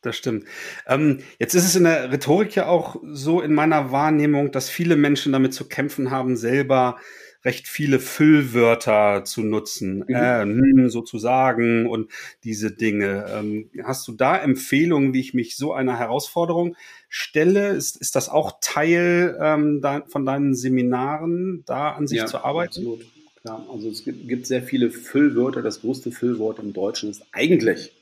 Das 0.05 0.17
stimmt. 0.17 0.45
Ähm, 0.87 1.21
jetzt 1.39 1.55
ist 1.55 1.65
es 1.65 1.77
in 1.77 1.85
der 1.85 2.13
Rhetorik 2.13 2.55
ja 2.55 2.67
auch 2.67 2.97
so 3.05 3.41
in 3.41 3.55
meiner 3.55 3.91
Wahrnehmung, 3.91 4.53
dass 4.53 4.69
viele 4.69 4.97
Menschen 4.97 5.33
damit 5.33 5.55
zu 5.55 5.67
kämpfen 5.67 6.11
haben, 6.11 6.37
selber 6.37 6.99
recht 7.45 7.69
viele 7.69 8.01
Füllwörter 8.01 9.25
zu 9.25 9.43
nutzen, 9.43 10.05
mhm. 10.07 10.15
äh, 10.15 10.43
hm, 10.43 10.89
sozusagen 10.91 11.87
und 11.87 12.11
diese 12.43 12.71
Dinge. 12.73 13.27
Ähm, 13.29 13.71
hast 13.83 14.09
du 14.09 14.13
da 14.13 14.37
Empfehlungen, 14.37 15.13
wie 15.13 15.21
ich 15.21 15.35
mich 15.35 15.57
so 15.57 15.73
einer 15.73 15.99
Herausforderung 15.99 16.77
stelle? 17.09 17.71
Ist, 17.71 17.97
ist 17.97 18.17
das 18.17 18.29
auch 18.29 18.59
Teil 18.61 19.39
ähm, 19.41 19.81
da, 19.81 20.05
von 20.09 20.25
deinen 20.25 20.55
Seminaren, 20.55 21.65
da 21.67 21.93
an 21.93 22.07
sich 22.07 22.19
ja, 22.19 22.27
zu 22.27 22.39
arbeiten? 22.39 22.79
Absolut. 22.79 23.07
Klar, 23.43 23.67
also 23.71 23.91
es 23.91 24.05
gibt, 24.05 24.27
gibt 24.27 24.47
sehr 24.47 24.63
viele 24.63 24.91
Füllwörter. 24.91 25.61
Das 25.61 25.83
größte 25.83 26.11
Füllwort 26.11 26.59
im 26.61 26.73
Deutschen 26.73 27.11
ist 27.11 27.27
eigentlich 27.33 27.93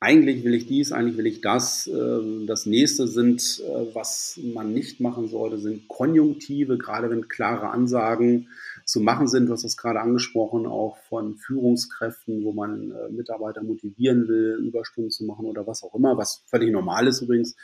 eigentlich 0.00 0.44
will 0.44 0.54
ich 0.54 0.66
dies, 0.66 0.92
eigentlich 0.92 1.16
will 1.16 1.26
ich 1.26 1.40
das. 1.40 1.88
Ähm, 1.88 2.46
das 2.46 2.66
nächste 2.66 3.08
sind, 3.08 3.62
äh, 3.66 3.94
was 3.94 4.38
man 4.42 4.72
nicht 4.72 5.00
machen 5.00 5.28
sollte, 5.28 5.58
sind 5.58 5.88
Konjunktive, 5.88 6.78
gerade 6.78 7.10
wenn 7.10 7.28
klare 7.28 7.70
Ansagen 7.70 8.48
zu 8.84 9.00
machen 9.00 9.26
sind. 9.26 9.46
Du 9.46 9.52
hast 9.52 9.64
das 9.64 9.76
gerade 9.76 10.00
angesprochen, 10.00 10.66
auch 10.66 10.98
von 11.08 11.36
Führungskräften, 11.36 12.44
wo 12.44 12.52
man 12.52 12.92
äh, 12.92 13.10
Mitarbeiter 13.10 13.62
motivieren 13.62 14.28
will, 14.28 14.58
Überstunden 14.64 15.10
zu 15.10 15.24
machen 15.24 15.46
oder 15.46 15.66
was 15.66 15.82
auch 15.82 15.94
immer, 15.94 16.16
was 16.16 16.44
völlig 16.46 16.70
normal 16.70 17.08
ist 17.08 17.22
übrigens. 17.22 17.56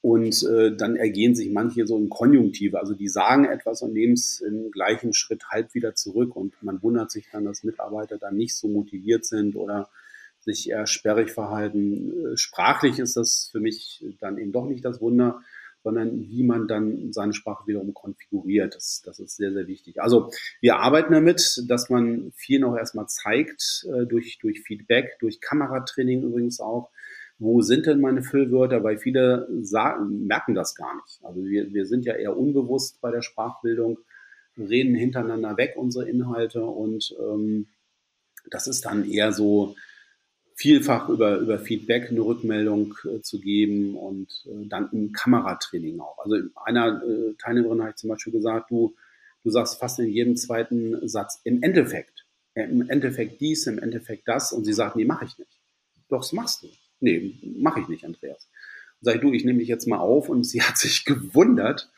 Und 0.00 0.44
äh, 0.44 0.74
dann 0.74 0.96
ergehen 0.96 1.34
sich 1.34 1.50
manche 1.50 1.86
so 1.86 1.98
in 1.98 2.08
Konjunktive. 2.08 2.78
Also 2.78 2.94
die 2.94 3.08
sagen 3.08 3.44
etwas 3.44 3.82
und 3.82 3.92
nehmen 3.92 4.14
es 4.14 4.40
im 4.40 4.70
gleichen 4.70 5.12
Schritt 5.12 5.44
halb 5.50 5.74
wieder 5.74 5.94
zurück. 5.94 6.36
Und 6.36 6.54
man 6.62 6.82
wundert 6.82 7.10
sich 7.10 7.26
dann, 7.32 7.44
dass 7.44 7.64
Mitarbeiter 7.64 8.16
dann 8.16 8.36
nicht 8.36 8.56
so 8.56 8.68
motiviert 8.68 9.26
sind 9.26 9.56
oder 9.56 9.90
sich 10.46 10.70
eher 10.70 10.86
sperrig 10.86 11.30
verhalten. 11.30 12.32
Äh, 12.32 12.36
sprachlich 12.36 12.98
ist 12.98 13.16
das 13.16 13.50
für 13.52 13.60
mich 13.60 14.06
dann 14.20 14.38
eben 14.38 14.52
doch 14.52 14.66
nicht 14.66 14.84
das 14.84 15.00
Wunder, 15.00 15.42
sondern 15.82 16.28
wie 16.30 16.42
man 16.42 16.66
dann 16.66 17.12
seine 17.12 17.32
Sprache 17.32 17.66
wiederum 17.66 17.94
konfiguriert. 17.94 18.74
Das, 18.74 19.02
das 19.04 19.20
ist 19.20 19.36
sehr, 19.36 19.52
sehr 19.52 19.66
wichtig. 19.66 20.00
Also 20.00 20.32
wir 20.60 20.76
arbeiten 20.78 21.12
damit, 21.12 21.62
dass 21.68 21.90
man 21.90 22.32
viel 22.34 22.60
noch 22.60 22.76
erstmal 22.76 23.06
zeigt, 23.08 23.86
äh, 23.92 24.06
durch, 24.06 24.38
durch 24.38 24.62
Feedback, 24.62 25.18
durch 25.20 25.40
Kameratraining 25.40 26.22
übrigens 26.22 26.60
auch, 26.60 26.90
wo 27.38 27.60
sind 27.60 27.86
denn 27.86 28.00
meine 28.00 28.22
Füllwörter, 28.22 28.82
weil 28.82 28.98
viele 28.98 29.46
sagen, 29.60 30.26
merken 30.26 30.54
das 30.54 30.74
gar 30.74 30.94
nicht. 30.96 31.20
Also 31.22 31.44
wir, 31.44 31.72
wir 31.72 31.86
sind 31.86 32.06
ja 32.06 32.14
eher 32.14 32.36
unbewusst 32.36 33.00
bei 33.00 33.10
der 33.10 33.22
Sprachbildung, 33.22 33.98
reden 34.56 34.94
hintereinander 34.94 35.56
weg 35.56 35.74
unsere 35.76 36.08
Inhalte 36.08 36.64
und 36.64 37.14
ähm, 37.20 37.66
das 38.50 38.66
ist 38.66 38.86
dann 38.86 39.08
eher 39.08 39.32
so 39.32 39.74
vielfach 40.56 41.10
über, 41.10 41.36
über 41.36 41.58
Feedback 41.58 42.10
eine 42.10 42.20
Rückmeldung 42.20 42.94
äh, 43.04 43.20
zu 43.20 43.40
geben 43.40 43.94
und 43.94 44.28
äh, 44.46 44.66
dann 44.66 44.88
ein 44.90 45.12
Kameratraining 45.12 46.00
auch. 46.00 46.18
Also 46.18 46.36
einer 46.64 47.02
äh, 47.02 47.34
Teilnehmerin 47.38 47.80
habe 47.80 47.90
ich 47.90 47.96
zum 47.96 48.08
Beispiel 48.08 48.32
gesagt, 48.32 48.70
du, 48.70 48.94
du 49.44 49.50
sagst 49.50 49.78
fast 49.78 49.98
in 49.98 50.08
jedem 50.08 50.36
zweiten 50.36 51.06
Satz 51.06 51.40
im 51.44 51.62
Endeffekt, 51.62 52.24
äh, 52.54 52.64
im 52.64 52.88
Endeffekt 52.88 53.42
dies, 53.42 53.66
im 53.66 53.78
Endeffekt 53.78 54.26
das 54.26 54.52
und 54.52 54.64
sie 54.64 54.72
sagt, 54.72 54.96
nee, 54.96 55.04
mache 55.04 55.26
ich 55.26 55.38
nicht. 55.38 55.60
Doch, 56.08 56.22
das 56.22 56.32
machst 56.32 56.62
du. 56.62 56.68
Nee, 57.00 57.38
mache 57.58 57.80
ich 57.80 57.88
nicht, 57.88 58.06
Andreas. 58.06 58.48
Sag 59.02 59.16
ich, 59.16 59.20
du, 59.20 59.32
ich 59.34 59.44
nehme 59.44 59.58
dich 59.58 59.68
jetzt 59.68 59.86
mal 59.86 59.98
auf 59.98 60.30
und 60.30 60.44
sie 60.44 60.62
hat 60.62 60.78
sich 60.78 61.04
gewundert, 61.04 61.90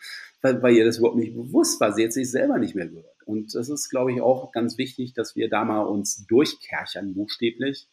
weil, 0.42 0.60
weil 0.62 0.74
ihr 0.74 0.84
das 0.84 0.98
überhaupt 0.98 1.16
nicht 1.16 1.34
bewusst 1.34 1.80
war. 1.80 1.92
Sie 1.92 2.04
hat 2.04 2.12
sich 2.12 2.28
selber 2.28 2.58
nicht 2.58 2.74
mehr 2.74 2.88
gehört. 2.88 3.22
Und 3.24 3.54
das 3.54 3.68
ist, 3.68 3.88
glaube 3.88 4.12
ich, 4.12 4.20
auch 4.20 4.50
ganz 4.50 4.78
wichtig, 4.78 5.12
dass 5.14 5.36
wir 5.36 5.48
da 5.48 5.64
mal 5.64 5.82
uns 5.82 6.26
durchkerchern, 6.26 7.14
buchstäblich, 7.14 7.86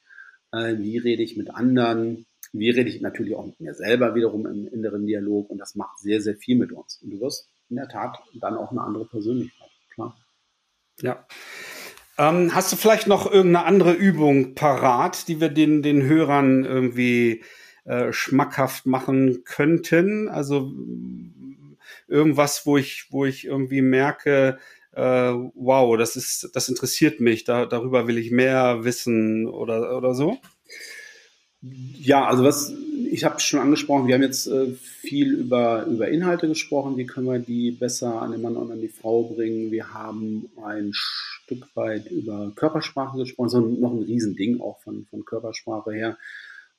wie 0.55 0.97
rede 0.97 1.23
ich 1.23 1.37
mit 1.37 1.53
anderen, 1.53 2.25
wie 2.53 2.69
rede 2.69 2.89
ich 2.89 3.01
natürlich 3.01 3.35
auch 3.35 3.45
mit 3.45 3.59
mir 3.59 3.73
selber 3.73 4.15
wiederum 4.15 4.45
im 4.45 4.67
inneren 4.67 5.05
Dialog 5.05 5.49
und 5.49 5.57
das 5.57 5.75
macht 5.75 5.99
sehr, 5.99 6.21
sehr 6.21 6.35
viel 6.35 6.57
mit 6.57 6.71
uns. 6.71 7.01
Und 7.01 7.11
du 7.11 7.19
wirst 7.19 7.49
in 7.69 7.77
der 7.77 7.87
Tat 7.87 8.17
dann 8.39 8.57
auch 8.57 8.71
eine 8.71 8.81
andere 8.81 9.05
Persönlichkeit, 9.05 9.69
klar. 9.93 10.15
Ja. 11.01 11.25
Ähm, 12.17 12.55
hast 12.55 12.71
du 12.71 12.77
vielleicht 12.77 13.07
noch 13.07 13.29
irgendeine 13.29 13.65
andere 13.65 13.93
Übung 13.93 14.55
parat, 14.55 15.27
die 15.27 15.41
wir 15.41 15.49
den, 15.49 15.81
den 15.83 16.03
Hörern 16.03 16.63
irgendwie 16.63 17.43
äh, 17.83 18.13
schmackhaft 18.13 18.85
machen 18.85 19.43
könnten? 19.43 20.29
Also 20.29 20.71
irgendwas, 22.07 22.65
wo 22.65 22.77
ich, 22.77 23.07
wo 23.11 23.25
ich 23.25 23.45
irgendwie 23.45 23.81
merke, 23.81 24.59
äh, 24.93 25.33
wow, 25.55 25.97
das 25.97 26.15
ist, 26.15 26.51
das 26.53 26.69
interessiert 26.69 27.19
mich, 27.19 27.43
da, 27.43 27.65
darüber 27.65 28.07
will 28.07 28.17
ich 28.17 28.31
mehr 28.31 28.85
wissen 28.85 29.47
oder, 29.47 29.97
oder 29.97 30.13
so? 30.15 30.37
Ja, 31.61 32.25
also 32.25 32.43
was 32.43 32.73
ich 33.15 33.23
habe 33.23 33.39
schon 33.39 33.59
angesprochen, 33.59 34.07
wir 34.07 34.15
haben 34.15 34.23
jetzt 34.23 34.47
äh, 34.47 34.71
viel 34.73 35.33
über, 35.33 35.85
über 35.85 36.09
Inhalte 36.09 36.47
gesprochen, 36.47 36.97
wie 36.97 37.05
können 37.05 37.27
wir 37.27 37.39
die 37.39 37.71
besser 37.71 38.21
an 38.21 38.31
den 38.31 38.41
Mann 38.41 38.57
und 38.57 38.71
an 38.71 38.81
die 38.81 38.89
Frau 38.89 39.23
bringen. 39.23 39.71
Wir 39.71 39.93
haben 39.93 40.49
ein 40.63 40.91
Stück 40.93 41.67
weit 41.75 42.11
über 42.11 42.51
Körpersprache 42.55 43.17
gesprochen, 43.17 43.49
so 43.49 43.59
noch 43.61 43.93
ein 43.93 44.03
Riesending 44.03 44.59
auch 44.59 44.79
von, 44.81 45.05
von 45.09 45.25
Körpersprache 45.25 45.93
her. 45.93 46.17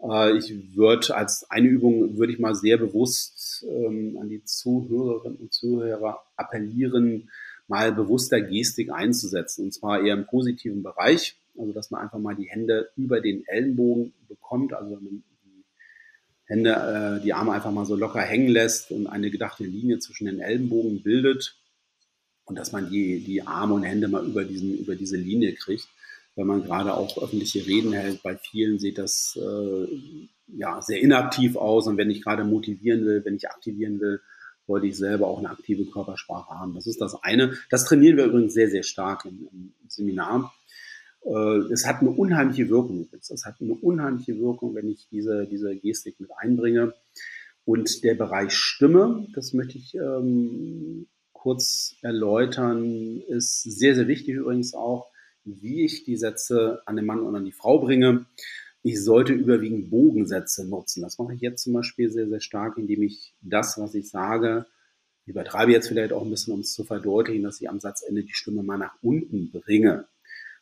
Äh, 0.03 0.37
ich 0.37 0.77
würde 0.77 1.17
als 1.17 1.51
eine 1.51 1.69
Übung, 1.69 2.19
würde 2.19 2.33
ich 2.33 2.39
mal 2.39 2.55
sehr 2.55 2.77
bewusst 2.77 3.65
ähm, 3.69 4.19
an 4.21 4.29
die 4.29 4.45
Zuhörerinnen 4.45 5.39
und 5.39 5.53
Zuhörer 5.53 6.23
appellieren, 6.37 7.31
mal 7.69 7.93
bewusster 7.93 8.41
Gestik 8.41 8.93
einzusetzen. 8.93 9.65
Und 9.65 9.73
zwar 9.73 10.05
eher 10.05 10.15
im 10.15 10.27
positiven 10.27 10.83
Bereich. 10.83 11.37
Also 11.59 11.73
dass 11.73 11.91
man 11.91 12.03
einfach 12.03 12.19
mal 12.19 12.35
die 12.35 12.49
Hände 12.49 12.91
über 12.97 13.21
den 13.21 13.47
Ellenbogen 13.47 14.13
bekommt, 14.29 14.73
also 14.73 14.97
wenn 14.97 15.05
man 15.05 15.15
die 15.15 15.37
Hände, 16.47 16.71
äh, 16.71 17.23
die 17.23 17.33
Arme 17.33 17.53
einfach 17.53 17.73
mal 17.73 17.85
so 17.85 17.97
locker 17.97 18.21
hängen 18.21 18.49
lässt 18.49 18.91
und 18.91 19.07
eine 19.07 19.31
gedachte 19.31 19.65
Linie 19.65 19.99
zwischen 19.99 20.27
den 20.27 20.41
Ellenbogen 20.41 21.03
bildet 21.03 21.57
und 22.45 22.57
dass 22.57 22.73
man 22.73 22.89
die, 22.91 23.21
die 23.21 23.43
Arme 23.43 23.75
und 23.75 23.83
Hände 23.83 24.09
mal 24.09 24.25
über, 24.25 24.45
diesen, 24.45 24.79
über 24.79 24.95
diese 24.95 25.17
Linie 25.17 25.55
kriegt. 25.55 25.89
Wenn 26.37 26.47
man 26.47 26.63
gerade 26.63 26.95
auch 26.95 27.21
öffentliche 27.21 27.67
Reden 27.67 27.93
hält, 27.93 28.23
bei 28.23 28.37
vielen 28.37 28.79
sieht 28.79 28.99
das 28.99 29.39
äh, 29.41 29.87
ja, 30.49 30.81
sehr 30.83 31.01
inaktiv 31.01 31.57
aus 31.57 31.87
und 31.87 31.97
wenn 31.97 32.11
ich 32.11 32.23
gerade 32.23 32.45
motivieren 32.45 33.05
will, 33.05 33.25
wenn 33.25 33.37
ich 33.37 33.49
aktivieren 33.49 34.01
will, 34.01 34.21
wollte 34.67 34.87
ich 34.87 34.97
selber 34.97 35.29
auch 35.29 35.39
eine 35.39 35.51
aktive 35.51 35.87
Körpersprache 35.87 36.51
haben. 36.51 36.75
Das 36.75 36.87
ist 36.87 37.01
das 37.01 37.21
eine. 37.23 37.57
Das 37.71 37.85
trainieren 37.85 38.17
wir 38.17 38.27
übrigens 38.27 38.55
sehr, 38.55 38.69
sehr 38.69 38.83
stark 38.83 39.25
im, 39.25 39.49
im 39.53 39.73
Seminar. 39.89 40.53
Äh, 41.27 41.73
es 41.73 41.87
hat 41.87 42.01
eine 42.01 42.11
unheimliche 42.11 42.69
Wirkung. 42.69 43.09
Es 43.13 43.45
hat 43.45 43.61
eine 43.61 43.75
unheimliche 43.75 44.39
Wirkung, 44.39 44.75
wenn 44.75 44.89
ich 44.89 45.09
diese, 45.11 45.47
diese 45.47 45.75
Gestik 45.77 46.21
mit 46.21 46.31
einbringe. 46.39 46.95
Und 47.65 48.05
der 48.05 48.15
Bereich 48.15 48.53
Stimme, 48.53 49.27
das 49.35 49.53
möchte 49.53 49.77
ich 49.77 49.95
ähm, 49.97 51.09
kurz 51.33 51.97
erläutern, 52.01 53.21
ist 53.29 53.63
sehr, 53.63 53.97
sehr 53.97 54.07
wichtig 54.07 54.37
übrigens 54.37 54.73
auch, 54.75 55.11
wie 55.45 55.85
ich 55.85 56.05
die 56.05 56.17
Sätze 56.17 56.83
an 56.87 56.97
den 56.97 57.07
Mann 57.07 57.21
und 57.21 57.35
an 57.35 57.45
die 57.45 57.53
Frau 57.53 57.79
bringe. 57.79 58.27
Ich 58.83 59.03
sollte 59.03 59.33
überwiegend 59.33 59.91
Bogensätze 59.91 60.65
nutzen. 60.65 61.03
Das 61.03 61.19
mache 61.19 61.35
ich 61.35 61.41
jetzt 61.41 61.65
zum 61.65 61.73
Beispiel 61.73 62.09
sehr, 62.09 62.29
sehr 62.29 62.41
stark, 62.41 62.79
indem 62.79 63.03
ich 63.03 63.35
das, 63.41 63.79
was 63.79 63.95
ich 63.97 64.09
sage, 64.09 64.67
übertreibe 65.25 65.73
jetzt 65.73 65.89
vielleicht 65.89 66.13
auch 66.13 66.23
ein 66.23 66.31
bisschen, 66.31 66.55
um 66.55 66.61
es 66.61 66.73
zu 66.73 66.85
verdeutlichen, 66.85 67.43
dass 67.43 67.61
ich 67.61 67.69
am 67.69 67.81
Satzende 67.81 68.23
die 68.23 68.33
Stimme 68.33 68.63
mal 68.63 68.79
nach 68.79 68.95
unten 69.03 69.51
bringe. 69.51 70.07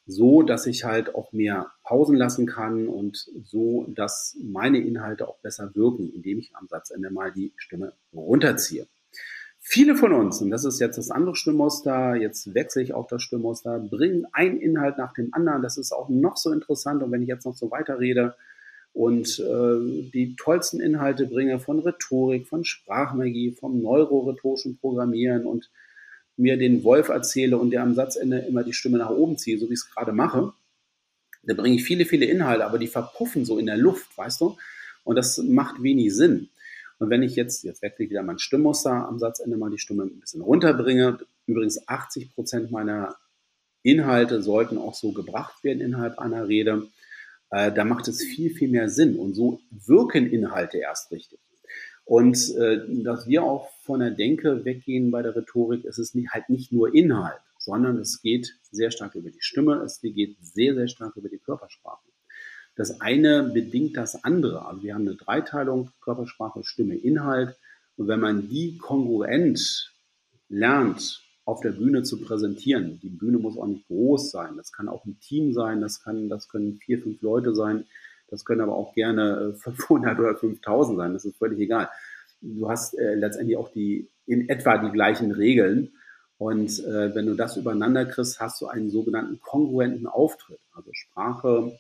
So, 0.07 0.43
dass 0.43 0.67
ich 0.67 0.85
halt 0.85 1.15
auch 1.15 1.33
mehr 1.33 1.73
Pausen 1.83 2.17
lassen 2.17 2.47
kann 2.47 2.89
und 2.89 3.31
so, 3.45 3.87
dass 3.89 4.37
meine 4.43 4.79
Inhalte 4.79 5.27
auch 5.27 5.39
besser 5.39 5.75
wirken, 5.75 6.13
indem 6.13 6.39
ich 6.39 6.55
am 6.55 6.69
Satzende 6.69 7.11
mal 7.11 7.33
die 7.33 7.53
Stimme 7.57 7.95
runterziehe. 8.13 8.87
Viele 9.67 9.97
von 9.97 10.13
uns, 10.13 10.43
und 10.43 10.51
das 10.51 10.67
ist 10.67 10.79
jetzt 10.79 10.99
das 10.99 11.11
andere 11.11 11.35
Stimmmuster, 11.35 12.17
jetzt 12.17 12.53
wechsle 12.53 12.83
ich 12.83 12.93
auch 12.93 13.07
das 13.07 13.23
Stimmmuster, 13.23 13.79
bringen 13.79 14.27
einen 14.33 14.59
Inhalt 14.59 14.99
nach 14.99 15.15
dem 15.15 15.33
anderen. 15.33 15.63
Das 15.63 15.79
ist 15.79 15.91
auch 15.91 16.11
noch 16.11 16.37
so 16.37 16.53
interessant. 16.53 17.03
Und 17.03 17.11
wenn 17.13 17.23
ich 17.23 17.29
jetzt 17.29 17.47
noch 17.47 17.57
so 17.57 17.71
weiterrede 17.71 18.35
und 18.93 19.39
äh, 19.41 20.11
die 20.13 20.37
tollsten 20.39 20.81
Inhalte 20.81 21.27
bringe 21.27 21.61
von 21.61 21.79
Rhetorik, 21.79 22.47
von 22.47 22.67
Sprachmagie, 22.67 23.53
vom 23.53 23.81
neurorhetorischen 23.81 24.77
Programmieren 24.77 25.47
und 25.47 25.71
mir 26.37 26.57
den 26.57 26.83
Wolf 26.85 27.09
erzähle 27.09 27.59
und 27.59 27.71
der 27.71 27.83
am 27.83 27.95
Satzende 27.95 28.39
immer 28.39 28.65
die 28.65 28.73
Stimme 28.73 28.99
nach 28.99 29.11
oben 29.11 29.39
ziehe, 29.39 29.59
so 29.59 29.69
wie 29.69 29.75
ich 29.75 29.81
es 29.81 29.91
gerade 29.91 30.13
mache, 30.13 30.53
da 31.47 31.55
bringe 31.55 31.77
ich 31.77 31.85
viele, 31.85 32.05
viele 32.05 32.27
Inhalte, 32.27 32.65
aber 32.65 32.79
die 32.79 32.87
verpuffen 32.87 33.45
so 33.45 33.59
in 33.59 33.67
der 33.67 33.77
Luft, 33.77 34.17
weißt 34.17 34.41
du? 34.41 34.57
Und 35.05 35.17
das 35.17 35.39
macht 35.39 35.83
wenig 35.83 36.15
Sinn. 36.15 36.49
Und 36.99 37.11
wenn 37.11 37.23
ich 37.23 37.37
jetzt, 37.37 37.65
jetzt 37.65 37.83
wechsle 37.83 38.05
ich 38.05 38.11
wieder 38.11 38.23
mein 38.23 38.39
Stimmmuster 38.39 38.91
am 38.91 39.19
Satzende 39.19 39.57
mal 39.57 39.71
die 39.71 39.79
Stimme 39.79 40.05
ein 40.05 40.21
bisschen 40.21 40.41
runterbringe, 40.41 41.19
übrigens 41.47 41.87
80 41.87 42.35
Prozent 42.35 42.71
meiner 42.71 43.17
Inhalte 43.83 44.43
sollten 44.43 44.79
auch 44.79 44.95
so 44.95 45.13
gebracht 45.13 45.63
werden 45.63 45.81
innerhalb 45.81 46.19
einer 46.19 46.49
Rede, 46.49 46.87
äh, 47.51 47.71
da 47.71 47.85
macht 47.85 48.09
es 48.09 48.23
viel, 48.23 48.51
viel 48.55 48.71
mehr 48.71 48.89
Sinn. 48.89 49.17
Und 49.17 49.35
so 49.35 49.61
wirken 49.71 50.31
Inhalte 50.31 50.79
erst 50.79 51.11
richtig. 51.11 51.39
Und 52.05 52.55
äh, 52.57 52.81
dass 53.03 53.27
wir 53.27 53.43
auch 53.45 53.71
von 53.83 54.01
der 54.01 54.11
Denke 54.11 54.65
weggehen 54.65 55.11
bei 55.11 55.23
der 55.23 55.35
Rhetorik, 55.35 55.85
es 55.85 55.99
ist 55.99 56.15
nicht, 56.15 56.31
halt 56.33 56.51
nicht 56.51 56.73
nur 56.73 56.95
Inhalt, 56.95 57.41
sondern 57.59 57.99
es 57.99 58.21
geht 58.21 58.57
sehr 58.71 58.91
stark 58.91 59.15
über 59.15 59.31
die 59.31 59.41
Stimme, 59.41 59.77
es 59.77 60.01
geht 60.01 60.37
sehr, 60.41 60.75
sehr 60.75 60.89
stark 60.89 61.17
über 61.17 61.29
die 61.29 61.39
Körpersprache. 61.39 62.03
Das 62.77 63.01
eine 63.01 63.45
bedingt 63.45 63.97
das 63.97 64.25
andere. 64.25 64.67
Also 64.67 64.83
wir 64.83 64.95
haben 64.95 65.07
eine 65.07 65.17
Dreiteilung 65.17 65.91
Körpersprache, 66.01 66.65
Stimme, 66.65 66.97
Inhalt. 66.97 67.57
Und 67.97 68.09
wenn 68.09 68.21
man 68.21 68.49
die 68.49 68.79
kongruent 68.79 69.93
lernt, 70.49 71.21
auf 71.47 71.61
der 71.61 71.73
Bühne 71.73 72.03
zu 72.03 72.21
präsentieren, 72.21 72.99
die 73.03 73.11
Bühne 73.11 73.39
muss 73.39 73.59
auch 73.59 73.67
nicht 73.67 73.87
groß 73.87 74.31
sein. 74.31 74.57
Das 74.57 74.73
kann 74.73 74.89
auch 74.89 75.05
ein 75.05 75.21
Team 75.21 75.53
sein. 75.53 75.81
Das 75.81 76.03
kann, 76.03 76.29
das 76.29 76.49
können 76.49 76.79
vier, 76.79 77.01
fünf 77.01 77.21
Leute 77.23 77.55
sein. 77.55 77.85
Das 78.35 78.45
können 78.45 78.63
aber 78.63 78.75
auch 78.75 78.95
gerne 78.95 79.55
500 79.55 80.19
äh, 80.19 80.21
oder 80.21 80.37
5000 80.37 80.99
sein. 80.99 81.13
Das 81.13 81.25
ist 81.25 81.37
völlig 81.37 81.61
egal. 81.61 81.89
Du 82.41 82.69
hast 82.69 82.99
äh, 82.99 83.15
letztendlich 83.15 83.57
auch 83.57 83.71
die, 83.71 84.11
in 84.27 84.49
etwa 84.49 84.77
die 84.79 84.91
gleichen 84.91 85.31
Regeln. 85.31 85.93
Und 86.37 86.81
äh, 86.85 87.15
wenn 87.15 87.27
du 87.27 87.35
das 87.35 87.57
übereinander 87.57 88.05
kriegst, 88.07 88.41
hast 88.41 88.61
du 88.61 88.67
einen 88.67 88.91
sogenannten 88.91 89.39
kongruenten 89.41 90.09
Auftritt. 90.09 90.59
Also 90.73 90.91
Sprache, 90.93 91.79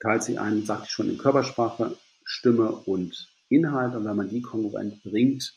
teilt 0.00 0.22
sich 0.22 0.40
ein, 0.40 0.64
sagte 0.64 0.84
ich 0.86 0.92
schon, 0.92 1.10
in 1.10 1.18
Körpersprache, 1.18 1.98
Stimme 2.24 2.70
und 2.70 3.28
Inhalt. 3.50 3.94
Und 3.94 4.06
wenn 4.06 4.16
man 4.16 4.30
die 4.30 4.40
kongruent 4.40 5.02
bringt, 5.02 5.54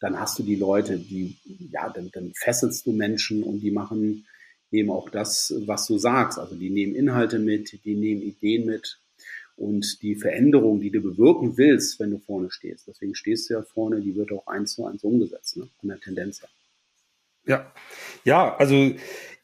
dann 0.00 0.20
hast 0.20 0.38
du 0.38 0.42
die 0.42 0.56
Leute, 0.56 0.98
die, 0.98 1.38
ja, 1.72 1.88
dann, 1.88 2.10
dann 2.12 2.32
fesselst 2.34 2.84
du 2.84 2.92
Menschen 2.92 3.42
und 3.44 3.60
die 3.60 3.70
machen 3.70 4.26
eben 4.70 4.90
auch 4.90 5.08
das, 5.08 5.54
was 5.64 5.86
du 5.86 5.96
sagst. 5.96 6.38
Also 6.38 6.54
die 6.54 6.68
nehmen 6.68 6.94
Inhalte 6.94 7.38
mit, 7.38 7.82
die 7.86 7.94
nehmen 7.94 8.20
Ideen 8.20 8.66
mit 8.66 8.98
und 9.56 10.02
die 10.02 10.14
Veränderung, 10.14 10.80
die 10.80 10.90
du 10.90 11.00
bewirken 11.00 11.56
willst, 11.56 12.00
wenn 12.00 12.10
du 12.10 12.18
vorne 12.18 12.50
stehst. 12.50 12.88
Deswegen 12.88 13.14
stehst 13.14 13.48
du 13.48 13.54
ja 13.54 13.62
vorne, 13.62 14.00
die 14.00 14.14
wird 14.16 14.32
auch 14.32 14.46
eins 14.46 14.74
zu 14.74 14.86
eins 14.86 15.04
umgesetzt, 15.04 15.56
ne? 15.56 15.68
von 15.80 15.88
der 15.88 16.00
Tendenz 16.00 16.42
her. 16.42 16.48
Ja, 16.48 16.61
ja, 18.24 18.56
also 18.56 18.92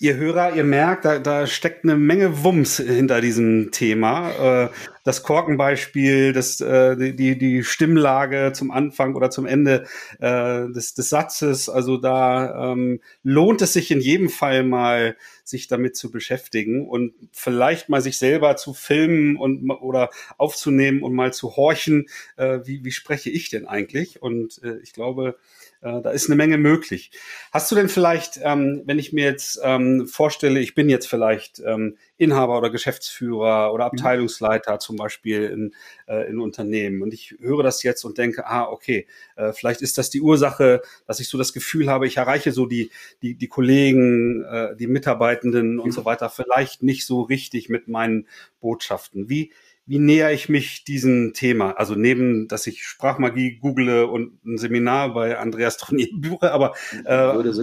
ihr 0.01 0.17
Hörer, 0.17 0.55
ihr 0.55 0.65
merkt, 0.65 1.05
da, 1.05 1.19
da 1.19 1.47
steckt 1.47 1.85
eine 1.85 1.97
Menge 1.97 2.45
Wumms 2.45 2.77
hinter 2.77 3.21
diesem 3.21 3.73
Thema. 3.73 4.67
Äh, 4.67 4.69
das 5.03 5.23
Korkenbeispiel, 5.23 6.33
das, 6.33 6.61
äh, 6.61 7.13
die, 7.15 7.37
die 7.37 7.65
Stimmlage 7.65 8.53
zum 8.55 8.71
Anfang 8.71 9.17
oder 9.17 9.31
zum 9.31 9.47
Ende 9.47 9.87
äh, 10.21 10.69
des, 10.69 10.95
des 10.95 11.09
Satzes. 11.09 11.69
Also 11.69 11.97
da 11.97 12.73
ähm, 12.73 13.01
lohnt 13.25 13.61
es 13.63 13.73
sich 13.73 13.91
in 13.91 14.01
jedem 14.01 14.29
Fall 14.29 14.63
mal, 14.63 15.17
sich 15.43 15.67
damit 15.67 15.97
zu 15.97 16.11
beschäftigen 16.11 16.87
und 16.87 17.15
vielleicht 17.33 17.89
mal 17.89 18.03
sich 18.03 18.19
selber 18.19 18.57
zu 18.57 18.75
filmen 18.75 19.37
und 19.37 19.69
oder 19.71 20.11
aufzunehmen 20.37 21.03
und 21.03 21.15
mal 21.15 21.33
zu 21.33 21.57
horchen, 21.57 22.07
äh, 22.37 22.61
wie, 22.65 22.85
wie 22.85 22.93
spreche 22.93 23.31
ich 23.31 23.49
denn 23.49 23.67
eigentlich? 23.67 24.21
Und 24.23 24.63
äh, 24.63 24.77
ich 24.83 24.93
glaube, 24.93 25.37
äh, 25.81 26.03
da 26.03 26.11
ist 26.11 26.27
eine 26.27 26.37
Menge 26.37 26.59
möglich. 26.59 27.11
Hast 27.53 27.71
du 27.71 27.75
denn 27.75 27.89
vielleicht, 27.89 28.41
ähm, 28.43 28.83
wenn 28.85 28.99
ich 28.99 29.13
mir 29.13 29.25
jetzt 29.25 29.61
ähm, 29.63 30.07
vorstelle, 30.07 30.61
ich 30.61 30.75
bin 30.75 30.89
jetzt 30.89 31.07
vielleicht 31.07 31.61
ähm, 31.65 31.97
Inhaber 32.17 32.59
oder 32.59 32.71
Geschäftsführer 32.71 33.73
oder 33.73 33.85
mhm. 33.85 33.91
Abteilungsleiter 33.93 34.79
zum 34.81 34.97
Beispiel 34.97 35.45
in, 35.45 35.75
äh, 36.07 36.29
in 36.29 36.41
Unternehmen 36.41 37.03
und 37.03 37.15
ich 37.15 37.37
höre 37.41 37.63
das 37.63 37.83
jetzt 37.83 38.05
und 38.05 38.19
denke, 38.19 38.47
ah, 38.47 38.65
okay, 38.65 39.07
äh, 39.37 39.53
vielleicht 39.53 39.83
ist 39.83 39.99
das 39.99 40.11
die 40.11 40.21
Ursache, 40.21 40.83
dass 41.07 41.21
ich 41.21 41.29
so 41.29 41.39
das 41.39 41.53
Gefühl 41.53 41.89
habe, 41.89 42.07
ich 42.07 42.17
erreiche 42.17 42.53
so 42.53 42.67
die, 42.67 42.91
die, 43.23 43.35
die 43.35 43.49
Kollegen, 43.49 44.45
äh, 44.45 44.75
die 44.77 44.89
Mitarbeitenden 44.89 45.79
und 45.79 45.93
so 45.93 46.05
weiter 46.05 46.29
vielleicht 46.29 46.83
nicht 46.83 47.07
so 47.07 47.23
richtig 47.23 47.69
mit 47.69 47.89
meinen 47.89 48.27
Botschaften. 48.61 49.29
Wie, 49.29 49.53
wie 49.89 49.99
näher 49.99 50.33
ich 50.33 50.51
mich 50.51 50.85
diesem 50.85 51.33
Thema? 51.33 51.73
Also 51.73 51.95
neben, 51.95 52.47
dass 52.47 52.67
ich 52.67 52.85
Sprachmagie 52.85 53.57
google 53.57 54.05
und 54.05 54.45
ein 54.45 54.59
Seminar 54.59 55.15
bei 55.15 55.39
Andreas 55.39 55.79
Tronier 55.79 56.09
buche, 56.15 56.53
aber 56.53 56.75
äh, 57.07 57.09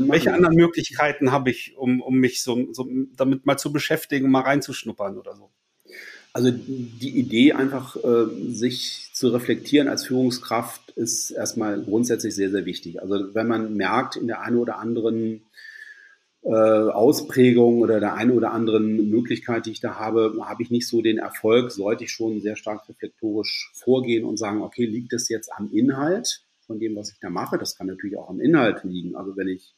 welche 0.10 0.34
anderen 0.34 0.56
Möglichkeiten 0.56 1.32
habe 1.32 1.52
ich, 1.52 1.78
um, 1.78 2.02
um 2.02 2.18
mich 2.18 2.42
so, 2.42 2.74
so 2.74 2.88
damit 3.16 3.46
mal 3.46 3.58
zu 3.58 3.72
beschäftigen, 3.72 4.32
mal 4.32 4.42
reinzuschnuppern 4.42 5.18
oder 5.20 5.36
so? 5.36 5.52
Also 6.34 6.52
die 6.52 7.18
Idee, 7.18 7.54
einfach 7.54 7.96
äh, 7.96 8.26
sich 8.50 9.12
zu 9.14 9.30
reflektieren 9.30 9.88
als 9.88 10.08
Führungskraft, 10.08 10.92
ist 10.96 11.30
erstmal 11.30 11.80
grundsätzlich 11.80 12.34
sehr, 12.36 12.50
sehr 12.50 12.66
wichtig. 12.66 13.02
Also 13.02 13.36
wenn 13.36 13.48
man 13.48 13.78
merkt, 13.78 14.16
in 14.16 14.28
der 14.28 14.42
einen 14.42 14.58
oder 14.58 14.80
anderen 14.80 15.44
äh, 16.46 16.50
Ausprägung 16.50 17.82
oder 17.82 18.00
der 18.00 18.14
einen 18.14 18.32
oder 18.32 18.52
anderen 18.52 19.10
Möglichkeit, 19.10 19.66
die 19.66 19.72
ich 19.72 19.82
da 19.82 19.96
habe, 19.96 20.36
habe 20.46 20.62
ich 20.62 20.70
nicht 20.70 20.88
so 20.88 21.02
den 21.02 21.18
Erfolg, 21.18 21.72
sollte 21.72 22.04
ich 22.04 22.12
schon 22.12 22.40
sehr 22.40 22.56
stark 22.56 22.88
reflektorisch 22.88 23.72
vorgehen 23.74 24.26
und 24.26 24.38
sagen, 24.38 24.62
okay, 24.62 24.86
liegt 24.86 25.12
es 25.14 25.28
jetzt 25.28 25.52
am 25.52 25.72
Inhalt 25.72 26.44
von 26.68 26.80
dem, 26.80 26.96
was 26.96 27.12
ich 27.12 27.20
da 27.20 27.32
mache? 27.32 27.58
Das 27.58 27.76
kann 27.76 27.88
natürlich 27.88 28.18
auch 28.18 28.30
am 28.30 28.40
Inhalt 28.40 28.84
liegen. 28.84 29.16
Also 29.16 29.36
wenn 29.36 29.48
ich 29.48 29.74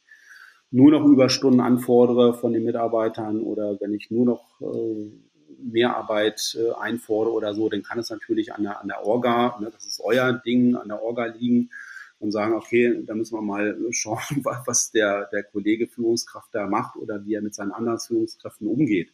nur 0.70 0.92
noch 0.92 1.06
Überstunden 1.06 1.62
anfordere 1.62 2.34
von 2.34 2.52
den 2.52 2.66
Mitarbeitern 2.66 3.42
oder 3.42 3.80
wenn 3.80 3.94
ich 3.94 4.12
nur 4.12 4.26
noch 4.26 4.60
äh, 4.60 5.10
Mehrarbeit 5.64 6.58
äh, 6.60 6.74
einfordere 6.74 7.34
oder 7.34 7.54
so, 7.54 7.70
dann 7.70 7.84
kann 7.84 8.00
es 8.00 8.10
natürlich 8.10 8.54
an 8.54 8.64
der, 8.64 8.82
an 8.82 8.90
der 8.90 9.06
Orga, 9.06 9.58
ne, 9.62 9.72
das 9.72 9.86
ist 9.86 10.02
euer 10.04 10.34
Ding, 10.34 10.76
an 10.76 10.90
der 10.90 11.02
Orga 11.02 11.28
liegen 11.28 11.70
und 12.20 12.32
sagen, 12.32 12.54
okay, 12.54 13.04
da 13.06 13.14
müssen 13.14 13.36
wir 13.36 13.42
mal 13.42 13.78
schauen, 13.92 14.22
was 14.66 14.92
der, 14.92 15.30
der 15.32 15.44
Kollege 15.44 15.88
Führungskraft 15.88 16.54
da 16.54 16.68
macht 16.68 16.96
oder 16.96 17.26
wie 17.26 17.36
er 17.36 17.42
mit 17.42 17.56
seinen 17.56 17.72
anderen 17.72 18.00
Führungskräften 18.00 18.68
umgeht. 18.68 19.14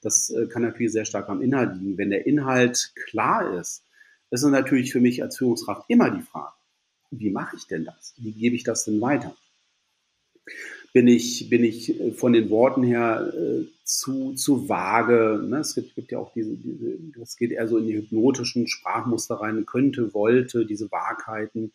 Das 0.00 0.30
äh, 0.30 0.46
kann 0.46 0.62
natürlich 0.62 0.92
sehr 0.92 1.04
stark 1.04 1.28
am 1.28 1.42
Inhalt 1.42 1.76
liegen. 1.76 1.98
Wenn 1.98 2.10
der 2.10 2.26
Inhalt 2.26 2.92
klar 2.94 3.58
ist, 3.58 3.84
ist 4.30 4.42
es 4.42 4.50
natürlich 4.50 4.92
für 4.92 5.00
mich 5.00 5.22
als 5.22 5.38
Führungskraft 5.38 5.84
immer 5.88 6.10
die 6.10 6.22
Frage, 6.22 6.52
wie 7.10 7.30
mache 7.30 7.56
ich 7.56 7.66
denn 7.66 7.84
das? 7.84 8.14
Wie 8.18 8.32
gebe 8.32 8.54
ich 8.54 8.64
das 8.64 8.84
denn 8.84 9.00
weiter? 9.00 9.34
bin 10.92 11.06
ich, 11.06 11.48
bin 11.48 11.64
ich 11.64 12.00
äh, 12.00 12.12
von 12.12 12.32
den 12.32 12.50
Worten 12.50 12.82
her 12.82 13.32
äh, 13.34 13.66
zu, 13.84 14.34
zu 14.34 14.68
vage. 14.68 15.44
Ne? 15.46 15.58
Es 15.58 15.74
gibt, 15.74 15.94
gibt 15.94 16.12
ja 16.12 16.18
auch 16.18 16.32
diese, 16.32 16.56
diese, 16.56 16.98
das 17.16 17.36
geht 17.36 17.52
eher 17.52 17.68
so 17.68 17.78
in 17.78 17.86
die 17.86 17.96
hypnotischen 17.96 18.66
Sprachmuster 18.66 19.36
rein, 19.36 19.66
könnte, 19.66 20.14
wollte, 20.14 20.66
diese 20.66 20.90
Wahrheiten. 20.90 21.72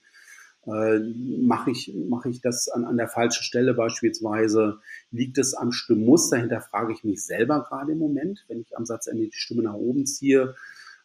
Äh, 0.65 0.99
mache 1.41 1.71
ich, 1.71 1.93
mach 2.07 2.25
ich 2.25 2.41
das 2.41 2.69
an, 2.69 2.85
an 2.85 2.97
der 2.97 3.07
falschen 3.07 3.43
Stelle 3.43 3.73
beispielsweise? 3.73 4.79
Liegt 5.11 5.37
es 5.37 5.53
am 5.53 5.71
Stimmmuster? 5.71 6.37
Hinterfrage 6.37 6.93
ich 6.93 7.03
mich 7.03 7.25
selber 7.25 7.65
gerade 7.67 7.91
im 7.91 7.99
Moment, 7.99 8.45
wenn 8.47 8.61
ich 8.61 8.77
am 8.77 8.85
Satzende 8.85 9.25
die 9.25 9.31
Stimme 9.33 9.63
nach 9.63 9.73
oben 9.73 10.05
ziehe 10.05 10.55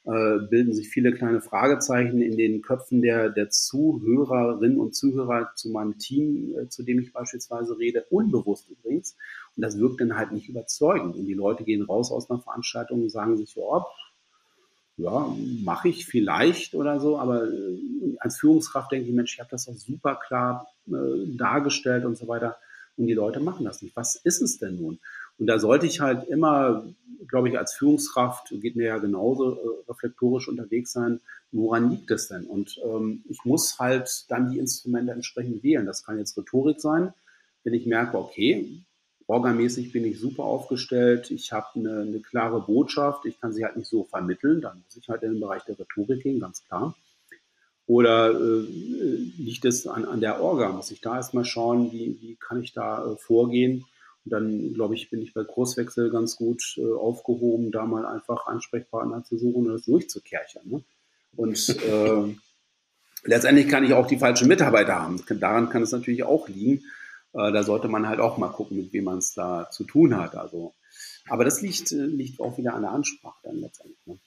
äh, 0.08 0.38
bilden 0.48 0.72
sich 0.72 0.88
viele 0.88 1.12
kleine 1.12 1.42
Fragezeichen 1.42 2.22
in 2.22 2.36
den 2.38 2.62
Köpfen 2.62 3.02
der, 3.02 3.28
der 3.28 3.50
Zuhörerinnen 3.50 4.80
und 4.80 4.94
Zuhörer 4.94 5.50
zu 5.54 5.68
meinem 5.68 5.98
Team, 5.98 6.54
äh, 6.56 6.68
zu 6.68 6.82
dem 6.82 6.98
ich 7.00 7.12
beispielsweise 7.12 7.78
rede, 7.78 8.06
unbewusst 8.08 8.70
übrigens. 8.70 9.16
Und 9.54 9.62
das 9.62 9.78
wirkt 9.78 10.00
dann 10.00 10.16
halt 10.16 10.32
nicht 10.32 10.48
überzeugend. 10.48 11.16
Und 11.16 11.26
die 11.26 11.34
Leute 11.34 11.64
gehen 11.64 11.82
raus 11.82 12.10
aus 12.10 12.30
einer 12.30 12.40
Veranstaltung 12.40 13.02
und 13.02 13.10
sagen 13.10 13.36
sich, 13.36 13.54
oh, 13.58 13.82
ja, 14.98 15.34
mache 15.62 15.88
ich 15.88 16.06
vielleicht 16.06 16.74
oder 16.74 17.00
so, 17.00 17.18
aber 17.18 17.44
äh, 17.44 17.78
als 18.18 18.38
Führungskraft 18.38 18.90
denke 18.90 19.08
ich, 19.08 19.14
Mensch, 19.14 19.34
ich 19.34 19.40
habe 19.40 19.50
das 19.50 19.66
doch 19.66 19.74
super 19.74 20.16
klar 20.16 20.66
äh, 20.88 21.36
dargestellt 21.36 22.04
und 22.04 22.18
so 22.18 22.26
weiter. 22.26 22.56
Und 22.96 23.06
die 23.06 23.14
Leute 23.14 23.38
machen 23.38 23.64
das 23.64 23.80
nicht. 23.80 23.94
Was 23.94 24.16
ist 24.16 24.42
es 24.42 24.58
denn 24.58 24.80
nun? 24.80 24.98
Und 25.38 25.46
da 25.46 25.60
sollte 25.60 25.86
ich 25.86 26.00
halt 26.00 26.28
immer, 26.28 26.84
glaube 27.28 27.48
ich, 27.48 27.56
als 27.56 27.74
Führungskraft, 27.74 28.52
geht 28.60 28.74
mir 28.74 28.88
ja 28.88 28.98
genauso 28.98 29.54
äh, 29.54 29.58
reflektorisch 29.88 30.48
unterwegs 30.48 30.92
sein, 30.92 31.20
woran 31.52 31.90
liegt 31.90 32.10
es 32.10 32.26
denn? 32.26 32.44
Und 32.44 32.80
ähm, 32.84 33.22
ich 33.28 33.44
muss 33.44 33.78
halt 33.78 34.24
dann 34.28 34.50
die 34.50 34.58
Instrumente 34.58 35.12
entsprechend 35.12 35.62
wählen. 35.62 35.86
Das 35.86 36.04
kann 36.04 36.18
jetzt 36.18 36.36
Rhetorik 36.36 36.80
sein, 36.80 37.14
wenn 37.62 37.72
ich 37.72 37.86
merke, 37.86 38.18
okay, 38.18 38.82
orgamäßig 39.28 39.92
bin 39.92 40.04
ich 40.04 40.18
super 40.18 40.44
aufgestellt, 40.44 41.30
ich 41.30 41.52
habe 41.52 41.66
eine, 41.76 42.00
eine 42.00 42.20
klare 42.20 42.60
Botschaft, 42.60 43.26
ich 43.26 43.40
kann 43.40 43.52
sie 43.52 43.64
halt 43.64 43.76
nicht 43.76 43.88
so 43.88 44.04
vermitteln, 44.04 44.60
dann 44.60 44.82
muss 44.82 44.96
ich 44.96 45.08
halt 45.08 45.22
in 45.22 45.32
den 45.32 45.40
Bereich 45.40 45.64
der 45.64 45.78
Rhetorik 45.78 46.22
gehen, 46.22 46.40
ganz 46.40 46.64
klar. 46.64 46.96
Oder 47.86 48.30
äh, 48.32 48.66
liegt 49.38 49.64
es 49.64 49.86
an, 49.86 50.04
an 50.04 50.20
der 50.20 50.42
Orga? 50.42 50.70
Muss 50.70 50.90
ich 50.90 51.00
da 51.00 51.16
erstmal 51.16 51.44
schauen, 51.44 51.90
wie, 51.92 52.18
wie 52.20 52.36
kann 52.36 52.62
ich 52.62 52.72
da 52.72 53.04
äh, 53.04 53.16
vorgehen? 53.16 53.86
Und 54.24 54.32
dann, 54.32 54.74
glaube 54.74 54.94
ich, 54.94 55.08
bin 55.08 55.22
ich 55.22 55.32
bei 55.32 55.44
Kurswechsel 55.44 56.10
ganz 56.10 56.36
gut 56.36 56.76
äh, 56.76 56.82
aufgehoben, 56.82 57.70
da 57.70 57.86
mal 57.86 58.04
einfach 58.04 58.46
Ansprechpartner 58.46 59.24
zu 59.24 59.38
suchen 59.38 59.66
und 59.66 59.72
das 59.72 59.84
durchzukerchern. 59.84 60.68
Ne? 60.68 60.82
Und 61.34 61.68
äh, 61.82 62.34
letztendlich 63.24 63.68
kann 63.68 63.84
ich 63.84 63.94
auch 63.94 64.06
die 64.06 64.18
falschen 64.18 64.48
Mitarbeiter 64.48 65.00
haben. 65.00 65.22
Daran 65.40 65.70
kann 65.70 65.82
es 65.82 65.92
natürlich 65.92 66.24
auch 66.24 66.48
liegen. 66.48 66.82
Äh, 67.32 67.52
da 67.52 67.62
sollte 67.62 67.88
man 67.88 68.08
halt 68.08 68.20
auch 68.20 68.38
mal 68.38 68.48
gucken, 68.48 68.76
mit 68.76 68.92
wem 68.92 69.04
man 69.04 69.18
es 69.18 69.34
da 69.34 69.70
zu 69.70 69.84
tun 69.84 70.16
hat. 70.16 70.34
Also, 70.34 70.74
aber 71.28 71.44
das 71.44 71.60
liegt, 71.62 71.92
äh, 71.92 72.06
liegt 72.06 72.40
auch 72.40 72.58
wieder 72.58 72.74
an 72.74 72.82
der 72.82 72.92
Ansprache 72.92 73.38
dann 73.42 73.56
letztendlich. 73.56 74.06
Ne? 74.06 74.18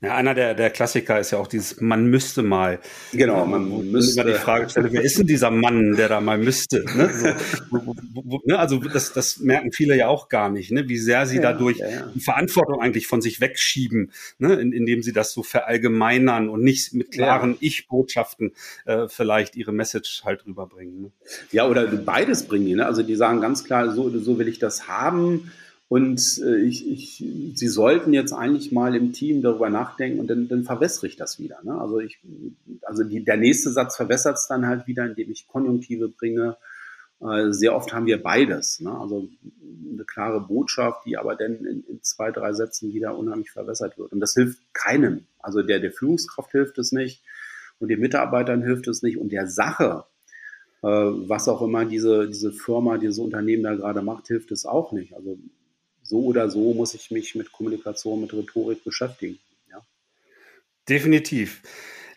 Ja, 0.00 0.14
einer 0.14 0.34
der, 0.34 0.54
der 0.54 0.70
Klassiker 0.70 1.18
ist 1.20 1.30
ja 1.30 1.38
auch 1.38 1.46
dieses 1.46 1.80
Man 1.80 2.06
müsste 2.06 2.42
mal. 2.42 2.80
Genau, 3.12 3.44
man 3.46 3.90
müsste. 3.90 4.24
die 4.24 4.32
Frage 4.34 4.68
stelle, 4.68 4.92
wer 4.92 5.02
ist 5.02 5.18
denn 5.18 5.26
dieser 5.26 5.50
Mann, 5.50 5.96
der 5.96 6.08
da 6.08 6.20
mal 6.20 6.38
müsste? 6.38 6.84
Ne? 6.96 7.10
So, 7.12 8.40
ne? 8.44 8.58
Also 8.58 8.78
das, 8.78 9.12
das 9.12 9.38
merken 9.38 9.72
viele 9.72 9.96
ja 9.96 10.08
auch 10.08 10.28
gar 10.28 10.50
nicht, 10.50 10.70
ne? 10.70 10.88
wie 10.88 10.98
sehr 10.98 11.26
sie 11.26 11.36
ja, 11.36 11.42
dadurch 11.42 11.78
ja, 11.78 11.88
ja. 11.88 12.12
die 12.14 12.20
Verantwortung 12.20 12.80
eigentlich 12.80 13.06
von 13.06 13.20
sich 13.20 13.40
wegschieben, 13.40 14.12
ne? 14.38 14.54
In, 14.54 14.72
indem 14.72 15.02
sie 15.02 15.12
das 15.12 15.32
so 15.32 15.42
verallgemeinern 15.42 16.48
und 16.48 16.62
nicht 16.62 16.92
mit 16.94 17.10
klaren 17.10 17.56
Ich-Botschaften 17.60 18.52
äh, 18.86 19.08
vielleicht 19.08 19.56
ihre 19.56 19.72
Message 19.72 20.22
halt 20.24 20.46
rüberbringen. 20.46 21.02
Ne? 21.02 21.12
Ja, 21.52 21.66
oder 21.66 21.86
beides 21.86 22.44
bringen 22.44 22.66
die. 22.66 22.74
Ne? 22.74 22.86
Also 22.86 23.02
die 23.02 23.16
sagen 23.16 23.40
ganz 23.40 23.64
klar, 23.64 23.92
so, 23.92 24.10
so 24.18 24.38
will 24.38 24.48
ich 24.48 24.58
das 24.58 24.88
haben 24.88 25.50
und 25.90 26.40
äh, 26.44 26.58
ich, 26.58 26.88
ich, 26.88 27.16
Sie 27.56 27.66
sollten 27.66 28.12
jetzt 28.12 28.32
eigentlich 28.32 28.70
mal 28.70 28.94
im 28.94 29.12
Team 29.12 29.42
darüber 29.42 29.70
nachdenken 29.70 30.20
und 30.20 30.28
dann, 30.28 30.46
dann 30.46 30.62
verwässere 30.62 31.08
ich 31.08 31.16
das 31.16 31.40
wieder. 31.40 31.58
Ne? 31.64 31.76
Also, 31.80 31.98
ich, 31.98 32.20
also 32.82 33.02
die, 33.02 33.24
der 33.24 33.36
nächste 33.36 33.70
Satz 33.70 33.96
verwässert 33.96 34.36
es 34.36 34.46
dann 34.46 34.68
halt 34.68 34.86
wieder, 34.86 35.04
indem 35.04 35.32
ich 35.32 35.48
Konjunktive 35.48 36.08
bringe. 36.08 36.56
Äh, 37.20 37.50
sehr 37.50 37.74
oft 37.74 37.92
haben 37.92 38.06
wir 38.06 38.22
beides. 38.22 38.78
Ne? 38.78 38.96
Also 38.96 39.28
eine 39.92 40.04
klare 40.04 40.40
Botschaft, 40.40 41.06
die 41.06 41.18
aber 41.18 41.34
dann 41.34 41.56
in, 41.56 41.82
in, 41.82 42.02
zwei, 42.02 42.30
drei 42.30 42.52
Sätzen 42.52 42.94
wieder 42.94 43.18
unheimlich 43.18 43.50
verwässert 43.50 43.98
wird. 43.98 44.12
Und 44.12 44.20
das 44.20 44.34
hilft 44.34 44.60
keinem. 44.72 45.26
Also 45.40 45.60
der, 45.62 45.80
der 45.80 45.90
Führungskraft 45.90 46.52
hilft 46.52 46.78
es 46.78 46.92
nicht 46.92 47.20
und 47.80 47.88
den 47.88 47.98
Mitarbeitern 47.98 48.62
hilft 48.62 48.86
es 48.86 49.02
nicht 49.02 49.18
und 49.18 49.32
der 49.32 49.48
Sache, 49.48 50.04
äh, 50.82 50.86
was 50.86 51.48
auch 51.48 51.62
immer 51.62 51.84
diese, 51.84 52.28
diese 52.28 52.52
Firma, 52.52 52.96
dieses 52.96 53.18
Unternehmen 53.18 53.64
da 53.64 53.74
gerade 53.74 54.02
macht, 54.02 54.28
hilft 54.28 54.52
es 54.52 54.66
auch 54.66 54.92
nicht. 54.92 55.16
Also 55.16 55.36
so 56.10 56.18
oder 56.24 56.50
so 56.50 56.74
muss 56.74 56.94
ich 56.94 57.10
mich 57.10 57.34
mit 57.34 57.52
Kommunikation, 57.52 58.20
mit 58.20 58.34
Rhetorik 58.34 58.84
beschäftigen. 58.84 59.38
Ja. 59.70 59.80
Definitiv. 60.88 61.62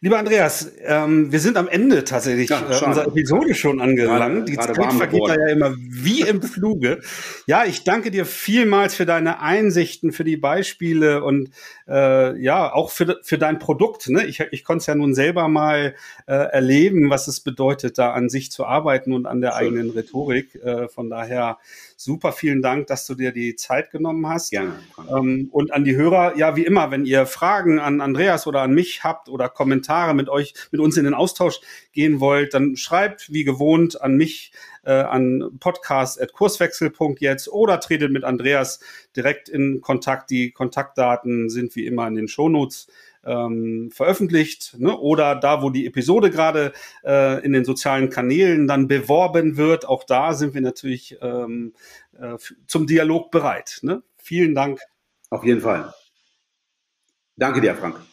Lieber 0.04 0.20
Andreas, 0.20 0.70
ähm, 0.82 1.32
wir 1.32 1.40
sind 1.40 1.56
am 1.56 1.70
Ende 1.70 2.04
tatsächlich 2.04 2.50
ja, 2.50 2.60
äh, 2.60 2.86
unserer 2.86 3.08
Episode 3.08 3.56
schon 3.56 3.80
angelangt. 3.80 4.50
Die 4.50 4.58
Zeit 4.58 4.76
vergeht 4.76 5.22
da 5.26 5.34
ja 5.34 5.48
immer 5.48 5.76
wie 5.78 6.20
im 6.20 6.42
Fluge. 6.42 7.00
Ja, 7.48 7.64
ich 7.64 7.86
danke 7.86 8.12
dir 8.12 8.26
vielmals 8.26 8.96
für 8.96 9.06
deine 9.06 9.40
Einsichten, 9.40 10.12
für 10.12 10.26
die 10.26 10.36
Beispiele 10.36 11.24
und 11.24 11.52
äh, 11.88 12.38
ja, 12.38 12.74
auch 12.74 12.92
für, 12.92 13.22
für 13.24 13.38
dein 13.38 13.60
Produkt. 13.60 14.10
Ne? 14.10 14.26
Ich, 14.26 14.42
ich 14.42 14.66
konnte 14.66 14.82
es 14.82 14.88
ja 14.88 14.96
nun 14.96 15.14
selber 15.14 15.48
mal 15.48 15.96
äh, 16.28 16.34
erleben, 16.34 17.10
was 17.10 17.30
es 17.30 17.40
bedeutet, 17.40 17.98
da 17.98 18.12
an 18.12 18.28
sich 18.28 18.52
zu 18.52 18.66
arbeiten 18.66 19.14
und 19.14 19.26
an 19.26 19.40
der 19.40 19.54
Schön. 19.54 19.68
eigenen 19.68 19.90
Rhetorik. 19.92 20.56
Äh, 20.56 20.90
von 20.90 21.10
daher 21.10 21.60
super 21.96 22.34
vielen 22.34 22.62
Dank, 22.62 22.88
dass 22.88 23.08
du 23.08 23.16
dir 23.16 23.32
die 23.32 23.56
Zeit 23.56 23.92
genommen 23.92 24.28
hast. 24.28 24.52
Gerne. 24.52 24.74
Ähm, 25.10 25.48
und 25.52 25.72
an 25.74 25.86
die 25.86 25.96
Hörer, 25.96 26.36
ja, 26.38 26.58
wie 26.58 26.66
immer, 26.66 26.92
wenn 26.92 27.06
ihr 27.06 27.26
Fragen 27.26 27.80
an 27.80 28.02
Andreas 28.02 28.48
oder 28.48 28.62
an 28.62 28.74
mich 28.74 29.06
habt 29.06 29.30
oder 29.30 29.48
Kommentare 29.94 30.14
mit 30.16 30.30
euch, 30.30 30.54
mit 30.72 30.82
uns 30.82 30.98
in 30.98 31.04
den 31.06 31.14
Austausch 31.14 31.60
gehen 31.92 32.20
wollt, 32.20 32.54
dann 32.54 32.76
schreibt 32.76 33.32
wie 33.32 33.44
gewohnt 33.44 34.02
an 34.02 34.16
mich 34.16 34.52
äh, 34.84 34.92
an 34.92 35.52
podcast.kurswechsel.jetzt 35.60 37.48
oder 37.48 37.80
tretet 37.80 38.12
mit 38.12 38.24
Andreas 38.24 38.80
direkt 39.16 39.50
in 39.50 39.82
Kontakt. 39.82 40.32
Die 40.32 40.52
Kontaktdaten 40.52 41.50
sind 41.50 41.76
wie 41.76 41.86
immer 41.86 42.08
in 42.08 42.16
den 42.16 42.28
Shownotes 42.28 42.88
ähm, 43.24 43.92
veröffentlicht 43.92 44.76
ne? 44.80 44.98
oder 44.98 45.36
da, 45.36 45.62
wo 45.62 45.70
die 45.70 45.86
Episode 45.86 46.32
gerade 46.32 46.74
äh, 47.06 47.44
in 47.46 47.54
den 47.54 47.66
sozialen 47.66 48.10
Kanälen 48.10 48.68
dann 48.68 48.88
beworben 48.88 49.58
wird. 49.58 49.88
Auch 49.88 50.04
da 50.04 50.34
sind 50.34 50.56
wir 50.56 50.62
natürlich 50.62 51.18
ähm, 51.22 51.74
äh, 52.20 52.38
zum 52.66 52.88
Dialog 52.88 53.30
bereit. 53.32 53.80
Ne? 53.84 54.02
Vielen 54.18 54.56
Dank. 54.56 54.80
Auf 55.30 55.44
jeden 55.44 55.62
Fall. 55.62 55.94
Danke 57.38 57.62
dir, 57.62 57.76
Frank. 57.76 58.13